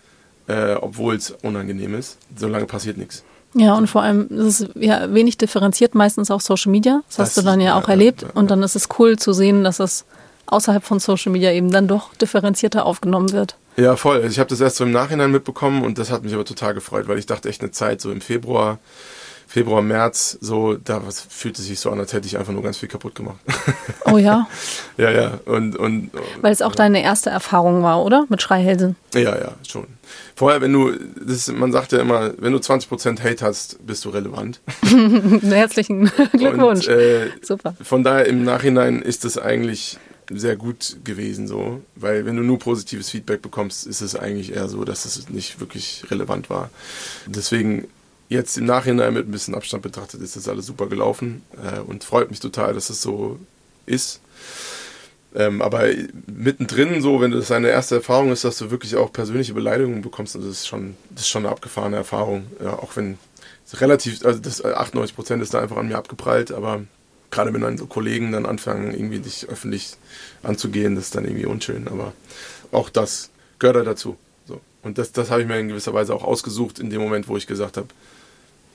äh, 0.48 0.74
obwohl 0.74 1.16
es 1.16 1.32
unangenehm 1.32 1.96
ist, 1.96 2.18
solange 2.36 2.66
passiert 2.66 2.98
nichts. 2.98 3.24
Ja, 3.54 3.76
und 3.76 3.88
vor 3.88 4.04
allem 4.04 4.28
ist 4.30 4.62
es 4.62 4.70
ja 4.76 5.12
wenig 5.14 5.38
differenziert, 5.38 5.96
meistens 5.96 6.30
auch 6.30 6.42
Social 6.42 6.72
Media. 6.72 7.02
Das, 7.08 7.16
das 7.16 7.28
hast 7.30 7.38
du 7.38 7.42
dann 7.42 7.60
ja, 7.60 7.68
ja 7.68 7.80
auch 7.80 7.88
erlebt. 7.88 8.22
Ja, 8.22 8.28
ja, 8.28 8.34
und 8.36 8.52
dann 8.52 8.62
ist 8.62 8.76
es 8.76 8.88
cool 9.00 9.18
zu 9.18 9.34
sehen, 9.34 9.64
dass 9.64 9.80
es 9.80 10.06
außerhalb 10.48 10.84
von 10.84 11.00
Social 11.00 11.32
Media 11.32 11.52
eben 11.52 11.72
dann 11.72 11.88
doch 11.88 12.14
differenzierter 12.16 12.86
aufgenommen 12.86 13.32
wird. 13.32 13.56
Ja, 13.78 13.96
voll. 13.96 14.18
Also 14.18 14.30
ich 14.30 14.40
habe 14.40 14.50
das 14.50 14.60
erst 14.60 14.78
so 14.78 14.84
im 14.84 14.92
Nachhinein 14.92 15.32
mitbekommen 15.32 15.84
und 15.84 15.98
das 15.98 16.12
hat 16.12 16.24
mich 16.24 16.34
aber 16.34 16.46
total 16.46 16.74
gefreut, 16.74 17.08
weil 17.08 17.20
ich 17.20 17.28
dachte 17.28 17.50
echt 17.50 17.62
eine 17.62 17.72
Zeit 17.72 18.02
so 18.02 18.12
im 18.12 18.22
Februar, 18.22 18.80
Februar, 19.48 19.82
März, 19.82 20.38
so, 20.42 20.74
da 20.74 21.02
fühlte 21.30 21.62
sich 21.62 21.80
so 21.80 21.90
an, 21.90 22.00
als 22.00 22.12
hätte 22.12 22.28
ich 22.28 22.38
einfach 22.38 22.52
nur 22.52 22.62
ganz 22.62 22.78
viel 22.78 22.90
kaputt 22.90 23.16
gemacht. 23.16 23.38
Oh 24.04 24.18
ja. 24.18 24.46
ja, 24.98 25.10
ja. 25.10 25.40
Und, 25.46 25.78
und, 25.78 26.12
Weil 26.42 26.52
es 26.52 26.62
auch 26.62 26.76
deine 26.76 27.02
erste 27.02 27.30
Erfahrung 27.30 27.82
war, 27.82 28.04
oder? 28.04 28.26
Mit 28.28 28.42
Schreihälsen. 28.42 28.98
Ja, 29.14 29.38
ja, 29.38 29.54
schon. 29.66 29.88
Vorher, 30.36 30.60
wenn 30.60 30.74
du, 30.74 30.92
das 31.26 31.48
man 31.48 31.72
sagt 31.72 31.94
ja 31.94 32.00
immer, 32.00 32.34
wenn 32.38 32.52
du 32.52 32.60
20% 32.60 33.24
Hate 33.24 33.46
hast, 33.46 33.86
bist 33.88 34.04
du 34.04 34.10
relevant. 34.10 34.60
Herzlichen 35.42 36.12
Glückwunsch. 36.34 36.88
Und, 36.88 36.94
äh, 36.94 37.30
Super. 37.42 37.74
Von 37.82 38.04
daher 38.04 38.26
im 38.26 38.44
Nachhinein 38.44 39.02
ist 39.02 39.24
es 39.24 39.38
eigentlich 39.38 39.98
sehr 40.30 40.56
gut 40.56 40.98
gewesen, 41.04 41.48
so, 41.48 41.82
weil 41.96 42.26
wenn 42.26 42.36
du 42.36 42.44
nur 42.44 42.60
positives 42.60 43.10
Feedback 43.10 43.42
bekommst, 43.42 43.88
ist 43.88 44.02
es 44.02 44.16
eigentlich 44.16 44.54
eher 44.54 44.68
so, 44.68 44.84
dass 44.84 45.06
es 45.06 45.30
nicht 45.30 45.60
wirklich 45.60 46.04
relevant 46.10 46.50
war. 46.50 46.70
Deswegen 47.26 47.88
jetzt 48.30 48.58
im 48.58 48.66
Nachhinein 48.66 49.14
mit 49.14 49.28
ein 49.28 49.32
bisschen 49.32 49.56
Abstand 49.56 49.84
betrachtet, 49.84 50.22
ist 50.22 50.36
das 50.36 50.48
alles 50.48 50.66
super 50.66 50.88
gelaufen 50.88 51.44
äh, 51.64 51.80
und 51.80 52.04
freut 52.04 52.30
mich 52.30 52.40
total, 52.40 52.74
dass 52.74 52.90
es 52.90 53.02
so 53.02 53.40
ist. 53.86 54.22
Ähm, 55.36 55.62
aber 55.62 55.86
mittendrin, 56.26 57.02
so, 57.02 57.22
wenn 57.22 57.32
das 57.32 57.50
deine 57.50 57.70
erste 57.70 57.96
Erfahrung 57.96 58.32
ist, 58.32 58.44
dass 58.44 58.58
du 58.58 58.72
wirklich 58.72 58.96
auch 58.96 59.12
persönliche 59.12 59.54
Beleidigungen 59.54 60.02
bekommst, 60.02 60.36
das 60.36 60.46
ist 60.46 60.68
schon, 60.68 60.96
das 61.12 61.22
ist 61.22 61.30
schon 61.30 61.46
eine 61.46 61.52
abgefahrene 61.52 61.98
Erfahrung. 61.98 62.48
Ja, 62.62 62.74
auch 62.74 62.96
wenn 62.96 63.18
relativ, 63.74 64.26
also 64.26 64.40
das 64.40 64.64
98 64.64 65.16
Prozent 65.16 65.44
ist 65.44 65.54
da 65.54 65.62
einfach 65.62 65.78
an 65.78 65.88
mir 65.88 65.98
abgeprallt, 65.98 66.52
aber 66.52 66.84
gerade 67.32 67.54
wenn 67.54 67.62
dann 67.62 67.78
so 67.78 67.86
Kollegen 67.86 68.32
dann 68.32 68.46
anfangen, 68.46 68.94
irgendwie 68.94 69.20
dich 69.20 69.48
öffentlich 69.50 69.96
anzugehen, 70.44 70.96
das 70.96 71.06
ist 71.06 71.16
dann 71.16 71.26
irgendwie 71.26 71.46
unschön. 71.46 71.88
Aber 71.88 72.14
auch 72.72 72.90
das 72.90 73.30
gehört 73.60 73.78
da 73.78 73.84
dazu. 73.84 74.18
So. 74.48 74.62
Und 74.84 74.98
das, 74.98 75.12
das 75.12 75.30
habe 75.30 75.42
ich 75.42 75.48
mir 75.48 75.60
in 75.60 75.68
gewisser 75.68 75.94
Weise 75.94 76.14
auch 76.14 76.24
ausgesucht 76.24 76.80
in 76.80 76.90
dem 76.90 77.02
Moment, 77.02 77.28
wo 77.28 77.38
ich 77.38 77.48
gesagt 77.48 77.78
habe, 77.78 77.88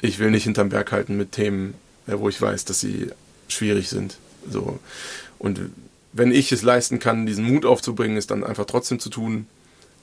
ich 0.00 0.18
will 0.18 0.30
nicht 0.30 0.44
hinterm 0.44 0.68
Berg 0.68 0.92
halten 0.92 1.16
mit 1.16 1.32
Themen, 1.32 1.74
wo 2.06 2.28
ich 2.28 2.40
weiß, 2.40 2.64
dass 2.64 2.80
sie 2.80 3.10
schwierig 3.48 3.88
sind. 3.88 4.16
So. 4.50 4.78
Und 5.38 5.60
wenn 6.12 6.32
ich 6.32 6.52
es 6.52 6.62
leisten 6.62 6.98
kann, 6.98 7.26
diesen 7.26 7.44
Mut 7.44 7.64
aufzubringen, 7.64 8.16
es 8.16 8.26
dann 8.26 8.44
einfach 8.44 8.66
trotzdem 8.66 8.98
zu 8.98 9.08
tun, 9.08 9.46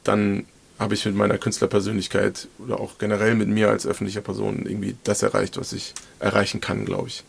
dann 0.04 0.46
habe 0.80 0.94
ich 0.94 1.06
mit 1.06 1.16
meiner 1.16 1.38
Künstlerpersönlichkeit 1.38 2.48
oder 2.58 2.80
auch 2.80 2.98
generell 2.98 3.36
mit 3.36 3.50
mir 3.50 3.70
als 3.70 3.86
öffentlicher 3.86 4.22
Person 4.22 4.66
irgendwie 4.66 4.96
das 5.04 5.22
erreicht, 5.22 5.58
was 5.58 5.74
ich 5.74 5.94
erreichen 6.20 6.62
kann, 6.62 6.86
glaube 6.86 7.10
ich. 7.10 7.24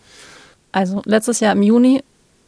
Also 0.72 1.02
letztes 1.04 1.40
Jahr 1.40 1.52
im 1.52 1.62
Juni 1.62 2.02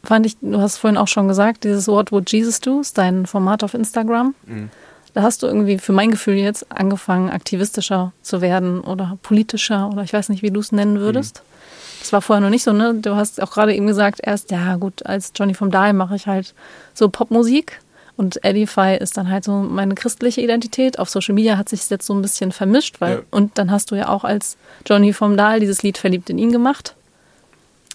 fand 0.04 0.26
ich, 0.26 0.36
du 0.40 0.60
hast 0.60 0.78
vorhin 0.78 0.96
auch 0.96 1.08
schon 1.08 1.28
gesagt, 1.28 1.64
dieses 1.64 1.88
What 1.88 2.12
Would 2.12 2.30
Jesus 2.30 2.60
Do 2.60 2.80
ist 2.80 2.98
dein 2.98 3.26
Format 3.26 3.62
auf 3.64 3.74
Instagram. 3.74 4.34
Mhm. 4.46 4.70
Da 5.14 5.22
hast 5.22 5.42
du 5.42 5.46
irgendwie 5.46 5.78
für 5.78 5.92
mein 5.92 6.10
Gefühl 6.10 6.36
jetzt 6.36 6.70
angefangen, 6.72 7.28
aktivistischer 7.28 8.12
zu 8.22 8.40
werden 8.40 8.80
oder 8.80 9.18
politischer 9.22 9.90
oder 9.90 10.02
ich 10.02 10.12
weiß 10.12 10.30
nicht, 10.30 10.42
wie 10.42 10.50
du 10.50 10.60
es 10.60 10.72
nennen 10.72 11.00
würdest. 11.00 11.42
Mhm. 11.44 11.52
Das 12.00 12.12
war 12.12 12.22
vorher 12.22 12.40
noch 12.40 12.50
nicht 12.50 12.64
so, 12.64 12.72
ne? 12.72 12.94
Du 12.94 13.14
hast 13.14 13.40
auch 13.40 13.52
gerade 13.52 13.74
eben 13.74 13.86
gesagt, 13.86 14.20
erst, 14.22 14.50
ja 14.50 14.74
gut, 14.76 15.06
als 15.06 15.32
Johnny 15.36 15.54
vom 15.54 15.70
Dahl 15.70 15.92
mache 15.92 16.16
ich 16.16 16.26
halt 16.26 16.54
so 16.94 17.08
Popmusik. 17.08 17.80
Und 18.16 18.44
Edify 18.44 18.96
ist 19.00 19.16
dann 19.16 19.30
halt 19.30 19.44
so 19.44 19.52
meine 19.52 19.94
christliche 19.94 20.40
Identität. 20.40 20.98
Auf 20.98 21.08
Social 21.08 21.34
Media 21.34 21.56
hat 21.56 21.68
sich 21.68 21.88
jetzt 21.88 22.06
so 22.06 22.14
ein 22.14 22.20
bisschen 22.20 22.52
vermischt, 22.52 23.00
weil, 23.00 23.16
ja. 23.16 23.22
und 23.30 23.56
dann 23.56 23.70
hast 23.70 23.90
du 23.90 23.94
ja 23.94 24.08
auch 24.08 24.24
als 24.24 24.56
Johnny 24.84 25.12
vom 25.12 25.36
Dahl 25.36 25.60
dieses 25.60 25.82
Lied 25.82 25.96
Verliebt 25.96 26.28
in 26.28 26.38
ihn 26.38 26.52
gemacht. 26.52 26.94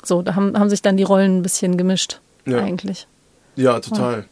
So, 0.07 0.21
da 0.21 0.35
haben, 0.35 0.57
haben 0.57 0.69
sich 0.69 0.81
dann 0.81 0.97
die 0.97 1.03
Rollen 1.03 1.39
ein 1.39 1.41
bisschen 1.41 1.77
gemischt, 1.77 2.19
ja. 2.45 2.59
eigentlich. 2.59 3.07
Ja, 3.55 3.79
total. 3.79 4.25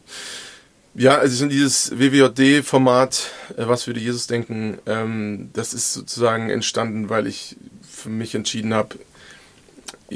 Ja, 0.94 1.18
also 1.18 1.44
in 1.44 1.50
dieses 1.50 1.98
WWJD-Format, 1.98 3.30
äh, 3.56 3.68
was 3.68 3.86
würde 3.86 4.00
Jesus 4.00 4.26
denken, 4.26 4.78
ähm, 4.86 5.50
das 5.52 5.74
ist 5.74 5.92
sozusagen 5.92 6.48
entstanden, 6.48 7.10
weil 7.10 7.26
ich 7.26 7.56
für 7.82 8.08
mich 8.08 8.34
entschieden 8.34 8.72
habe, 8.72 8.96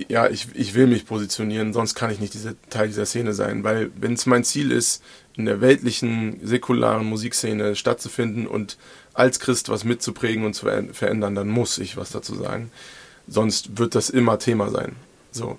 ja, 0.09 0.29
ich, 0.29 0.49
ich 0.55 0.75
will 0.75 0.87
mich 0.87 1.05
positionieren, 1.05 1.73
sonst 1.73 1.95
kann 1.95 2.11
ich 2.11 2.21
nicht 2.21 2.33
dieser 2.33 2.55
Teil 2.71 2.89
dieser 2.89 3.05
Szene 3.07 3.35
sein. 3.35 3.65
Weil 3.65 3.91
wenn 4.01 4.15
es 4.15 4.25
mein 4.25 4.45
Ziel 4.45 4.71
ist, 4.71 5.03
in 5.37 5.45
der 5.45 5.61
weltlichen, 5.61 6.41
säkularen 6.43 7.07
Musikszene 7.07 7.77
stattzufinden 7.77 8.47
und 8.47 8.79
als 9.13 9.41
Christ 9.41 9.69
was 9.69 9.85
mitzuprägen 9.85 10.45
und 10.45 10.55
zu 10.55 10.67
verändern, 10.93 11.35
dann 11.35 11.49
muss 11.49 11.79
ich 11.79 11.97
was 11.97 12.11
dazu 12.11 12.35
sagen. 12.35 12.71
Sonst 13.27 13.79
wird 13.79 13.95
das 13.95 14.11
immer 14.11 14.39
Thema 14.39 14.71
sein. 14.71 14.97
So. 15.33 15.59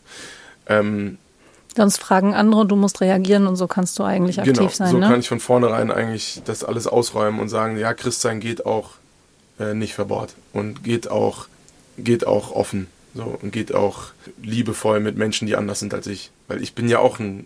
Ähm, 0.68 1.18
Sonst 1.76 1.98
fragen 2.00 2.34
andere, 2.34 2.66
du 2.66 2.76
musst 2.76 3.00
reagieren 3.00 3.48
und 3.48 3.56
so 3.56 3.66
kannst 3.66 3.98
du 3.98 4.04
eigentlich 4.04 4.40
aktiv 4.40 4.58
genau, 4.58 4.70
sein. 4.70 4.92
So 4.92 4.98
ne? 4.98 5.08
kann 5.08 5.20
ich 5.22 5.30
von 5.30 5.40
vornherein 5.40 5.90
eigentlich 5.90 6.42
das 6.46 6.64
alles 6.64 6.86
ausräumen 6.86 7.40
und 7.40 7.48
sagen, 7.48 7.78
ja, 7.78 7.94
Christsein 7.94 8.42
geht 8.42 8.66
auch 8.66 8.92
äh, 9.60 9.74
nicht 9.74 9.94
verbohrt 9.94 10.36
und 10.52 10.84
geht 10.84 11.10
auch, 11.10 11.48
geht 11.98 12.28
auch 12.28 12.52
offen. 12.52 12.88
So, 13.14 13.38
und 13.42 13.52
geht 13.52 13.74
auch 13.74 14.12
liebevoll 14.42 15.02
mit 15.02 15.18
Menschen, 15.18 15.46
die 15.46 15.56
anders 15.56 15.80
sind 15.80 15.94
als 15.94 16.08
ich. 16.08 16.32
Weil 16.48 16.62
ich 16.62 16.76
bin 16.76 16.88
ja 16.88 17.00
auch 17.00 17.20
ein, 17.20 17.46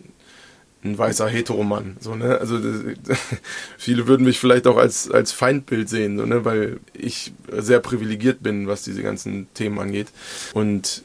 ein 0.83 0.95
weißer 0.95 1.27
Heteromann. 1.27 1.97
So, 1.99 2.15
ne? 2.15 2.37
Also 2.37 2.59
das, 2.59 3.17
viele 3.77 4.07
würden 4.07 4.25
mich 4.25 4.39
vielleicht 4.39 4.67
auch 4.67 4.77
als, 4.77 5.09
als 5.09 5.31
Feindbild 5.31 5.89
sehen, 5.89 6.17
so, 6.17 6.25
ne? 6.25 6.45
weil 6.45 6.79
ich 6.93 7.33
sehr 7.51 7.79
privilegiert 7.79 8.43
bin, 8.43 8.67
was 8.67 8.83
diese 8.83 9.01
ganzen 9.01 9.47
Themen 9.55 9.79
angeht. 9.79 10.07
Und 10.53 11.03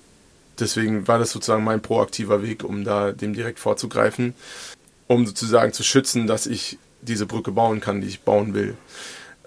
deswegen 0.61 1.09
war 1.09 1.19
das 1.19 1.31
sozusagen 1.31 1.65
mein 1.65 1.83
proaktiver 1.83 2.43
Weg, 2.43 2.65
um 2.65 2.85
da 2.85 3.13
dem 3.13 3.35
direkt 3.35 3.59
vorzugreifen, 3.59 4.35
um 5.07 5.27
sozusagen 5.27 5.73
zu 5.73 5.83
schützen, 5.83 6.27
dass 6.27 6.47
ich 6.47 6.79
diese 7.03 7.27
Brücke 7.27 7.53
bauen 7.53 7.81
kann, 7.81 8.01
die 8.01 8.09
ich 8.09 8.21
bauen 8.21 8.55
will. 8.55 8.77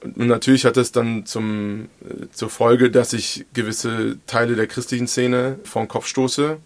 Und 0.04 0.28
natürlich 0.28 0.66
hat 0.66 0.76
das 0.76 0.92
dann 0.92 1.26
zum, 1.26 1.88
äh, 2.02 2.28
zur 2.32 2.50
Folge, 2.50 2.92
dass 2.92 3.14
ich 3.14 3.46
gewisse 3.54 4.18
Teile 4.28 4.56
der 4.56 4.68
christlichen 4.68 5.08
Szene 5.08 5.60
vor 5.64 5.82
den 5.84 5.88
Kopf 5.88 6.08
stoße, 6.08 6.58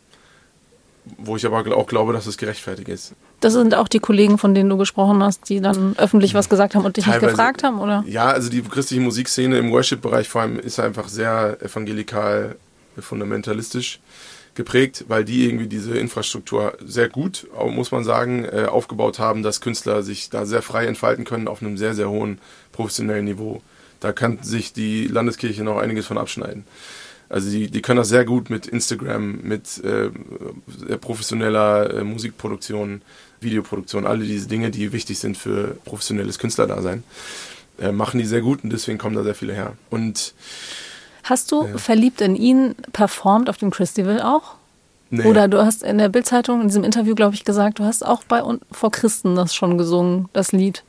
wo 1.17 1.35
ich 1.35 1.45
aber 1.45 1.77
auch 1.77 1.87
glaube, 1.87 2.13
dass 2.13 2.25
es 2.25 2.37
gerechtfertigt 2.37 2.89
ist. 2.89 3.13
Das 3.39 3.53
sind 3.53 3.75
auch 3.75 3.87
die 3.87 3.99
Kollegen, 3.99 4.39
von 4.39 4.55
denen 4.55 4.69
du 4.69 4.77
gesprochen 4.77 5.21
hast, 5.21 5.49
die 5.49 5.61
dann 5.61 5.95
öffentlich 5.97 6.33
was 6.33 6.49
gesagt 6.49 6.73
haben 6.73 6.83
und 6.83 6.97
dich 6.97 7.05
Teilweise, 7.05 7.25
nicht 7.25 7.31
gefragt 7.35 7.63
haben, 7.63 7.79
oder? 7.79 8.03
Ja, 8.07 8.25
also 8.25 8.49
die 8.49 8.63
christliche 8.63 9.01
Musikszene 9.01 9.59
im 9.59 9.71
Worship-Bereich 9.71 10.27
vor 10.27 10.41
allem 10.41 10.59
ist 10.59 10.79
einfach 10.79 11.07
sehr 11.07 11.57
evangelikal, 11.61 12.55
fundamentalistisch 12.99 13.99
geprägt, 14.57 15.05
weil 15.07 15.23
die 15.23 15.45
irgendwie 15.45 15.67
diese 15.67 15.97
Infrastruktur 15.97 16.77
sehr 16.85 17.07
gut, 17.07 17.47
muss 17.69 17.91
man 17.91 18.03
sagen, 18.03 18.43
äh, 18.43 18.65
aufgebaut 18.65 19.19
haben, 19.19 19.43
dass 19.43 19.61
Künstler 19.61 20.03
sich 20.03 20.29
da 20.29 20.45
sehr 20.45 20.61
frei 20.61 20.85
entfalten 20.85 21.23
können 21.23 21.47
auf 21.47 21.61
einem 21.61 21.77
sehr, 21.77 21.93
sehr 21.93 22.09
hohen 22.09 22.39
professionellen 22.73 23.23
Niveau. 23.23 23.61
Da 24.01 24.11
kann 24.11 24.43
sich 24.43 24.73
die 24.73 25.07
Landeskirche 25.07 25.63
noch 25.63 25.77
einiges 25.77 26.07
von 26.07 26.17
abschneiden. 26.17 26.65
Also 27.29 27.49
die, 27.49 27.69
die 27.69 27.81
können 27.81 27.97
das 27.97 28.09
sehr 28.09 28.25
gut 28.25 28.49
mit 28.49 28.67
Instagram, 28.67 29.41
mit 29.43 29.83
äh, 29.83 30.09
professioneller 30.97 31.93
äh, 31.93 32.03
Musikproduktion, 32.03 33.01
Videoproduktion, 33.39 34.05
alle 34.07 34.25
diese 34.25 34.47
Dinge, 34.47 34.71
die 34.71 34.91
wichtig 34.91 35.19
sind 35.19 35.37
für 35.37 35.77
professionelles 35.85 36.39
Künstlerdasein, 36.39 37.03
äh, 37.79 37.91
machen 37.91 38.19
die 38.19 38.25
sehr 38.25 38.41
gut 38.41 38.63
und 38.63 38.71
deswegen 38.71 38.97
kommen 38.97 39.15
da 39.15 39.23
sehr 39.23 39.35
viele 39.35 39.53
her. 39.53 39.73
Und 39.89 40.33
Hast 41.29 41.51
du 41.51 41.65
ja. 41.65 41.77
verliebt 41.77 42.21
in 42.21 42.35
ihn 42.35 42.75
performt 42.93 43.49
auf 43.49 43.57
dem 43.57 43.71
Festival 43.71 44.21
auch? 44.21 44.55
nee, 45.09 45.25
Oder 45.25 45.47
du 45.47 45.63
hast 45.63 45.83
in 45.83 45.97
der 45.97 46.09
Bildzeitung 46.09 46.61
in 46.61 46.67
diesem 46.67 46.83
Interview, 46.83 47.15
glaube 47.15 47.35
ich, 47.35 47.45
gesagt, 47.45 47.79
du 47.79 47.83
hast 47.83 48.05
auch 48.05 48.23
bei 48.23 48.41
und 48.41 48.63
vor 48.71 48.91
Christen 48.91 49.35
das 49.35 49.55
schon 49.55 49.77
gesungen, 49.77 50.29
das 50.33 50.51
Lied. 50.51 50.83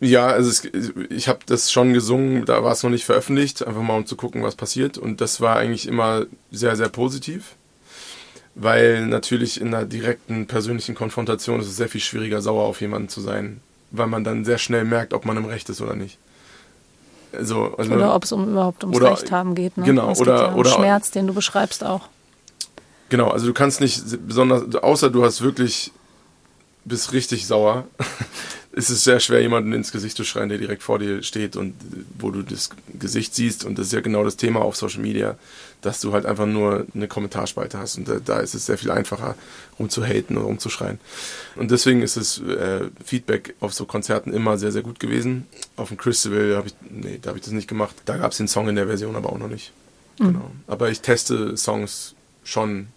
Ja, 0.00 0.28
also 0.28 0.48
es, 0.48 0.92
ich 1.10 1.28
habe 1.28 1.40
das 1.44 1.70
schon 1.70 1.92
gesungen, 1.92 2.46
da 2.46 2.64
war 2.64 2.72
es 2.72 2.82
noch 2.82 2.90
nicht 2.90 3.04
veröffentlicht, 3.04 3.66
einfach 3.66 3.82
mal 3.82 3.98
um 3.98 4.06
zu 4.06 4.16
gucken, 4.16 4.42
was 4.42 4.56
passiert. 4.56 4.96
Und 4.96 5.20
das 5.20 5.40
war 5.40 5.56
eigentlich 5.56 5.86
immer 5.86 6.24
sehr, 6.50 6.74
sehr 6.76 6.88
positiv, 6.88 7.56
weil 8.54 9.06
natürlich 9.06 9.60
in 9.60 9.68
einer 9.68 9.84
direkten 9.84 10.46
persönlichen 10.46 10.94
Konfrontation 10.94 11.60
ist 11.60 11.66
es 11.66 11.76
sehr 11.76 11.88
viel 11.88 12.00
schwieriger, 12.00 12.40
sauer 12.40 12.64
auf 12.64 12.80
jemanden 12.80 13.10
zu 13.10 13.20
sein, 13.20 13.60
weil 13.90 14.06
man 14.06 14.24
dann 14.24 14.46
sehr 14.46 14.58
schnell 14.58 14.84
merkt, 14.84 15.12
ob 15.12 15.26
man 15.26 15.36
im 15.36 15.44
Recht 15.44 15.68
ist 15.68 15.82
oder 15.82 15.96
nicht. 15.96 16.18
Also, 17.32 17.74
also 17.78 17.92
Oder 17.94 18.14
ob 18.14 18.24
es 18.24 18.32
um, 18.32 18.48
überhaupt 18.50 18.82
ums 18.84 18.96
Oder- 18.96 19.10
Recht 19.12 19.30
haben 19.30 19.54
geht. 19.54 19.76
Ne? 19.76 19.84
genau, 19.84 20.10
Es 20.10 20.20
oder- 20.20 20.48
ja 20.48 20.54
oder- 20.54 20.70
Schmerz, 20.70 21.10
den 21.10 21.26
du 21.26 21.32
beschreibst 21.34 21.84
auch. 21.84 22.02
Genau, 23.08 23.28
also 23.28 23.46
du 23.46 23.52
kannst 23.52 23.80
nicht 23.80 24.02
besonders, 24.26 24.74
außer 24.76 25.10
du 25.10 25.24
hast 25.24 25.40
wirklich, 25.42 25.92
bist 26.84 27.12
richtig 27.12 27.46
sauer, 27.46 27.84
ist 28.72 28.88
es 28.88 29.02
sehr 29.02 29.18
schwer, 29.18 29.40
jemanden 29.40 29.72
ins 29.72 29.90
Gesicht 29.90 30.16
zu 30.16 30.22
schreien, 30.22 30.48
der 30.48 30.58
direkt 30.58 30.82
vor 30.82 31.00
dir 31.00 31.24
steht 31.24 31.56
und 31.56 31.74
wo 32.18 32.30
du 32.30 32.42
das 32.42 32.70
Gesicht 32.98 33.34
siehst. 33.34 33.64
Und 33.64 33.78
das 33.78 33.88
ist 33.88 33.92
ja 33.92 34.00
genau 34.00 34.22
das 34.22 34.36
Thema 34.36 34.60
auf 34.60 34.76
Social 34.76 35.00
Media, 35.00 35.36
dass 35.80 36.00
du 36.00 36.12
halt 36.12 36.24
einfach 36.24 36.46
nur 36.46 36.86
eine 36.94 37.08
Kommentarspalte 37.08 37.78
hast. 37.78 37.98
Und 37.98 38.08
da, 38.08 38.20
da 38.24 38.38
ist 38.38 38.54
es 38.54 38.66
sehr 38.66 38.78
viel 38.78 38.92
einfacher, 38.92 39.34
rumzuhaten 39.78 40.36
und 40.36 40.44
rumzuschreien. 40.44 41.00
Und 41.56 41.72
deswegen 41.72 42.02
ist 42.02 42.16
das 42.16 42.38
äh, 42.38 42.88
Feedback 43.04 43.54
auf 43.58 43.74
so 43.74 43.86
Konzerten 43.86 44.32
immer 44.32 44.56
sehr, 44.56 44.70
sehr 44.70 44.82
gut 44.82 45.00
gewesen. 45.00 45.48
Auf 45.74 45.88
dem 45.88 45.98
Festival 45.98 46.54
habe 46.54 46.68
ich, 46.68 46.74
nee, 46.88 47.18
da 47.20 47.30
habe 47.30 47.38
ich 47.38 47.44
das 47.44 47.52
nicht 47.52 47.68
gemacht. 47.68 47.96
Da 48.04 48.18
gab 48.18 48.30
es 48.30 48.38
den 48.38 48.48
Song 48.48 48.68
in 48.68 48.76
der 48.76 48.86
Version 48.86 49.16
aber 49.16 49.32
auch 49.32 49.38
noch 49.38 49.48
nicht. 49.48 49.72
Genau. 50.18 50.50
Aber 50.68 50.90
ich 50.90 51.00
teste 51.00 51.56
Songs 51.56 52.14
schon 52.44 52.88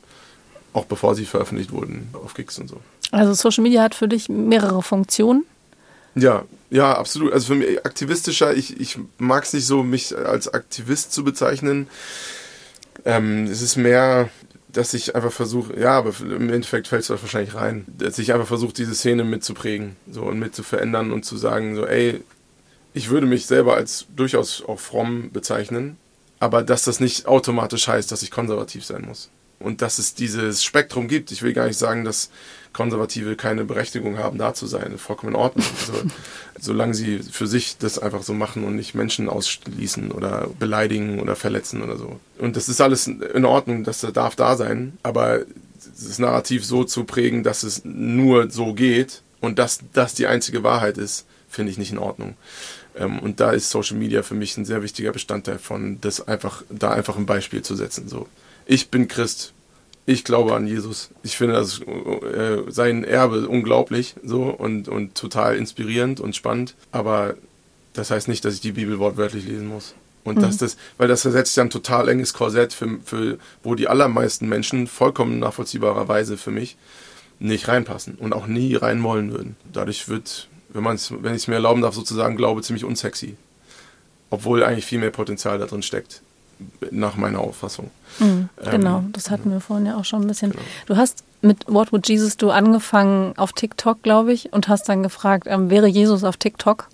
auch 0.73 0.85
bevor 0.85 1.15
sie 1.15 1.25
veröffentlicht 1.25 1.71
wurden 1.71 2.09
auf 2.13 2.33
Gigs 2.33 2.59
und 2.59 2.67
so. 2.67 2.79
Also 3.11 3.33
Social 3.33 3.61
Media 3.61 3.83
hat 3.83 3.95
für 3.95 4.07
dich 4.07 4.27
mehrere 4.27 4.81
Funktionen. 4.81 5.45
Ja, 6.15 6.45
ja, 6.69 6.93
absolut. 6.93 7.33
Also 7.33 7.47
für 7.47 7.55
mich 7.55 7.85
aktivistischer, 7.85 8.55
ich, 8.55 8.79
ich 8.79 8.97
mag 9.17 9.43
es 9.43 9.53
nicht 9.53 9.65
so, 9.65 9.83
mich 9.83 10.15
als 10.17 10.53
Aktivist 10.53 11.11
zu 11.11 11.23
bezeichnen. 11.23 11.87
Ähm, 13.05 13.45
es 13.45 13.61
ist 13.61 13.75
mehr, 13.75 14.29
dass 14.73 14.93
ich 14.93 15.15
einfach 15.15 15.31
versuche, 15.31 15.79
ja, 15.79 15.97
aber 15.97 16.13
im 16.21 16.49
Endeffekt 16.49 16.87
fällt 16.87 17.03
es 17.03 17.09
wahrscheinlich 17.09 17.53
rein, 17.53 17.85
dass 17.87 18.17
ich 18.17 18.33
einfach 18.33 18.47
versuche, 18.47 18.73
diese 18.73 18.95
Szene 18.95 19.23
mitzuprägen 19.23 19.95
so, 20.11 20.23
und 20.23 20.39
mit 20.39 20.55
zu 20.55 20.63
verändern 20.63 21.11
und 21.11 21.25
zu 21.25 21.37
sagen, 21.37 21.75
so, 21.75 21.85
ey, 21.85 22.21
ich 22.93 23.09
würde 23.09 23.27
mich 23.27 23.45
selber 23.45 23.75
als 23.75 24.07
durchaus 24.15 24.63
auch 24.67 24.79
fromm 24.79 25.31
bezeichnen, 25.31 25.97
aber 26.39 26.63
dass 26.63 26.83
das 26.83 26.99
nicht 26.99 27.27
automatisch 27.27 27.87
heißt, 27.87 28.11
dass 28.11 28.23
ich 28.23 28.31
konservativ 28.31 28.83
sein 28.83 29.05
muss. 29.05 29.29
Und 29.63 29.81
dass 29.81 29.97
es 29.97 30.13
dieses 30.13 30.63
Spektrum 30.63 31.07
gibt. 31.07 31.31
Ich 31.31 31.41
will 31.41 31.53
gar 31.53 31.67
nicht 31.67 31.79
sagen, 31.79 32.03
dass 32.03 32.29
Konservative 32.73 33.35
keine 33.35 33.63
Berechtigung 33.63 34.17
haben, 34.17 34.37
da 34.37 34.53
zu 34.53 34.67
sein. 34.67 34.97
Vollkommen 34.97 35.33
in 35.33 35.39
Ordnung. 35.39 35.65
Also, 35.87 36.05
solange 36.59 36.93
sie 36.93 37.19
für 37.19 37.47
sich 37.47 37.77
das 37.77 37.99
einfach 37.99 38.23
so 38.23 38.33
machen 38.33 38.63
und 38.63 38.75
nicht 38.75 38.95
Menschen 38.95 39.27
ausschließen 39.27 40.11
oder 40.11 40.47
beleidigen 40.59 41.19
oder 41.19 41.35
verletzen 41.35 41.81
oder 41.81 41.97
so. 41.97 42.19
Und 42.37 42.55
das 42.55 42.69
ist 42.69 42.79
alles 42.79 43.07
in 43.07 43.45
Ordnung, 43.45 43.83
das 43.83 44.01
darf 44.13 44.35
da 44.35 44.55
sein. 44.55 44.97
Aber 45.03 45.41
das 45.85 46.19
Narrativ 46.19 46.63
so 46.63 46.83
zu 46.83 47.03
prägen, 47.03 47.43
dass 47.43 47.63
es 47.63 47.83
nur 47.83 48.49
so 48.49 48.73
geht 48.73 49.21
und 49.41 49.59
dass 49.59 49.79
das 49.93 50.13
die 50.13 50.27
einzige 50.27 50.63
Wahrheit 50.63 50.97
ist, 50.97 51.25
finde 51.49 51.71
ich 51.71 51.77
nicht 51.77 51.91
in 51.91 51.97
Ordnung. 51.97 52.35
Ähm, 52.95 53.19
und 53.19 53.39
da 53.39 53.51
ist 53.51 53.69
Social 53.69 53.97
Media 53.97 54.23
für 54.23 54.35
mich 54.35 54.57
ein 54.57 54.65
sehr 54.65 54.83
wichtiger 54.83 55.11
Bestandteil 55.11 55.59
von, 55.59 55.99
das 56.01 56.27
einfach, 56.27 56.63
da 56.69 56.91
einfach 56.91 57.17
ein 57.17 57.25
Beispiel 57.25 57.61
zu 57.61 57.75
setzen. 57.75 58.07
So, 58.07 58.27
ich 58.65 58.89
bin 58.89 59.07
Christ. 59.07 59.52
Ich 60.05 60.23
glaube 60.23 60.53
an 60.53 60.67
Jesus. 60.67 61.11
Ich 61.23 61.37
finde 61.37 61.55
das 61.55 61.79
äh, 61.79 62.69
sein 62.69 63.03
Erbe 63.03 63.47
unglaublich 63.47 64.15
so 64.23 64.43
und, 64.43 64.89
und 64.89 65.15
total 65.15 65.55
inspirierend 65.55 66.19
und 66.19 66.35
spannend. 66.35 66.75
Aber 66.91 67.35
das 67.93 68.11
heißt 68.11 68.27
nicht, 68.27 68.43
dass 68.43 68.55
ich 68.55 68.61
die 68.61 68.73
Bibel 68.73 68.99
wortwörtlich 68.99 69.45
lesen 69.45 69.67
muss. 69.67 69.95
Und 70.23 70.41
dass 70.41 70.57
das, 70.57 70.77
weil 70.97 71.09
das 71.09 71.21
versetzt 71.21 71.55
ja 71.57 71.63
ein 71.63 71.69
total 71.69 72.07
enges 72.07 72.33
Korsett, 72.33 72.73
für, 72.73 72.99
für, 73.03 73.37
wo 73.61 73.75
die 73.75 73.89
allermeisten 73.89 74.47
Menschen 74.47 74.87
vollkommen 74.87 75.39
nachvollziehbarerweise 75.39 76.37
für 76.37 76.51
mich 76.51 76.77
nicht 77.39 77.67
reinpassen 77.67 78.15
und 78.15 78.33
auch 78.33 78.47
nie 78.47 78.75
rein 78.75 79.03
wollen 79.03 79.31
würden. 79.31 79.57
Dadurch 79.71 80.07
wird, 80.07 80.47
wenn 80.69 80.83
man 80.83 80.95
es, 80.95 81.11
wenn 81.11 81.35
ich 81.35 81.43
es 81.43 81.47
mir 81.47 81.55
erlauben 81.55 81.81
darf, 81.81 81.93
sozusagen 81.93 82.37
Glaube 82.37 82.61
ziemlich 82.61 82.85
unsexy. 82.85 83.35
Obwohl 84.29 84.63
eigentlich 84.63 84.85
viel 84.85 84.99
mehr 84.99 85.11
Potenzial 85.11 85.59
da 85.59 85.65
drin 85.65 85.83
steckt, 85.83 86.21
nach 86.91 87.15
meiner 87.15 87.39
Auffassung. 87.39 87.91
Mhm, 88.19 88.49
Ähm, 88.63 88.71
genau, 88.71 89.03
das 89.11 89.29
hatten 89.29 89.51
wir 89.51 89.59
vorhin 89.59 89.85
ja 89.85 89.97
auch 89.97 90.05
schon 90.05 90.21
ein 90.21 90.27
bisschen. 90.27 90.53
Du 90.85 90.97
hast 90.97 91.23
mit 91.41 91.65
What 91.67 91.91
Would 91.91 92.07
Jesus 92.07 92.37
Do 92.37 92.51
angefangen 92.51 93.33
auf 93.37 93.53
TikTok, 93.53 94.01
glaube 94.01 94.33
ich, 94.33 94.53
und 94.53 94.67
hast 94.67 94.87
dann 94.87 95.03
gefragt, 95.03 95.47
ähm, 95.49 95.69
wäre 95.69 95.87
Jesus 95.87 96.23
auf 96.23 96.37
TikTok? 96.37 96.87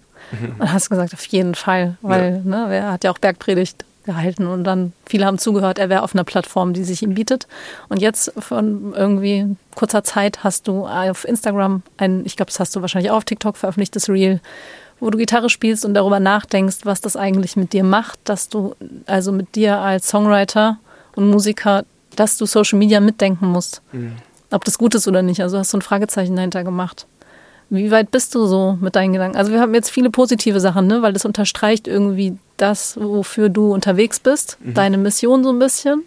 Und 0.60 0.72
hast 0.72 0.90
gesagt, 0.92 1.14
auf 1.16 1.26
jeden 1.26 1.56
Fall, 1.56 1.98
weil 2.02 2.42
ne, 2.44 2.68
er 2.70 2.92
hat 2.92 3.04
ja 3.04 3.10
auch 3.12 3.18
Bergpredigt 3.18 3.84
gehalten 4.04 4.46
und 4.48 4.64
dann 4.64 4.94
viele 5.08 5.26
haben 5.26 5.40
zugehört, 5.40 5.80
er 5.80 5.90
wäre 5.90 6.04
auf 6.04 6.14
einer 6.14 6.24
Plattform, 6.24 6.74
die 6.74 6.84
sich 6.84 7.02
ihm 7.02 7.16
bietet. 7.16 7.48
Und 7.90 8.00
jetzt 8.00 8.32
von 8.38 8.94
irgendwie 8.96 9.56
kurzer 9.76 10.04
Zeit 10.04 10.44
hast 10.44 10.68
du 10.68 10.86
auf 10.88 11.28
Instagram 11.28 11.82
ein, 11.98 12.26
ich 12.26 12.36
glaube, 12.36 12.52
das 12.52 12.60
hast 12.60 12.76
du 12.76 12.82
wahrscheinlich 12.82 13.12
auch 13.12 13.18
auf 13.18 13.26
TikTok 13.26 13.58
veröffentlichtes 13.58 14.08
Reel, 14.10 14.40
wo 15.00 15.10
du 15.10 15.18
Gitarre 15.18 15.50
spielst 15.50 15.86
und 15.86 15.94
darüber 15.94 16.20
nachdenkst, 16.20 16.80
was 16.84 17.02
das 17.02 17.16
eigentlich 17.16 17.56
mit 17.56 17.74
dir 17.74 17.84
macht, 17.84 18.20
dass 18.24 18.50
du 18.50 18.76
also 19.06 19.32
mit 19.32 19.56
dir 19.56 19.78
als 19.78 20.08
Songwriter 20.10 20.78
und 21.16 21.30
Musiker, 21.30 21.86
dass 22.16 22.38
du 22.38 22.46
Social 22.46 22.78
Media 22.80 23.00
mitdenken 23.00 23.48
musst. 23.48 23.82
Ob 24.52 24.66
das 24.66 24.78
gut 24.78 24.96
ist 24.96 25.08
oder 25.08 25.22
nicht. 25.22 25.42
Also 25.42 25.58
hast 25.58 25.74
du 25.74 25.78
ein 25.78 25.82
Fragezeichen 25.82 26.36
dahinter 26.36 26.64
gemacht. 26.64 27.06
Wie 27.70 27.92
weit 27.92 28.10
bist 28.10 28.34
du 28.34 28.48
so 28.48 28.78
mit 28.82 28.96
deinen 28.96 29.14
Gedanken? 29.14 29.38
Also 29.38 29.52
wir 29.52 29.62
haben 29.62 29.76
jetzt 29.76 29.92
viele 29.92 30.10
positive 30.10 30.60
Sachen, 30.60 30.88
ne? 30.88 31.04
weil 31.04 31.14
das 31.14 31.26
unterstreicht 31.26 31.88
irgendwie 31.88 32.38
das, 32.58 32.98
wofür 33.00 33.50
du 33.50 33.72
unterwegs 33.74 34.20
bist, 34.20 34.58
deine 34.74 34.98
Mission 34.98 35.44
so 35.44 35.52
ein 35.52 35.60
bisschen. 35.60 36.04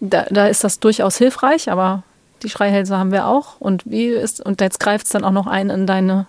Da, 0.00 0.26
da 0.30 0.46
ist 0.48 0.62
das 0.62 0.78
durchaus 0.78 1.16
hilfreich, 1.16 1.70
aber 1.70 2.02
die 2.42 2.50
Schreihälse 2.50 2.96
haben 2.96 3.12
wir 3.12 3.26
auch. 3.26 3.58
Und 3.58 3.82
wie 3.86 4.08
ist, 4.08 4.44
und 4.44 4.60
jetzt 4.60 4.80
greift 4.80 5.06
es 5.06 5.12
dann 5.12 5.24
auch 5.24 5.32
noch 5.32 5.46
ein 5.46 5.70
in 5.70 5.86
deine, 5.86 6.26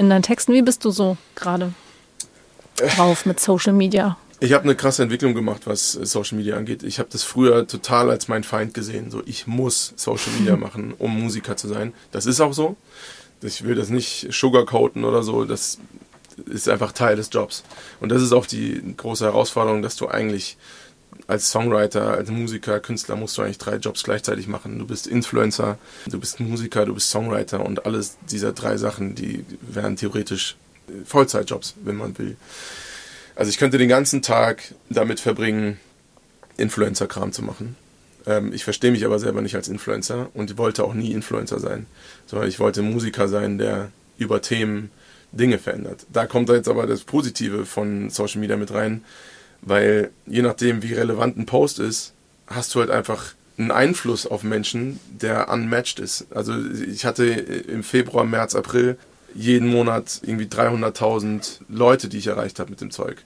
in 0.00 0.08
deinen 0.08 0.22
Texten. 0.22 0.54
Wie 0.54 0.62
bist 0.62 0.84
du 0.84 0.90
so 0.90 1.18
gerade 1.34 1.72
drauf 2.96 3.26
mit 3.26 3.38
Social 3.38 3.74
Media? 3.74 4.16
Ich 4.40 4.54
habe 4.54 4.64
eine 4.64 4.74
krasse 4.74 5.02
Entwicklung 5.02 5.34
gemacht, 5.34 5.66
was 5.66 5.92
Social 5.92 6.38
Media 6.38 6.56
angeht. 6.56 6.82
Ich 6.82 6.98
habe 6.98 7.10
das 7.12 7.22
früher 7.22 7.66
total 7.66 8.10
als 8.10 8.26
mein 8.26 8.42
Feind 8.42 8.72
gesehen. 8.72 9.10
So, 9.10 9.22
ich 9.26 9.46
muss 9.46 9.92
Social 9.96 10.32
Media 10.38 10.56
machen, 10.66 10.94
um 10.98 11.20
Musiker 11.20 11.56
zu 11.58 11.68
sein. 11.68 11.92
Das 12.12 12.24
ist 12.24 12.40
auch 12.40 12.54
so. 12.54 12.76
Ich 13.42 13.64
will 13.64 13.74
das 13.74 13.90
nicht 13.90 14.28
sugarcoaten 14.30 15.04
oder 15.04 15.22
so. 15.22 15.44
Das 15.44 15.78
ist 16.46 16.70
einfach 16.70 16.92
Teil 16.92 17.16
des 17.16 17.28
Jobs. 17.30 17.62
Und 18.00 18.08
das 18.08 18.22
ist 18.22 18.32
auch 18.32 18.46
die 18.46 18.94
große 18.96 19.26
Herausforderung, 19.26 19.82
dass 19.82 19.96
du 19.96 20.08
eigentlich 20.08 20.56
als 21.26 21.50
Songwriter, 21.50 22.12
als 22.12 22.30
Musiker, 22.30 22.80
Künstler 22.80 23.16
musst 23.16 23.38
du 23.38 23.42
eigentlich 23.42 23.58
drei 23.58 23.76
Jobs 23.76 24.02
gleichzeitig 24.02 24.48
machen. 24.48 24.78
Du 24.78 24.86
bist 24.86 25.06
Influencer, 25.06 25.78
du 26.06 26.18
bist 26.18 26.40
Musiker, 26.40 26.86
du 26.86 26.94
bist 26.94 27.10
Songwriter 27.10 27.64
und 27.64 27.86
alles 27.86 28.16
dieser 28.30 28.52
drei 28.52 28.76
Sachen, 28.76 29.14
die 29.14 29.44
wären 29.60 29.96
theoretisch 29.96 30.56
Vollzeitjobs, 31.04 31.74
wenn 31.84 31.96
man 31.96 32.18
will. 32.18 32.36
Also 33.36 33.50
ich 33.50 33.58
könnte 33.58 33.78
den 33.78 33.88
ganzen 33.88 34.22
Tag 34.22 34.74
damit 34.88 35.20
verbringen, 35.20 35.78
Influencer-Kram 36.56 37.32
zu 37.32 37.42
machen. 37.42 37.76
Ähm, 38.26 38.52
ich 38.52 38.64
verstehe 38.64 38.90
mich 38.90 39.04
aber 39.04 39.18
selber 39.18 39.40
nicht 39.40 39.54
als 39.54 39.68
Influencer 39.68 40.28
und 40.34 40.58
wollte 40.58 40.84
auch 40.84 40.94
nie 40.94 41.12
Influencer 41.12 41.60
sein, 41.60 41.86
sondern 42.26 42.48
ich 42.48 42.58
wollte 42.58 42.82
Musiker 42.82 43.28
sein, 43.28 43.58
der 43.58 43.90
über 44.18 44.42
Themen 44.42 44.90
Dinge 45.32 45.58
verändert. 45.58 46.06
Da 46.12 46.26
kommt 46.26 46.48
jetzt 46.48 46.68
aber 46.68 46.86
das 46.86 47.02
Positive 47.02 47.64
von 47.64 48.10
Social 48.10 48.40
Media 48.40 48.56
mit 48.56 48.72
rein, 48.72 49.04
weil 49.62 50.10
je 50.26 50.42
nachdem, 50.42 50.82
wie 50.82 50.94
relevant 50.94 51.36
ein 51.36 51.46
Post 51.46 51.78
ist, 51.78 52.12
hast 52.46 52.74
du 52.74 52.80
halt 52.80 52.90
einfach 52.90 53.34
einen 53.58 53.70
Einfluss 53.70 54.26
auf 54.26 54.42
Menschen, 54.42 54.98
der 55.08 55.50
unmatched 55.50 55.98
ist. 55.98 56.26
Also 56.30 56.54
ich 56.56 57.04
hatte 57.04 57.26
im 57.26 57.82
Februar, 57.82 58.24
März, 58.24 58.54
April 58.54 58.96
jeden 59.34 59.68
Monat 59.68 60.20
irgendwie 60.24 60.46
300.000 60.46 61.60
Leute, 61.68 62.08
die 62.08 62.18
ich 62.18 62.26
erreicht 62.26 62.58
habe 62.58 62.70
mit 62.70 62.80
dem 62.80 62.90
Zeug. 62.90 63.22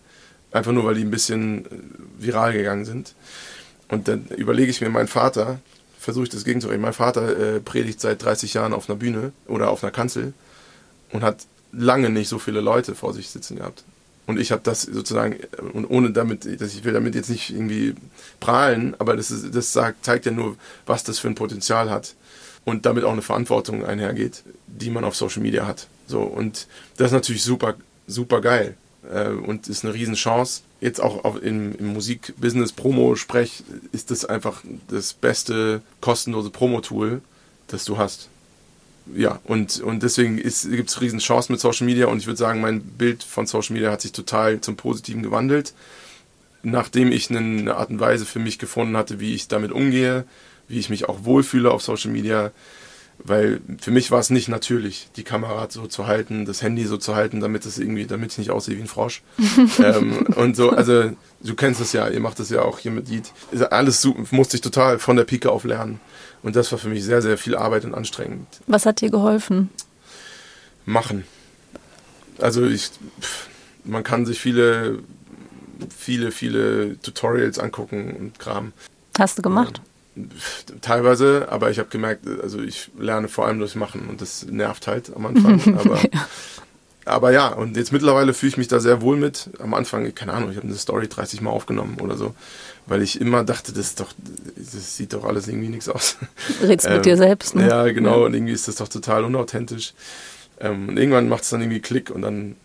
Einfach 0.53 0.73
nur, 0.73 0.85
weil 0.85 0.95
die 0.95 1.03
ein 1.03 1.11
bisschen 1.11 1.65
äh, 1.67 1.69
viral 2.19 2.53
gegangen 2.53 2.85
sind. 2.85 3.15
Und 3.89 4.09
dann 4.09 4.27
überlege 4.37 4.71
ich 4.71 4.81
mir, 4.81 4.91
mein 4.91 5.09
Vater, 5.09 5.61
versuche 5.99 6.25
ich 6.25 6.31
das 6.31 6.45
gegenzurechnen, 6.45 6.83
mein 6.83 6.93
Vater 6.93 7.57
äh, 7.57 7.61
predigt 7.61 8.01
seit 8.01 8.23
30 8.23 8.55
Jahren 8.55 8.73
auf 8.73 8.89
einer 8.89 8.99
Bühne 8.99 9.33
oder 9.47 9.71
auf 9.71 9.83
einer 9.83 9.91
Kanzel 9.91 10.35
und 11.11 11.23
hat 11.23 11.47
lange 11.73 12.11
nicht 12.11 12.29
so 12.29 12.39
viele 12.39 12.61
Leute 12.61 12.95
vor 12.95 13.15
sich 13.15 13.31
sitzen 13.31 13.57
gehabt. 13.57 13.85
Und 14.27 14.41
ich 14.41 14.53
habe 14.53 14.63
das 14.65 14.83
sozusagen, 14.83 15.39
und 15.73 15.85
ohne 15.87 16.11
damit, 16.11 16.47
ich 16.47 16.85
will 16.85 16.95
damit 16.95 17.15
jetzt 17.15 17.29
nicht 17.29 17.51
irgendwie 17.51 17.95
prahlen, 18.41 18.95
aber 18.99 19.17
das, 19.17 19.31
ist, 19.31 19.55
das 19.55 19.73
sagt, 19.73 20.05
zeigt 20.05 20.25
ja 20.27 20.33
nur, 20.33 20.57
was 20.87 21.05
das 21.05 21.19
für 21.19 21.29
ein 21.29 21.35
Potenzial 21.35 21.91
hat 21.91 22.15
und 22.65 22.87
damit 22.87 23.05
auch 23.05 23.13
eine 23.13 23.23
Verantwortung 23.23 23.85
einhergeht, 23.85 24.43
die 24.67 24.91
man 24.91 25.05
auf 25.05 25.15
Social 25.15 25.43
Media 25.43 25.67
hat. 25.67 25.89
So, 26.07 26.23
und 26.23 26.67
das 26.97 27.09
ist 27.09 27.13
natürlich 27.13 27.43
super, 27.43 27.75
super 28.07 28.41
geil 28.41 28.77
äh, 29.13 29.29
und 29.29 29.69
ist 29.69 29.85
eine 29.85 29.93
Riesenchance. 29.93 30.63
Jetzt 30.81 31.01
auch 31.01 31.37
im, 31.37 31.75
im 31.77 31.93
Musikbusiness 31.93 32.73
Promo-Sprech 32.73 33.63
ist 33.93 34.11
das 34.11 34.25
einfach 34.25 34.63
das 34.89 35.13
beste 35.13 35.83
kostenlose 36.01 36.51
Promo-Tool, 36.51 37.21
das 37.69 37.85
du 37.85 37.99
hast 37.99 38.31
ja, 39.13 39.39
und, 39.45 39.81
und 39.81 40.03
deswegen 40.03 40.37
gibt 40.37 40.89
es 40.89 41.01
riesen 41.01 41.19
Chancen 41.19 41.53
mit 41.53 41.61
Social 41.61 41.87
Media 41.87 42.07
und 42.07 42.19
ich 42.19 42.27
würde 42.27 42.39
sagen, 42.39 42.61
mein 42.61 42.81
Bild 42.81 43.23
von 43.23 43.47
Social 43.47 43.75
Media 43.75 43.91
hat 43.91 44.01
sich 44.01 44.13
total 44.13 44.61
zum 44.61 44.77
Positiven 44.77 45.23
gewandelt, 45.23 45.75
nachdem 46.63 47.13
ich 47.13 47.31
eine 47.31 47.75
Art 47.75 47.91
und 47.91 48.01
Weise 48.01 48.25
für 48.25 48.39
mich 48.39 48.59
gefunden 48.59 48.97
hatte, 48.97 49.21
wie 49.21 49.35
ich 49.35 49.49
damit 49.49 49.73
umgehe, 49.73 50.25
wie 50.69 50.79
ich 50.79 50.89
mich 50.89 51.09
auch 51.09 51.25
wohlfühle 51.25 51.71
auf 51.71 51.83
Social 51.83 52.11
Media, 52.11 52.51
weil 53.19 53.61
für 53.81 53.91
mich 53.91 54.11
war 54.11 54.21
es 54.21 54.31
nicht 54.31 54.49
natürlich, 54.49 55.09
die 55.17 55.23
Kamera 55.23 55.67
so 55.71 55.87
zu 55.87 56.07
halten, 56.07 56.45
das 56.45 56.63
Handy 56.63 56.85
so 56.85 56.97
zu 56.97 57.15
halten, 57.15 57.41
damit 57.41 57.65
es 57.65 57.79
irgendwie, 57.79 58.07
damit 58.07 58.33
ich 58.33 58.39
nicht 58.39 58.51
aussehe 58.51 58.77
wie 58.77 58.83
ein 58.83 58.87
Frosch. 58.87 59.23
ähm, 59.79 60.27
und 60.37 60.57
so, 60.57 60.71
also 60.71 61.13
du 61.41 61.55
kennst 61.55 61.81
es 61.81 61.93
ja, 61.93 62.09
ihr 62.09 62.21
macht 62.21 62.41
es 62.41 62.51
ja 62.51 62.63
auch 62.63 62.79
hier 62.79 62.91
mit 62.91 63.09
Lied. 63.09 63.33
Alles 63.71 64.07
musste 64.31 64.57
ich 64.57 64.61
total 64.61 64.99
von 64.99 65.17
der 65.17 65.25
Pike 65.25 65.51
auf 65.51 65.65
lernen. 65.65 66.01
Und 66.43 66.57
das 66.57 66.71
war 66.73 66.79
für 66.79 66.89
mich 66.89 67.05
sehr, 67.05 67.23
sehr 67.23 67.39
viel 67.39 67.57
Arbeit 67.57 67.85
und 67.85 67.95
anstrengend. 67.95 68.47
Was 68.67 68.85
hat 68.85 69.01
dir 69.01 69.11
geholfen? 69.11 69.71
Machen. 70.85 71.25
Also 72.39 72.67
ich, 72.67 72.91
man 73.85 74.03
kann 74.03 74.27
sich 74.27 74.41
viele, 74.41 74.99
viele, 75.97 76.31
viele 76.31 77.01
Tutorials 77.01 77.59
angucken 77.59 78.15
und 78.19 78.39
Kram. 78.39 78.73
Hast 79.19 79.39
du 79.39 79.43
gemacht? 79.43 79.81
Teilweise, 80.81 81.49
aber 81.51 81.71
ich 81.71 81.79
habe 81.79 81.89
gemerkt, 81.89 82.27
also 82.43 82.61
ich 82.61 82.91
lerne 82.99 83.29
vor 83.29 83.47
allem 83.47 83.59
durchs 83.59 83.75
Machen 83.75 84.09
und 84.09 84.21
das 84.21 84.47
nervt 84.47 84.87
halt 84.87 85.13
am 85.15 85.27
Anfang. 85.27 85.79
Aber 85.79 85.97
ja 85.97 86.27
aber 87.05 87.33
ja, 87.33 87.49
und 87.49 87.77
jetzt 87.77 87.93
mittlerweile 87.93 88.33
fühle 88.33 88.51
ich 88.51 88.57
mich 88.57 88.69
da 88.69 88.81
sehr 88.81 89.03
wohl 89.03 89.17
mit. 89.17 89.51
Am 89.59 89.75
Anfang, 89.75 90.15
keine 90.15 90.33
Ahnung, 90.33 90.51
ich 90.51 90.57
habe 90.57 90.67
eine 90.67 90.77
Story 90.77 91.09
30 91.09 91.41
Mal 91.43 91.51
aufgenommen 91.51 91.99
oder 92.01 92.17
so, 92.17 92.35
weil 92.87 93.03
ich 93.03 93.21
immer 93.21 93.45
dachte, 93.45 93.73
das 93.73 93.89
ist 93.89 94.01
doch, 94.01 94.13
das 94.57 94.97
sieht 94.97 95.13
doch 95.13 95.25
alles 95.25 95.49
irgendwie 95.49 95.69
nichts 95.69 95.89
aus. 95.89 96.17
Redst 96.63 96.87
ähm, 96.87 96.95
mit 96.95 97.07
dir 97.07 97.17
selbst, 97.17 97.55
ne? 97.55 97.69
Ja, 97.69 97.85
genau, 97.89 98.21
ja. 98.21 98.27
und 98.27 98.35
irgendwie 98.35 98.53
ist 98.53 98.69
das 98.69 98.77
doch 98.77 98.89
total 98.89 99.25
unauthentisch. 99.25 99.93
Ähm, 100.61 100.89
und 100.89 100.97
irgendwann 100.97 101.29
macht 101.29 101.43
es 101.43 101.51
dann 101.51 101.61
irgendwie 101.61 101.81
Klick 101.81 102.11
und 102.11 102.23
dann 102.23 102.57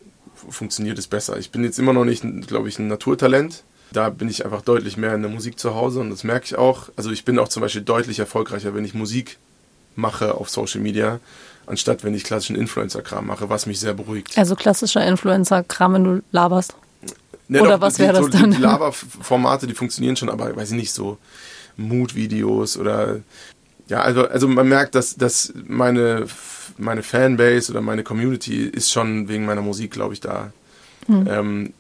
funktioniert 0.50 0.98
es 0.98 1.08
besser. 1.08 1.38
Ich 1.38 1.52
bin 1.52 1.64
jetzt 1.64 1.80
immer 1.80 1.92
noch 1.92 2.06
nicht, 2.06 2.24
glaube 2.48 2.70
ich, 2.70 2.80
ein 2.80 2.88
Naturtalent. 2.88 3.64
Da 3.92 4.10
bin 4.10 4.30
ich 4.30 4.46
einfach 4.46 4.62
deutlich 4.62 4.98
mehr 4.98 5.16
in 5.16 5.22
der 5.22 5.32
Musik 5.32 5.60
zu 5.60 5.74
Hause 5.74 6.00
und 6.00 6.10
das 6.10 6.24
merke 6.24 6.46
ich 6.46 6.58
auch. 6.58 6.90
Also 6.96 7.12
ich 7.12 7.26
bin 7.26 7.40
auch 7.40 7.48
zum 7.48 7.62
Beispiel 7.62 7.82
deutlich 7.82 8.20
erfolgreicher, 8.20 8.76
wenn 8.76 8.86
ich 8.86 8.94
Musik 8.94 9.38
mache 9.96 10.36
auf 10.36 10.50
Social 10.50 10.82
Media, 10.82 11.20
anstatt 11.66 12.04
wenn 12.04 12.14
ich 12.14 12.24
klassischen 12.24 12.56
Influencer-Kram 12.56 13.26
mache, 13.26 13.50
was 13.50 13.66
mich 13.66 13.80
sehr 13.80 13.94
beruhigt. 13.94 14.38
Also 14.38 14.56
klassischer 14.56 15.06
Influencer-Kram, 15.06 15.94
wenn 15.94 16.04
du 16.04 16.24
laberst? 16.32 16.76
Ne, 17.48 17.62
Oder 17.62 17.74
doch, 17.74 17.82
was 17.82 17.98
wäre 17.98 18.14
das 18.14 18.30
dann? 18.30 18.52
Die, 18.52 18.58
die 18.58 18.62
Laber-Formate, 18.62 19.66
die 19.66 19.74
funktionieren 19.74 20.16
schon, 20.16 20.30
aber 20.30 20.56
weiß 20.56 20.72
ich 20.72 20.78
nicht, 20.78 20.94
so 20.94 21.18
Mood-Videos 21.78 22.78
oder 22.78 23.22
ja, 23.88 24.02
also, 24.02 24.28
also 24.28 24.48
man 24.48 24.68
merkt, 24.68 24.94
dass, 24.94 25.16
dass 25.16 25.52
meine, 25.66 26.28
meine 26.78 27.02
Fanbase 27.02 27.72
oder 27.72 27.82
meine 27.82 28.04
Community 28.04 28.66
ist 28.66 28.92
schon 28.92 29.28
wegen 29.28 29.46
meiner 29.46 29.62
Musik, 29.62 29.92
glaube 29.92 30.14
ich, 30.14 30.20
da. 30.20 30.54
Hm. 31.08 31.28
Ähm, 31.28 31.74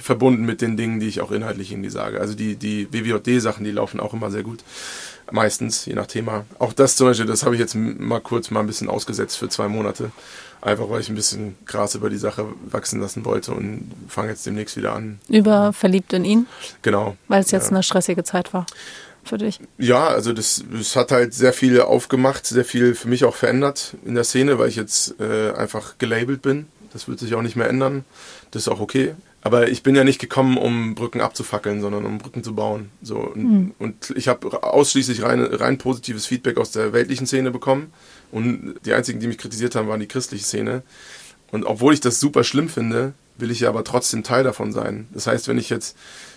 verbunden 0.00 0.44
mit 0.44 0.60
den 0.60 0.76
Dingen, 0.76 1.00
die 1.00 1.08
ich 1.08 1.20
auch 1.20 1.30
inhaltlich 1.30 1.72
irgendwie 1.72 1.90
sage. 1.90 2.20
Also 2.20 2.34
die, 2.34 2.56
die 2.56 2.92
WWJD-Sachen, 2.92 3.64
die 3.64 3.70
laufen 3.70 4.00
auch 4.00 4.14
immer 4.14 4.30
sehr 4.30 4.42
gut. 4.42 4.60
Meistens, 5.30 5.86
je 5.86 5.94
nach 5.94 6.06
Thema. 6.06 6.44
Auch 6.58 6.72
das 6.72 6.96
zum 6.96 7.06
Beispiel, 7.06 7.26
das 7.26 7.44
habe 7.44 7.54
ich 7.54 7.60
jetzt 7.60 7.74
mal 7.74 8.20
kurz 8.20 8.50
mal 8.50 8.60
ein 8.60 8.66
bisschen 8.66 8.88
ausgesetzt 8.88 9.36
für 9.38 9.48
zwei 9.48 9.68
Monate. 9.68 10.10
Einfach 10.60 10.90
weil 10.90 11.00
ich 11.00 11.08
ein 11.08 11.14
bisschen 11.14 11.56
Gras 11.64 11.94
über 11.94 12.10
die 12.10 12.18
Sache 12.18 12.46
wachsen 12.64 13.00
lassen 13.00 13.24
wollte 13.24 13.52
und 13.52 13.90
fange 14.08 14.30
jetzt 14.30 14.44
demnächst 14.44 14.76
wieder 14.76 14.92
an. 14.92 15.20
Über 15.28 15.72
verliebt 15.72 16.12
in 16.12 16.24
ihn? 16.24 16.46
Genau. 16.82 17.16
Weil 17.28 17.40
es 17.40 17.50
jetzt 17.50 17.66
ja. 17.66 17.70
eine 17.70 17.82
stressige 17.82 18.24
Zeit 18.24 18.52
war 18.52 18.66
für 19.24 19.38
dich. 19.38 19.60
Ja, 19.78 20.08
also 20.08 20.32
das, 20.32 20.64
das 20.70 20.96
hat 20.96 21.12
halt 21.12 21.32
sehr 21.32 21.52
viel 21.52 21.80
aufgemacht, 21.80 22.46
sehr 22.46 22.64
viel 22.64 22.94
für 22.94 23.08
mich 23.08 23.24
auch 23.24 23.36
verändert 23.36 23.94
in 24.04 24.14
der 24.14 24.24
Szene, 24.24 24.58
weil 24.58 24.68
ich 24.68 24.76
jetzt 24.76 25.14
äh, 25.20 25.52
einfach 25.52 25.96
gelabelt 25.98 26.42
bin. 26.42 26.66
Das 26.92 27.08
wird 27.08 27.20
sich 27.20 27.34
auch 27.34 27.42
nicht 27.42 27.56
mehr 27.56 27.68
ändern. 27.68 28.04
Das 28.50 28.62
ist 28.62 28.68
auch 28.68 28.80
okay. 28.80 29.14
Aber 29.42 29.68
ich 29.68 29.82
bin 29.82 29.94
ja 29.94 30.04
nicht 30.04 30.20
gekommen, 30.20 30.58
um 30.58 30.94
Brücken 30.94 31.20
abzufackeln, 31.20 31.80
sondern 31.80 32.04
um 32.04 32.18
Brücken 32.18 32.44
zu 32.44 32.54
bauen. 32.54 32.90
So 33.00 33.16
und, 33.16 33.44
mhm. 33.44 33.74
und 33.78 34.12
ich 34.14 34.28
habe 34.28 34.62
ausschließlich 34.62 35.22
rein, 35.22 35.40
rein 35.42 35.78
positives 35.78 36.26
Feedback 36.26 36.58
aus 36.58 36.72
der 36.72 36.92
weltlichen 36.92 37.26
Szene 37.26 37.50
bekommen. 37.50 37.92
Und 38.30 38.74
die 38.84 38.92
einzigen, 38.92 39.18
die 39.18 39.26
mich 39.26 39.38
kritisiert 39.38 39.74
haben, 39.74 39.88
waren 39.88 40.00
die 40.00 40.08
christliche 40.08 40.44
Szene. 40.44 40.82
Und 41.50 41.64
obwohl 41.64 41.94
ich 41.94 42.00
das 42.00 42.20
super 42.20 42.44
schlimm 42.44 42.68
finde, 42.68 43.14
will 43.38 43.50
ich 43.50 43.60
ja 43.60 43.70
aber 43.70 43.82
trotzdem 43.82 44.22
Teil 44.22 44.44
davon 44.44 44.72
sein. 44.72 45.08
Das 45.12 45.26
heißt, 45.26 45.48
wenn 45.48 45.58
ich 45.58 45.70
jetzt 45.70 45.96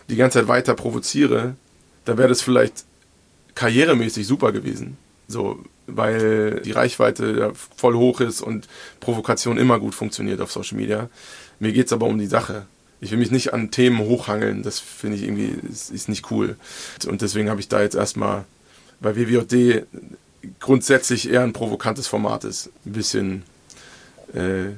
die 0.10 0.16
ganze 0.16 0.40
Zeit 0.40 0.48
weiter 0.48 0.74
provoziere, 0.74 1.56
dann 2.06 2.18
wäre 2.18 2.30
das 2.30 2.42
vielleicht 2.42 2.86
karrieremäßig 3.56 4.26
super 4.26 4.54
gewesen. 4.54 4.98
So, 5.28 5.60
weil 5.88 6.62
die 6.62 6.72
Reichweite 6.72 7.52
voll 7.76 7.96
hoch 7.96 8.22
ist 8.22 8.42
und 8.42 8.68
Provokation 9.02 9.58
immer 9.58 9.80
gut 9.80 9.94
funktioniert 9.94 10.40
auf 10.40 10.52
Social 10.52 10.78
Media. 10.78 11.10
Mir 11.60 11.74
geht 11.74 11.88
es 11.88 11.94
aber 11.94 12.08
um 12.08 12.18
die 12.18 12.28
Sache 12.28 12.66
ich 13.04 13.12
will 13.12 13.18
mich 13.18 13.32
nicht 13.32 13.54
an 13.54 13.70
Themen 13.70 14.00
hochhangeln, 14.00 14.64
das 14.64 14.80
finde 14.80 15.18
ich 15.18 15.24
irgendwie, 15.24 15.54
ist, 15.70 15.92
ist, 15.92 16.08
nicht 16.08 16.32
cool. 16.32 16.56
Und 17.06 17.22
deswegen 17.22 17.50
habe 17.50 17.60
ich 17.60 17.68
da 17.68 17.82
jetzt 17.82 17.96
erstmal, 17.96 18.46
weil 19.02 19.18
WWJD 19.18 19.86
grundsätzlich 20.60 21.30
eher 21.30 21.44
ein 21.44 21.52
provokantes 21.52 22.08
Format 22.08 22.46
ist, 22.46 22.70
ein 22.86 22.94
bisschen 22.94 23.44
äh, 24.34 24.72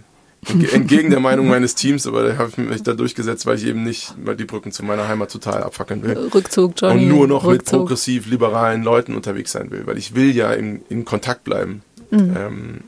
entgegen 0.74 1.12
der 1.12 1.20
Meinung 1.20 1.48
meines 1.48 1.76
Teams, 1.76 2.08
aber 2.08 2.28
da 2.28 2.38
habe 2.38 2.50
ich 2.50 2.58
mich 2.58 2.84
da 2.84 2.94
durchgesetzt, 2.94 3.46
weil 3.46 3.58
ich 3.58 3.66
eben 3.66 3.84
nicht 3.84 4.18
mal 4.18 4.36
die 4.36 4.46
Brücken 4.46 4.72
zu 4.72 4.84
meiner 4.84 5.08
Heimat 5.08 5.32
total 5.32 5.62
abfackeln 5.62 6.02
will. 6.02 6.18
Rückzug, 6.34 6.74
Johnny. 6.78 7.04
Und 7.04 7.08
nur 7.08 7.28
noch 7.28 7.46
Rückzug. 7.46 7.58
mit 7.58 7.66
progressiv-liberalen 7.66 8.84
Leuten 8.84 9.16
unterwegs 9.16 9.52
sein 9.52 9.70
will, 9.70 9.86
weil 9.86 10.00
ich 10.00 10.16
will 10.16 10.36
ja 10.36 10.52
in, 10.52 10.82
in 10.90 11.06
Kontakt 11.06 11.44
bleiben. 11.44 11.84
Mhm. 12.10 12.36
Ähm, 12.38 12.80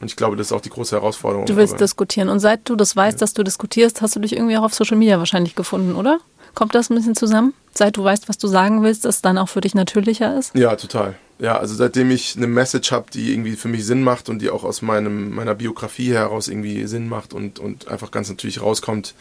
und 0.00 0.06
ich 0.06 0.16
glaube, 0.16 0.36
das 0.36 0.48
ist 0.48 0.52
auch 0.52 0.62
die 0.62 0.70
große 0.70 0.96
Herausforderung. 0.96 1.46
Du 1.46 1.56
willst 1.56 1.78
diskutieren. 1.78 2.30
Und 2.30 2.40
seit 2.40 2.68
du 2.68 2.74
das 2.74 2.96
weißt, 2.96 3.18
ja. 3.18 3.20
dass 3.20 3.34
du 3.34 3.42
diskutierst, 3.42 4.00
hast 4.00 4.16
du 4.16 4.20
dich 4.20 4.34
irgendwie 4.34 4.56
auch 4.56 4.62
auf 4.62 4.74
Social 4.74 4.96
Media 4.96 5.18
wahrscheinlich 5.18 5.54
gefunden, 5.54 5.94
oder? 5.94 6.20
Kommt 6.54 6.74
das 6.74 6.90
ein 6.90 6.96
bisschen 6.96 7.14
zusammen? 7.14 7.54
Seit 7.74 7.96
du 7.96 8.02
weißt, 8.02 8.28
was 8.28 8.38
du 8.38 8.48
sagen 8.48 8.82
willst, 8.82 9.04
dass 9.04 9.16
es 9.16 9.22
dann 9.22 9.38
auch 9.38 9.48
für 9.48 9.60
dich 9.60 9.74
natürlicher 9.74 10.36
ist? 10.38 10.54
Ja, 10.54 10.74
total. 10.74 11.16
Ja, 11.38 11.56
also 11.56 11.74
seitdem 11.74 12.10
ich 12.10 12.36
eine 12.36 12.46
Message 12.46 12.92
habe, 12.92 13.10
die 13.12 13.32
irgendwie 13.32 13.56
für 13.56 13.68
mich 13.68 13.86
Sinn 13.86 14.02
macht 14.02 14.28
und 14.28 14.40
die 14.40 14.50
auch 14.50 14.64
aus 14.64 14.82
meinem, 14.82 15.34
meiner 15.34 15.54
Biografie 15.54 16.12
heraus 16.12 16.48
irgendwie 16.48 16.86
Sinn 16.86 17.08
macht 17.08 17.32
und, 17.32 17.58
und 17.58 17.88
einfach 17.88 18.10
ganz 18.10 18.28
natürlich 18.28 18.60
rauskommt, 18.60 19.14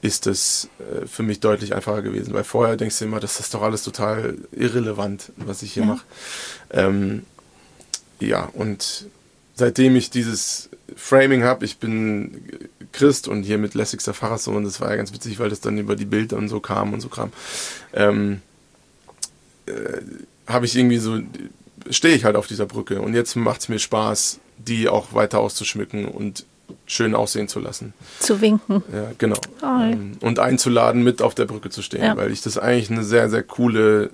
ist 0.00 0.26
es 0.26 0.68
äh, 0.78 1.06
für 1.06 1.22
mich 1.22 1.40
deutlich 1.40 1.74
einfacher 1.74 2.02
gewesen. 2.02 2.32
Weil 2.32 2.44
vorher 2.44 2.76
denkst 2.76 2.98
du 2.98 3.06
immer, 3.06 3.20
das 3.20 3.40
ist 3.40 3.52
doch 3.52 3.62
alles 3.62 3.82
total 3.82 4.36
irrelevant, 4.52 5.32
was 5.36 5.62
ich 5.62 5.72
hier 5.72 5.82
ja. 5.82 5.88
mache. 5.88 6.04
Ähm, 6.70 7.24
ja, 8.20 8.48
und 8.54 9.06
seitdem 9.60 9.94
ich 9.94 10.08
dieses 10.08 10.70
Framing 10.96 11.44
habe, 11.44 11.66
ich 11.66 11.76
bin 11.76 12.42
Christ 12.92 13.28
und 13.28 13.42
hier 13.42 13.58
mit 13.58 13.74
lässigster 13.74 14.14
Pfarrerssohn, 14.14 14.64
das 14.64 14.80
war 14.80 14.88
ja 14.88 14.96
ganz 14.96 15.12
witzig, 15.12 15.38
weil 15.38 15.50
das 15.50 15.60
dann 15.60 15.76
über 15.76 15.96
die 15.96 16.06
Bilder 16.06 16.38
und 16.38 16.48
so 16.48 16.60
kam 16.60 16.94
und 16.94 17.02
so 17.02 17.08
kam. 17.08 17.30
Ähm, 17.92 18.40
äh, 19.66 19.72
habe 20.46 20.64
ich 20.64 20.74
irgendwie 20.74 20.96
so, 20.96 21.20
stehe 21.90 22.14
ich 22.14 22.24
halt 22.24 22.36
auf 22.36 22.46
dieser 22.46 22.64
Brücke 22.64 23.02
und 23.02 23.12
jetzt 23.12 23.36
macht 23.36 23.60
es 23.60 23.68
mir 23.68 23.78
Spaß, 23.78 24.40
die 24.56 24.88
auch 24.88 25.12
weiter 25.12 25.40
auszuschmücken 25.40 26.06
und 26.06 26.46
schön 26.86 27.14
aussehen 27.14 27.46
zu 27.46 27.60
lassen. 27.60 27.92
Zu 28.18 28.40
winken. 28.40 28.82
Ja, 28.92 29.12
genau. 29.18 29.36
Oh. 29.62 30.26
Und 30.26 30.38
einzuladen, 30.38 31.02
mit 31.02 31.20
auf 31.20 31.34
der 31.34 31.44
Brücke 31.44 31.68
zu 31.68 31.82
stehen, 31.82 32.02
ja. 32.02 32.16
weil 32.16 32.32
ich 32.32 32.40
das 32.40 32.56
eigentlich 32.56 32.90
eine 32.90 33.04
sehr, 33.04 33.28
sehr 33.28 33.42
coole 33.42 34.10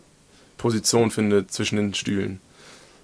Position 0.58 1.12
finde 1.12 1.46
zwischen 1.46 1.76
den 1.76 1.94
Stühlen. 1.94 2.40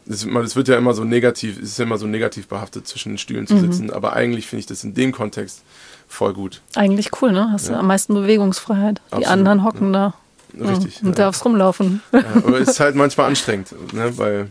Es 0.07 0.57
wird 0.57 0.68
ja 0.68 0.76
immer 0.76 0.94
so 0.94 1.05
negativ, 1.05 1.59
es 1.59 1.70
ist 1.70 1.80
immer 1.80 1.98
so 1.98 2.07
negativ 2.07 2.48
behaftet, 2.48 2.88
zwischen 2.88 3.12
den 3.12 3.18
Stühlen 3.18 3.46
zu 3.46 3.55
mhm. 3.55 3.61
sitzen, 3.61 3.90
aber 3.90 4.14
eigentlich 4.14 4.46
finde 4.46 4.61
ich 4.61 4.66
das 4.66 4.82
in 4.84 4.94
dem 4.94 5.12
Kontext 5.12 5.62
voll 6.09 6.34
gut. 6.34 6.61
Eigentlich 6.74 7.11
cool, 7.20 7.32
ne? 7.32 7.50
Hast 7.53 7.68
ja. 7.68 7.74
du 7.74 7.78
am 7.78 7.86
meisten 7.86 8.14
Bewegungsfreiheit. 8.14 9.00
Absolut. 9.07 9.24
Die 9.24 9.26
anderen 9.28 9.64
hocken 9.64 9.94
ja. 9.94 10.14
da. 10.59 10.68
Richtig. 10.68 11.00
Ja, 11.00 11.09
und 11.09 11.18
darfst 11.18 11.44
rumlaufen. 11.44 12.03
Ja, 12.12 12.24
aber 12.36 12.61
es 12.61 12.68
ist 12.68 12.80
halt 12.80 12.94
manchmal 12.94 13.28
anstrengend, 13.28 13.72
ne? 13.94 14.16
weil, 14.18 14.50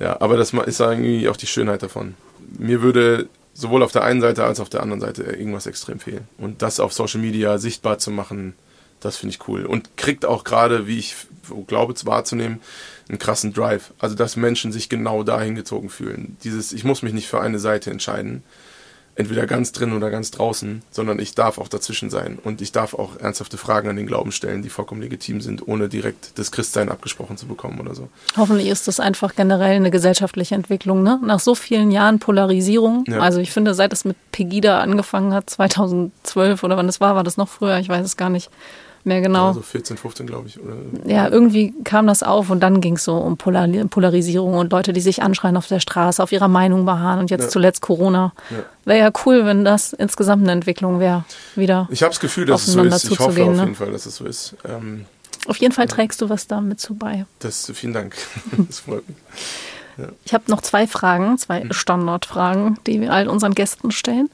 ja, 0.00 0.20
aber 0.20 0.36
das 0.36 0.52
ist 0.52 0.80
irgendwie 0.80 1.28
auch 1.28 1.36
die 1.36 1.46
Schönheit 1.46 1.82
davon. 1.82 2.14
Mir 2.58 2.82
würde 2.82 3.28
sowohl 3.54 3.82
auf 3.82 3.92
der 3.92 4.02
einen 4.02 4.20
Seite 4.20 4.44
als 4.44 4.58
auch 4.58 4.64
auf 4.64 4.70
der 4.70 4.82
anderen 4.82 5.00
Seite 5.00 5.22
irgendwas 5.22 5.66
extrem 5.66 6.00
fehlen. 6.00 6.26
Und 6.38 6.62
das 6.62 6.80
auf 6.80 6.92
Social 6.92 7.20
Media 7.20 7.58
sichtbar 7.58 7.98
zu 7.98 8.10
machen, 8.10 8.54
das 9.00 9.16
finde 9.16 9.34
ich 9.34 9.48
cool. 9.48 9.64
Und 9.64 9.96
kriegt 9.96 10.24
auch 10.24 10.44
gerade, 10.44 10.86
wie 10.86 10.98
ich 10.98 11.14
glaube 11.66 11.92
es 11.92 12.06
wahrzunehmen, 12.06 12.60
einen 13.08 13.18
krassen 13.18 13.52
Drive. 13.52 13.92
Also, 13.98 14.14
dass 14.14 14.36
Menschen 14.36 14.72
sich 14.72 14.88
genau 14.88 15.22
dahin 15.22 15.54
gezogen 15.54 15.90
fühlen. 15.90 16.36
Dieses, 16.44 16.72
ich 16.72 16.84
muss 16.84 17.02
mich 17.02 17.12
nicht 17.12 17.28
für 17.28 17.40
eine 17.40 17.58
Seite 17.58 17.90
entscheiden, 17.90 18.42
entweder 19.16 19.46
ganz 19.46 19.72
drin 19.72 19.92
oder 19.92 20.10
ganz 20.10 20.30
draußen, 20.30 20.82
sondern 20.90 21.18
ich 21.18 21.34
darf 21.34 21.58
auch 21.58 21.68
dazwischen 21.68 22.10
sein 22.10 22.38
und 22.42 22.60
ich 22.60 22.72
darf 22.72 22.94
auch 22.94 23.16
ernsthafte 23.16 23.56
Fragen 23.56 23.88
an 23.88 23.96
den 23.96 24.06
Glauben 24.06 24.32
stellen, 24.32 24.62
die 24.62 24.68
vollkommen 24.68 25.00
legitim 25.00 25.40
sind, 25.40 25.66
ohne 25.66 25.88
direkt 25.88 26.38
das 26.38 26.50
Christsein 26.50 26.88
abgesprochen 26.88 27.36
zu 27.36 27.46
bekommen 27.46 27.80
oder 27.80 27.94
so. 27.94 28.08
Hoffentlich 28.36 28.68
ist 28.68 28.88
das 28.88 29.00
einfach 29.00 29.36
generell 29.36 29.76
eine 29.76 29.90
gesellschaftliche 29.90 30.54
Entwicklung, 30.54 31.02
ne? 31.02 31.20
Nach 31.22 31.40
so 31.40 31.54
vielen 31.54 31.90
Jahren 31.90 32.18
Polarisierung, 32.18 33.04
ja. 33.06 33.20
also 33.20 33.38
ich 33.38 33.52
finde, 33.52 33.74
seit 33.74 33.92
es 33.92 34.04
mit 34.04 34.16
Pegida 34.32 34.80
angefangen 34.80 35.32
hat, 35.32 35.48
2012 35.48 36.62
oder 36.64 36.76
wann 36.76 36.86
das 36.86 37.00
war, 37.00 37.14
war 37.14 37.24
das 37.24 37.36
noch 37.36 37.48
früher, 37.48 37.78
ich 37.78 37.88
weiß 37.88 38.04
es 38.04 38.16
gar 38.16 38.30
nicht 38.30 38.50
mehr 39.04 39.20
genau. 39.20 39.48
Also 39.48 39.62
14, 39.62 39.96
15, 39.96 40.26
glaube 40.26 40.48
ich. 40.48 40.60
Oder? 40.60 40.74
Ja, 41.04 41.28
irgendwie 41.28 41.74
kam 41.84 42.06
das 42.06 42.22
auf 42.22 42.50
und 42.50 42.60
dann 42.60 42.80
ging 42.80 42.96
es 42.96 43.04
so 43.04 43.16
um 43.16 43.36
Polar 43.36 43.68
Polarisierung 43.88 44.54
und 44.54 44.72
Leute, 44.72 44.92
die 44.92 45.00
sich 45.00 45.22
anschreien 45.22 45.56
auf 45.56 45.66
der 45.66 45.80
Straße, 45.80 46.22
auf 46.22 46.32
ihrer 46.32 46.48
Meinung 46.48 46.84
beharren 46.84 47.20
und 47.20 47.30
jetzt 47.30 47.44
ja. 47.44 47.48
zuletzt 47.48 47.82
Corona. 47.82 48.32
Ja. 48.50 48.64
Wäre 48.84 48.98
ja 48.98 49.12
cool, 49.24 49.46
wenn 49.46 49.64
das 49.64 49.92
insgesamt 49.92 50.42
eine 50.42 50.52
Entwicklung 50.52 51.00
wäre, 51.00 51.24
wieder. 51.54 51.88
Ich 51.90 52.02
habe 52.02 52.10
das 52.10 52.20
Gefühl, 52.20 52.46
dass 52.46 52.66
es 52.66 52.74
so 52.74 52.82
ist. 52.82 53.10
Ich 53.10 53.18
hoffe 53.18 53.44
auf 53.44 53.56
ne? 53.56 53.62
jeden 53.62 53.74
Fall, 53.74 53.92
dass 53.92 54.06
es 54.06 54.16
so 54.16 54.24
ist. 54.24 54.56
Ähm, 54.64 55.06
auf 55.46 55.56
jeden 55.58 55.72
Fall 55.72 55.86
trägst 55.86 56.20
du 56.22 56.28
was 56.28 56.46
damit 56.46 56.80
zu 56.80 56.94
bei. 56.94 57.26
Das, 57.38 57.70
vielen 57.74 57.92
Dank. 57.92 58.16
das 58.68 58.80
freut 58.80 59.06
mich. 59.08 59.16
Ich 60.24 60.34
habe 60.34 60.44
noch 60.48 60.60
zwei 60.60 60.86
Fragen, 60.86 61.38
zwei 61.38 61.64
mhm. 61.64 61.72
Standardfragen, 61.72 62.78
die 62.86 63.00
wir 63.00 63.12
all 63.12 63.28
unseren 63.28 63.54
Gästen 63.54 63.90
stellen. 63.90 64.28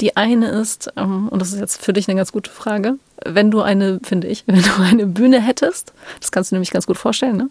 Die 0.00 0.16
eine 0.16 0.48
ist, 0.48 0.92
ähm, 0.96 1.28
und 1.28 1.40
das 1.40 1.52
ist 1.52 1.60
jetzt 1.60 1.82
für 1.82 1.92
dich 1.92 2.08
eine 2.08 2.16
ganz 2.16 2.32
gute 2.32 2.50
Frage, 2.50 2.94
wenn 3.24 3.50
du 3.50 3.62
eine, 3.62 4.00
finde 4.02 4.28
ich, 4.28 4.44
wenn 4.46 4.62
du 4.62 4.82
eine 4.82 5.06
Bühne 5.06 5.40
hättest, 5.40 5.92
das 6.20 6.32
kannst 6.32 6.50
du 6.50 6.56
nämlich 6.56 6.70
ganz 6.70 6.86
gut 6.86 6.98
vorstellen, 6.98 7.36
ne? 7.36 7.50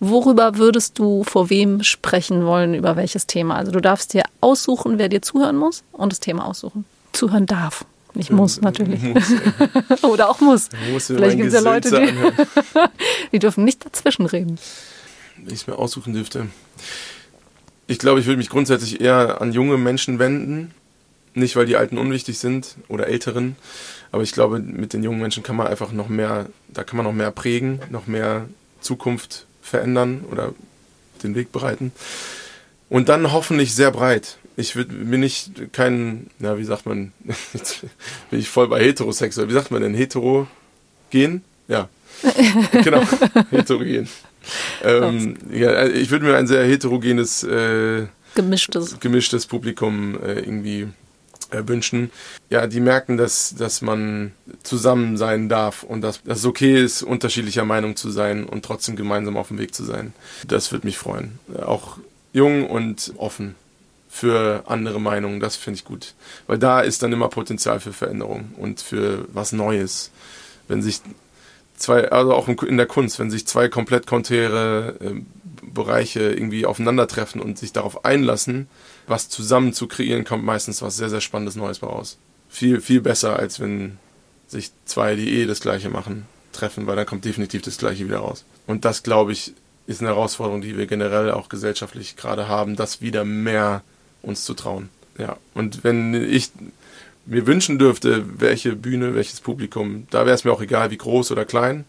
worüber 0.00 0.56
würdest 0.56 0.98
du 0.98 1.24
vor 1.24 1.50
wem 1.50 1.82
sprechen 1.82 2.44
wollen, 2.44 2.74
über 2.74 2.96
welches 2.96 3.26
Thema? 3.26 3.56
Also 3.56 3.72
du 3.72 3.80
darfst 3.80 4.14
dir 4.14 4.22
aussuchen, 4.40 4.98
wer 4.98 5.08
dir 5.08 5.22
zuhören 5.22 5.56
muss 5.56 5.82
und 5.92 6.12
das 6.12 6.20
Thema 6.20 6.46
aussuchen. 6.46 6.84
Zuhören 7.12 7.46
darf. 7.46 7.84
Nicht 8.14 8.30
muss, 8.30 8.60
natürlich. 8.60 9.02
Muss, 9.02 9.32
Oder 10.02 10.30
auch 10.30 10.40
muss. 10.40 10.68
muss 10.92 11.06
Vielleicht 11.06 11.36
gibt 11.36 11.48
es 11.48 11.54
ja 11.54 11.60
Leute, 11.60 11.90
die, 11.90 12.12
die 13.32 13.38
dürfen 13.38 13.64
nicht 13.64 13.84
dazwischen 13.84 14.26
reden 14.26 14.58
wenn 15.44 15.54
ich 15.54 15.62
es 15.62 15.66
mir 15.66 15.76
aussuchen 15.76 16.12
dürfte. 16.12 16.46
Ich 17.86 17.98
glaube, 17.98 18.20
ich 18.20 18.26
würde 18.26 18.38
mich 18.38 18.50
grundsätzlich 18.50 19.00
eher 19.00 19.40
an 19.40 19.52
junge 19.52 19.78
Menschen 19.78 20.18
wenden. 20.18 20.72
Nicht, 21.34 21.56
weil 21.56 21.66
die 21.66 21.76
Alten 21.76 21.98
unwichtig 21.98 22.38
sind 22.38 22.76
oder 22.88 23.06
Älteren, 23.06 23.56
aber 24.10 24.22
ich 24.22 24.32
glaube, 24.32 24.58
mit 24.58 24.92
den 24.92 25.02
jungen 25.02 25.20
Menschen 25.20 25.42
kann 25.42 25.56
man 25.56 25.66
einfach 25.66 25.92
noch 25.92 26.08
mehr, 26.08 26.46
da 26.68 26.84
kann 26.84 26.96
man 26.96 27.04
noch 27.04 27.12
mehr 27.12 27.30
prägen, 27.30 27.80
noch 27.90 28.06
mehr 28.06 28.48
Zukunft 28.80 29.46
verändern 29.62 30.24
oder 30.30 30.54
den 31.22 31.34
Weg 31.34 31.52
bereiten. 31.52 31.92
Und 32.88 33.08
dann 33.08 33.32
hoffentlich 33.32 33.74
sehr 33.74 33.90
breit. 33.90 34.38
Ich 34.56 34.74
bin 34.74 35.20
nicht 35.20 35.72
kein, 35.72 36.30
na, 36.38 36.58
wie 36.58 36.64
sagt 36.64 36.86
man, 36.86 37.12
jetzt 37.52 37.82
bin 38.30 38.40
ich 38.40 38.48
voll 38.48 38.68
bei 38.68 38.82
heterosexuell. 38.82 39.48
Wie 39.48 39.52
sagt 39.52 39.70
man 39.70 39.82
denn? 39.82 39.94
Heterogen? 39.94 41.42
Ja. 41.68 41.88
genau. 42.72 43.02
Heterogen. 43.50 44.08
Ähm, 44.82 45.36
ja, 45.50 45.70
äh, 45.70 45.90
ich 45.90 46.10
würde 46.10 46.26
mir 46.26 46.36
ein 46.36 46.46
sehr 46.46 46.64
heterogenes, 46.64 47.42
äh, 47.42 48.06
gemischtes. 48.34 48.98
gemischtes 49.00 49.46
Publikum 49.46 50.18
äh, 50.22 50.40
irgendwie 50.40 50.88
äh, 51.50 51.66
wünschen. 51.66 52.10
Ja, 52.50 52.66
die 52.66 52.80
merken, 52.80 53.16
dass, 53.16 53.54
dass 53.54 53.80
man 53.80 54.32
zusammen 54.62 55.16
sein 55.16 55.48
darf 55.48 55.82
und 55.82 56.02
dass, 56.02 56.22
dass 56.22 56.38
es 56.38 56.44
okay 56.44 56.82
ist, 56.82 57.02
unterschiedlicher 57.02 57.64
Meinung 57.64 57.96
zu 57.96 58.10
sein 58.10 58.44
und 58.44 58.64
trotzdem 58.64 58.96
gemeinsam 58.96 59.36
auf 59.36 59.48
dem 59.48 59.58
Weg 59.58 59.74
zu 59.74 59.84
sein. 59.84 60.12
Das 60.46 60.72
würde 60.72 60.86
mich 60.86 60.98
freuen. 60.98 61.38
Auch 61.64 61.98
jung 62.32 62.68
und 62.68 63.12
offen 63.16 63.54
für 64.08 64.64
andere 64.66 65.00
Meinungen, 65.00 65.40
das 65.40 65.56
finde 65.56 65.78
ich 65.78 65.84
gut. 65.84 66.14
Weil 66.46 66.58
da 66.58 66.80
ist 66.80 67.02
dann 67.02 67.12
immer 67.12 67.28
Potenzial 67.28 67.80
für 67.80 67.92
Veränderung 67.92 68.52
und 68.56 68.80
für 68.80 69.26
was 69.32 69.52
Neues. 69.52 70.10
Wenn 70.66 70.82
sich 70.82 71.00
zwei, 71.78 72.10
also 72.10 72.34
auch 72.34 72.48
in 72.48 72.76
der 72.76 72.86
Kunst, 72.86 73.18
wenn 73.18 73.30
sich 73.30 73.46
zwei 73.46 73.68
komplett 73.68 74.06
konträre 74.06 74.96
äh, 75.00 75.20
Bereiche 75.62 76.20
irgendwie 76.20 76.66
aufeinandertreffen 76.66 77.40
und 77.40 77.58
sich 77.58 77.72
darauf 77.72 78.04
einlassen, 78.04 78.68
was 79.06 79.28
zusammen 79.28 79.72
zu 79.72 79.86
kreieren, 79.86 80.24
kommt 80.24 80.44
meistens 80.44 80.82
was 80.82 80.96
sehr, 80.96 81.10
sehr 81.10 81.20
Spannendes 81.20 81.56
Neues 81.56 81.82
raus. 81.82 82.18
Viel, 82.48 82.80
viel 82.80 83.00
besser, 83.00 83.38
als 83.38 83.60
wenn 83.60 83.98
sich 84.46 84.70
zwei, 84.86 85.14
die 85.14 85.40
eh 85.40 85.46
das 85.46 85.60
Gleiche 85.60 85.90
machen, 85.90 86.26
treffen, 86.52 86.86
weil 86.86 86.96
dann 86.96 87.06
kommt 87.06 87.24
definitiv 87.24 87.62
das 87.62 87.78
Gleiche 87.78 88.06
wieder 88.06 88.18
raus. 88.18 88.44
Und 88.66 88.84
das, 88.84 89.02
glaube 89.02 89.32
ich, 89.32 89.52
ist 89.86 90.00
eine 90.00 90.10
Herausforderung, 90.10 90.60
die 90.60 90.76
wir 90.76 90.86
generell 90.86 91.30
auch 91.30 91.48
gesellschaftlich 91.48 92.16
gerade 92.16 92.48
haben, 92.48 92.76
das 92.76 93.00
wieder 93.00 93.24
mehr 93.24 93.82
uns 94.22 94.44
zu 94.44 94.54
trauen. 94.54 94.88
Ja, 95.18 95.36
und 95.54 95.84
wenn 95.84 96.14
ich 96.14 96.50
mir 97.28 97.46
wünschen 97.46 97.78
dürfte, 97.78 98.24
welche 98.40 98.74
Bühne, 98.74 99.14
welches 99.14 99.40
Publikum, 99.40 100.06
da 100.10 100.24
wäre 100.24 100.34
es 100.34 100.44
mir 100.44 100.52
auch 100.52 100.62
egal, 100.62 100.90
wie 100.90 100.96
groß 100.96 101.30
oder 101.30 101.44
klein 101.44 101.84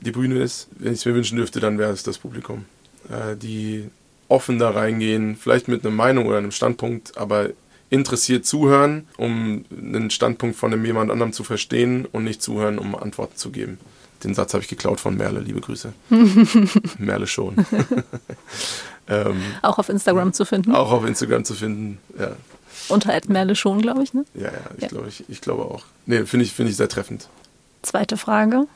die 0.00 0.12
Bühne 0.12 0.42
ist. 0.42 0.68
Wenn 0.78 0.92
ich 0.92 1.00
es 1.00 1.04
mir 1.04 1.14
wünschen 1.14 1.36
dürfte, 1.36 1.60
dann 1.60 1.78
wäre 1.78 1.92
es 1.92 2.02
das 2.02 2.18
Publikum. 2.18 2.64
Äh, 3.10 3.36
die 3.36 3.84
offen 4.28 4.58
da 4.58 4.70
reingehen, 4.70 5.36
vielleicht 5.36 5.68
mit 5.68 5.84
einer 5.84 5.94
Meinung 5.94 6.26
oder 6.26 6.38
einem 6.38 6.52
Standpunkt, 6.52 7.16
aber 7.18 7.50
interessiert 7.90 8.46
zuhören, 8.46 9.06
um 9.16 9.64
einen 9.70 10.10
Standpunkt 10.10 10.56
von 10.56 10.84
jemand 10.84 11.10
anderem 11.10 11.32
zu 11.32 11.44
verstehen 11.44 12.06
und 12.10 12.24
nicht 12.24 12.42
zuhören, 12.42 12.78
um 12.78 12.94
Antworten 12.94 13.36
zu 13.36 13.50
geben. 13.50 13.78
Den 14.24 14.34
Satz 14.34 14.52
habe 14.52 14.62
ich 14.62 14.68
geklaut 14.68 15.00
von 15.00 15.16
Merle, 15.16 15.40
liebe 15.40 15.60
Grüße. 15.60 15.92
Merle 16.98 17.26
schon. 17.26 17.54
ähm, 19.08 19.40
auch 19.62 19.78
auf 19.78 19.88
Instagram 19.88 20.32
zu 20.32 20.44
finden. 20.44 20.72
Auch 20.72 20.90
auf 20.90 21.06
Instagram 21.06 21.44
zu 21.44 21.54
finden, 21.54 21.98
ja. 22.18 22.32
Unter 22.88 23.14
Ed 23.14 23.28
Merle 23.28 23.54
schon, 23.54 23.80
glaube 23.80 24.02
ich, 24.02 24.14
ne? 24.14 24.24
Ja, 24.34 24.44
ja, 24.44 24.52
ich, 24.76 24.82
ja. 24.82 24.88
Glaube, 24.88 25.08
ich, 25.08 25.24
ich 25.28 25.40
glaube 25.40 25.64
auch. 25.64 25.84
Nee, 26.06 26.24
finde 26.24 26.44
ich, 26.44 26.52
find 26.52 26.68
ich 26.68 26.76
sehr 26.76 26.88
treffend. 26.88 27.28
Zweite 27.82 28.16
Frage. 28.16 28.66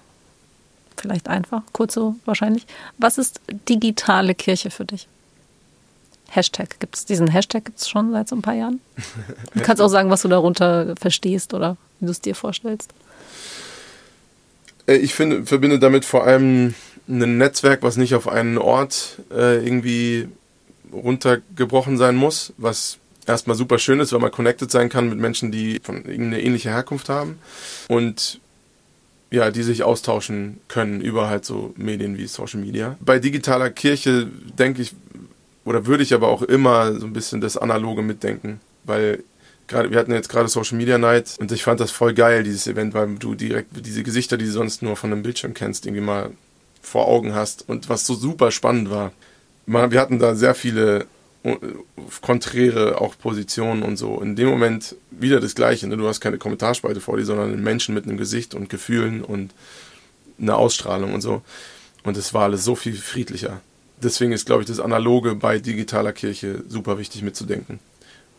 Vielleicht 0.97 1.29
einfach, 1.29 1.63
kurz 1.73 1.95
so 1.95 2.17
wahrscheinlich. 2.25 2.67
Was 2.99 3.19
ist 3.19 3.41
digitale 3.69 4.35
Kirche 4.35 4.71
für 4.71 4.85
dich? 4.85 5.09
Hashtag. 6.29 6.81
Gibt 6.81 6.97
es 6.97 7.05
diesen 7.05 7.29
Hashtag 7.29 7.65
gibt's 7.65 7.89
schon 7.89 8.11
seit 8.13 8.29
so 8.29 8.37
ein 8.37 8.43
paar 8.43 8.55
Jahren? 8.55 8.81
Du 9.55 9.61
kannst 9.61 9.83
auch 9.83 9.89
sagen, 9.89 10.11
was 10.11 10.23
du 10.23 10.29
darunter 10.29 10.95
verstehst 10.97 11.53
oder 11.53 11.77
wie 12.01 12.07
du 12.07 12.13
es 12.13 12.21
dir 12.21 12.35
vorstellst. 12.35 12.93
Äh, 14.87 14.97
ich 14.97 15.15
finde, 15.15 15.45
verbinde 15.45 15.79
damit 15.79 16.05
vor 16.05 16.25
allem 16.25 16.75
ein 17.09 17.39
Netzwerk, 17.39 17.83
was 17.83 17.97
nicht 17.97 18.15
auf 18.15 18.29
einen 18.29 18.59
Ort 18.59 19.19
äh, 19.31 19.65
irgendwie 19.65 20.29
runtergebrochen 20.93 21.99
sein 21.99 22.17
muss, 22.17 22.53
was 22.57 22.99
erstmal 23.27 23.57
super 23.57 23.79
schön 23.79 24.01
ist, 24.01 24.13
weil 24.13 24.21
man 24.21 24.31
connected 24.31 24.71
sein 24.71 24.89
kann 24.89 25.09
mit 25.09 25.19
Menschen, 25.19 25.53
die 25.53 25.81
von 25.83 25.97
irgendeine 25.97 26.43
ähnliche 26.43 26.71
Herkunft 26.71 27.09
haben. 27.09 27.39
Und 27.89 28.41
ja, 29.31 29.51
die 29.51 29.63
sich 29.63 29.83
austauschen 29.83 30.61
können 30.69 31.01
über 31.01 31.31
halt 31.31 31.47
so 31.47 31.73
Medien 31.77 32.19
wie 32.19 32.27
Social 32.27 32.61
Media. 32.61 32.97
Bei 33.01 33.19
digitaler 33.19 33.71
Kirche 33.71 34.29
denke 34.59 34.83
ich, 34.83 34.95
oder 35.65 35.87
würde 35.87 36.03
ich 36.03 36.13
aber 36.13 36.29
auch 36.29 36.43
immer 36.43 36.99
so 36.99 37.07
ein 37.07 37.15
bisschen 37.15 37.41
das 37.41 37.57
Analoge 37.57 38.03
mitdenken, 38.03 38.61
weil 38.85 39.25
gerade, 39.69 39.91
wir 39.91 39.99
hatten 39.99 40.13
jetzt 40.13 40.29
gerade 40.29 40.49
Social 40.49 40.77
Media 40.77 40.99
Night 40.99 41.37
und 41.39 41.51
ich 41.51 41.63
fand 41.63 41.81
das 41.81 41.91
voll 41.91 42.13
geil, 42.13 42.43
dieses 42.43 42.67
Event, 42.67 42.93
weil 42.93 43.15
du 43.15 43.35
direkt 43.35 43.87
diese 43.87 44.03
Gesichter, 44.03 44.37
die 44.37 44.45
du 44.45 44.53
sonst 44.53 44.83
nur 44.83 44.97
von 44.97 45.11
einem 45.11 45.23
Bildschirm 45.23 45.55
kennst, 45.55 45.87
irgendwie 45.87 46.05
mal 46.05 46.31
vor 46.83 47.09
Augen 47.09 47.35
hast 47.35 47.67
und 47.69 47.89
was 47.89 48.07
so 48.07 48.15
super 48.15 48.51
spannend 48.51 48.91
war. 48.91 49.13
Wir 49.65 50.01
hatten 50.01 50.19
da 50.19 50.35
sehr 50.35 50.55
viele 50.55 51.07
konträre 52.21 53.01
auch 53.01 53.19
Positionen 53.19 53.83
und 53.83 53.97
so. 53.97 54.21
In 54.21 54.37
dem 54.37 54.49
Moment 54.49 54.97
wieder 55.11 55.41
das 55.41 55.55
Gleiche. 55.55 55.87
Ne? 55.89 55.97
Du 55.97 56.07
hast 56.07 56.21
keine 56.21 56.39
Kommentarspalte 56.39 57.01
vor 57.01 57.17
dir, 57.17 57.25
sondern 57.25 57.53
einen 57.53 57.63
Menschen 57.63 57.95
mit 57.95 58.05
einem 58.05 58.17
Gesicht 58.17 58.55
und 58.55 58.71
Gefühlen 58.71 59.23
und 59.23 59.53
eine 60.41 60.55
Ausstrahlung 60.55 61.15
und 61.15 61.21
so. 61.21 61.43
Und 62.05 62.17
es 62.17 62.33
war 62.35 62.45
alles 62.45 62.65
so 62.65 62.75
viel 62.75 62.95
friedlicher. 62.95 63.61
Deswegen 64.03 64.33
ist, 64.33 64.47
glaube 64.47 64.63
ich, 64.63 64.69
das 64.69 64.81
Analoge 64.81 65.35
bei 65.35 65.59
digitaler 65.59 66.13
Kirche 66.13 66.63
super 66.69 66.99
wichtig 66.99 67.23
mitzudenken. 67.23 67.79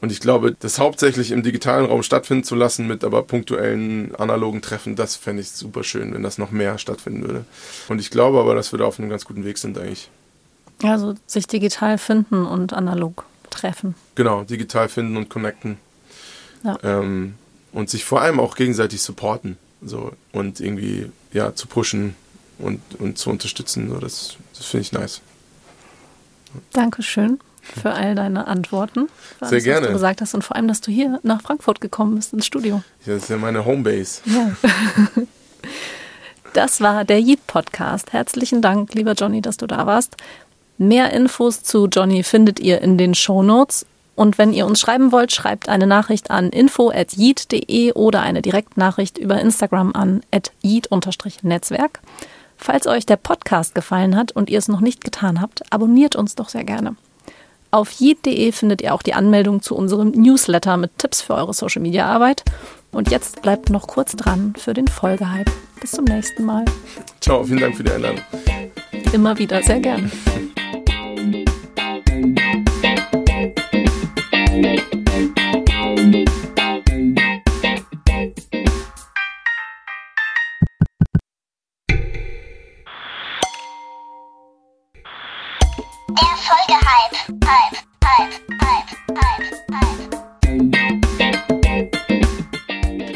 Und 0.01 0.11
ich 0.11 0.19
glaube, 0.19 0.53
das 0.59 0.79
hauptsächlich 0.79 1.31
im 1.31 1.43
digitalen 1.43 1.85
Raum 1.85 2.03
stattfinden 2.03 2.43
zu 2.43 2.55
lassen, 2.55 2.87
mit 2.87 3.05
aber 3.05 3.23
punktuellen 3.23 4.13
analogen 4.15 4.61
Treffen, 4.61 4.97
das 4.97 5.15
fände 5.15 5.41
ich 5.41 5.51
super 5.51 5.85
schön, 5.85 6.13
wenn 6.13 6.23
das 6.23 6.37
noch 6.37 6.51
mehr 6.51 6.77
stattfinden 6.77 7.21
würde. 7.21 7.45
Und 7.87 7.99
ich 7.99 8.09
glaube 8.09 8.39
aber, 8.39 8.53
dass 8.53 8.73
wir 8.73 8.79
da 8.79 8.85
auf 8.85 8.99
einem 8.99 9.09
ganz 9.09 9.23
guten 9.23 9.45
Weg 9.45 9.57
sind 9.57 9.77
eigentlich. 9.77 10.09
Also 10.91 11.15
sich 11.25 11.47
digital 11.47 11.97
finden 11.97 12.45
und 12.45 12.73
analog 12.73 13.25
treffen. 13.49 13.95
Genau, 14.15 14.43
digital 14.43 14.89
finden 14.89 15.17
und 15.17 15.29
connecten. 15.29 15.77
Ja. 16.63 16.77
Ähm, 16.83 17.35
und 17.71 17.89
sich 17.89 18.05
vor 18.05 18.21
allem 18.21 18.39
auch 18.39 18.55
gegenseitig 18.55 19.01
supporten. 19.01 19.57
So, 19.81 20.13
und 20.31 20.59
irgendwie 20.59 21.11
ja, 21.33 21.53
zu 21.55 21.67
pushen 21.67 22.15
und, 22.57 22.81
und 22.99 23.17
zu 23.17 23.29
unterstützen. 23.29 23.89
So, 23.89 23.97
das 23.97 24.37
das 24.55 24.65
finde 24.65 24.81
ich 24.83 24.91
nice. 24.93 25.21
Dankeschön 26.71 27.39
für 27.61 27.91
all 27.91 28.15
deine 28.15 28.47
Antworten. 28.47 29.09
Für 29.39 29.47
Sehr 29.47 29.55
alles, 29.55 29.63
gerne. 29.63 29.81
Was 29.81 29.87
du 29.87 29.93
gesagt 29.93 30.21
hast 30.21 30.33
und 30.33 30.43
vor 30.43 30.55
allem, 30.55 30.67
dass 30.67 30.81
du 30.81 30.91
hier 30.91 31.19
nach 31.23 31.41
Frankfurt 31.41 31.81
gekommen 31.81 32.15
bist 32.15 32.33
ins 32.33 32.45
Studio. 32.45 32.83
Das 33.05 33.23
ist 33.23 33.29
ja 33.29 33.37
meine 33.37 33.65
Homebase. 33.65 34.21
Ja. 34.25 34.55
Das 36.53 36.81
war 36.81 37.03
der 37.03 37.19
Yeet 37.19 37.47
Podcast. 37.47 38.13
Herzlichen 38.13 38.61
Dank, 38.61 38.93
lieber 38.93 39.13
Johnny, 39.13 39.41
dass 39.41 39.57
du 39.57 39.65
da 39.65 39.87
warst. 39.87 40.17
Mehr 40.77 41.11
Infos 41.11 41.63
zu 41.63 41.87
Johnny 41.87 42.23
findet 42.23 42.59
ihr 42.59 42.81
in 42.81 42.97
den 42.97 43.15
Show 43.15 43.43
Notes. 43.43 43.85
Und 44.15 44.37
wenn 44.37 44.53
ihr 44.53 44.65
uns 44.65 44.79
schreiben 44.79 45.11
wollt, 45.11 45.31
schreibt 45.31 45.69
eine 45.69 45.87
Nachricht 45.87 46.29
an 46.29 46.49
info.yeet.de 46.49 47.93
oder 47.93 48.21
eine 48.21 48.41
Direktnachricht 48.41 49.17
über 49.17 49.39
Instagram 49.39 49.93
an 49.93 50.21
yeet-netzwerk. 50.63 51.99
Falls 52.57 52.87
euch 52.87 53.05
der 53.05 53.17
Podcast 53.17 53.75
gefallen 53.75 54.15
hat 54.15 54.31
und 54.31 54.49
ihr 54.49 54.59
es 54.59 54.67
noch 54.67 54.81
nicht 54.81 55.03
getan 55.03 55.41
habt, 55.41 55.63
abonniert 55.73 56.15
uns 56.15 56.35
doch 56.35 56.49
sehr 56.49 56.63
gerne. 56.63 56.95
Auf 57.71 57.91
yeet.de 57.99 58.51
findet 58.51 58.83
ihr 58.83 58.93
auch 58.93 59.01
die 59.01 59.15
Anmeldung 59.15 59.63
zu 59.63 59.75
unserem 59.75 60.11
Newsletter 60.11 60.77
mit 60.77 60.97
Tipps 60.99 61.21
für 61.21 61.33
eure 61.33 61.55
Social 61.55 61.81
Media 61.81 62.05
Arbeit. 62.05 62.43
Und 62.91 63.09
jetzt 63.09 63.41
bleibt 63.41 63.71
noch 63.71 63.87
kurz 63.87 64.15
dran 64.15 64.53
für 64.55 64.75
den 64.75 64.87
Folgehype. 64.87 65.51
Bis 65.81 65.91
zum 65.91 66.05
nächsten 66.05 66.45
Mal. 66.45 66.65
Ciao, 67.19 67.43
vielen 67.43 67.61
Dank 67.61 67.75
für 67.75 67.83
die 67.83 67.91
Einladung. 67.91 68.19
Immer 69.13 69.37
wieder, 69.37 69.61
sehr 69.61 69.79
gerne. 69.79 70.09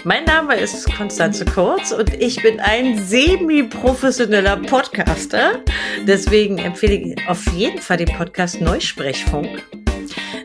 Mein 0.08 0.24
Name 0.24 0.56
ist 0.56 0.90
Konstanze 0.96 1.44
Kurz 1.44 1.92
und 1.92 2.14
ich 2.14 2.42
bin 2.42 2.62
ein 2.62 2.98
semi-professioneller 2.98 4.56
Podcaster. 4.56 5.62
Deswegen 6.08 6.60
empfehle 6.60 6.94
ich 6.94 7.28
auf 7.28 7.46
jeden 7.52 7.80
Fall 7.80 7.98
den 7.98 8.08
Podcast 8.08 8.62
Neusprechfunk, 8.62 9.66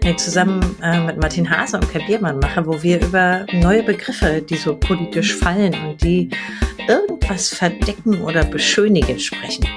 den 0.02 0.10
ich 0.10 0.16
zusammen 0.16 0.74
äh, 0.82 0.98
mit 1.02 1.18
Martin 1.18 1.48
Hase 1.48 1.76
und 1.76 1.88
Kai 1.92 2.04
Biermann 2.04 2.40
mache, 2.40 2.66
wo 2.66 2.82
wir 2.82 3.00
über 3.00 3.46
neue 3.52 3.84
Begriffe, 3.84 4.42
die 4.42 4.56
so 4.56 4.74
politisch 4.74 5.36
fallen 5.36 5.74
und 5.86 6.02
die 6.02 6.28
irgendwas 6.88 7.50
verdecken 7.50 8.20
oder 8.20 8.44
beschönigen 8.44 9.20
sprechen. 9.20 9.68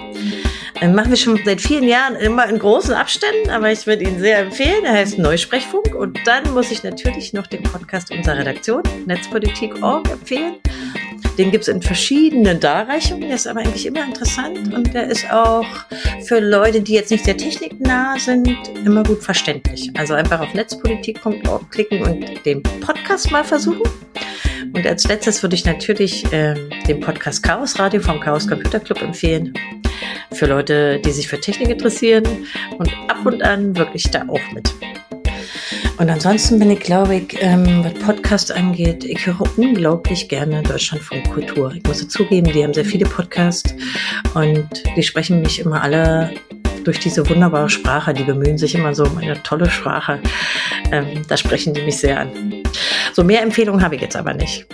Machen 0.82 1.09
wir 1.09 1.17
schon 1.17 1.39
seit 1.43 1.61
vielen 1.61 1.88
Jahren 1.88 2.15
immer 2.15 2.47
in 2.47 2.59
großen 2.59 2.93
Abständen, 2.93 3.49
aber 3.49 3.71
ich 3.71 3.88
würde 3.88 4.03
ihn 4.03 4.19
sehr 4.19 4.39
empfehlen. 4.39 4.84
Er 4.84 4.93
heißt 4.93 5.17
Neusprechfunk. 5.17 5.95
Und 5.95 6.19
dann 6.26 6.53
muss 6.53 6.69
ich 6.69 6.84
natürlich 6.84 7.34
noch 7.34 7.47
den 7.47 7.63
Podcast 7.63 8.11
unserer 8.11 8.38
Redaktion, 8.38 8.84
Netzpolitik.org, 9.05 10.09
empfehlen. 10.11 10.55
Den 11.38 11.51
gibt 11.51 11.63
es 11.63 11.67
in 11.67 11.82
verschiedenen 11.82 12.59
Darreichungen. 12.59 13.21
Der 13.21 13.36
ist 13.36 13.47
aber 13.47 13.61
eigentlich 13.61 13.86
immer 13.86 14.03
interessant 14.05 14.73
und 14.73 14.93
der 14.93 15.07
ist 15.07 15.30
auch 15.32 15.65
für 16.26 16.39
Leute, 16.39 16.82
die 16.82 16.93
jetzt 16.93 17.11
nicht 17.11 17.26
sehr 17.26 17.36
techniknah 17.36 18.17
sind, 18.17 18.55
immer 18.86 19.03
gut 19.03 19.21
verständlich. 19.21 19.91
Also 19.97 20.13
einfach 20.13 20.39
auf 20.39 20.53
netzpolitik.org 20.53 21.71
klicken 21.71 22.03
und 22.03 22.45
den 22.45 22.63
Podcast 22.63 23.32
mal 23.32 23.43
versuchen. 23.43 23.84
Und 24.76 24.86
als 24.86 25.07
letztes 25.07 25.41
würde 25.41 25.55
ich 25.55 25.63
natürlich 25.63 26.32
äh, 26.34 26.53
den 26.86 26.99
Podcast 26.99 27.41
Chaos 27.41 27.80
Radio 27.80 28.01
vom 28.01 28.19
Chaos 28.19 28.45
Computer 28.45 28.80
Club 28.82 29.01
empfehlen 29.01 29.53
für 30.34 30.47
Leute, 30.47 30.99
die 30.99 31.11
sich 31.11 31.30
für 31.30 31.39
Technik 31.39 31.69
interessieren 31.69 32.23
und 32.78 32.91
ab 33.07 33.26
und 33.26 33.41
an 33.41 33.78
wirklich 33.78 34.11
da 34.11 34.23
auch 34.28 34.51
mit. 34.53 34.69
Und 35.97 36.09
ansonsten 36.09 36.59
bin 36.59 36.71
ich, 36.71 36.82
glaube 36.82 37.15
ich, 37.15 37.38
ähm, 37.39 37.86
was 37.86 37.93
Podcast 37.93 38.51
angeht, 38.51 39.05
ich 39.05 39.26
höre 39.26 39.39
unglaublich 39.55 40.28
gerne 40.28 40.61
Deutschlandfunk 40.61 41.32
Kultur. 41.32 41.73
Ich 41.73 41.84
muss 41.88 42.05
zugeben, 42.09 42.51
die 42.51 42.61
haben 42.61 42.73
sehr 42.73 42.84
viele 42.84 43.05
Podcasts 43.05 43.73
und 44.34 44.67
die 44.97 45.03
sprechen 45.03 45.39
mich 45.39 45.59
immer 45.59 45.82
alle 45.82 46.34
durch 46.84 46.99
diese 46.99 47.28
wunderbare 47.30 47.69
Sprache. 47.69 48.13
Die 48.13 48.23
bemühen 48.23 48.57
sich 48.57 48.76
immer 48.76 48.93
so 48.93 49.05
um 49.05 49.17
eine 49.19 49.41
tolle 49.41 49.69
Sprache. 49.69 50.19
Ähm, 50.91 51.21
da 51.30 51.38
sprechen 51.38 51.73
die 51.73 51.82
mich 51.84 51.97
sehr 51.97 52.19
an. 52.19 52.32
So 53.16 53.24
mehr 53.24 53.41
Empfehlungen 53.41 53.82
habe 53.82 53.95
ich 53.95 54.01
jetzt 54.01 54.18
aber 54.18 54.34
nicht. 54.34 54.68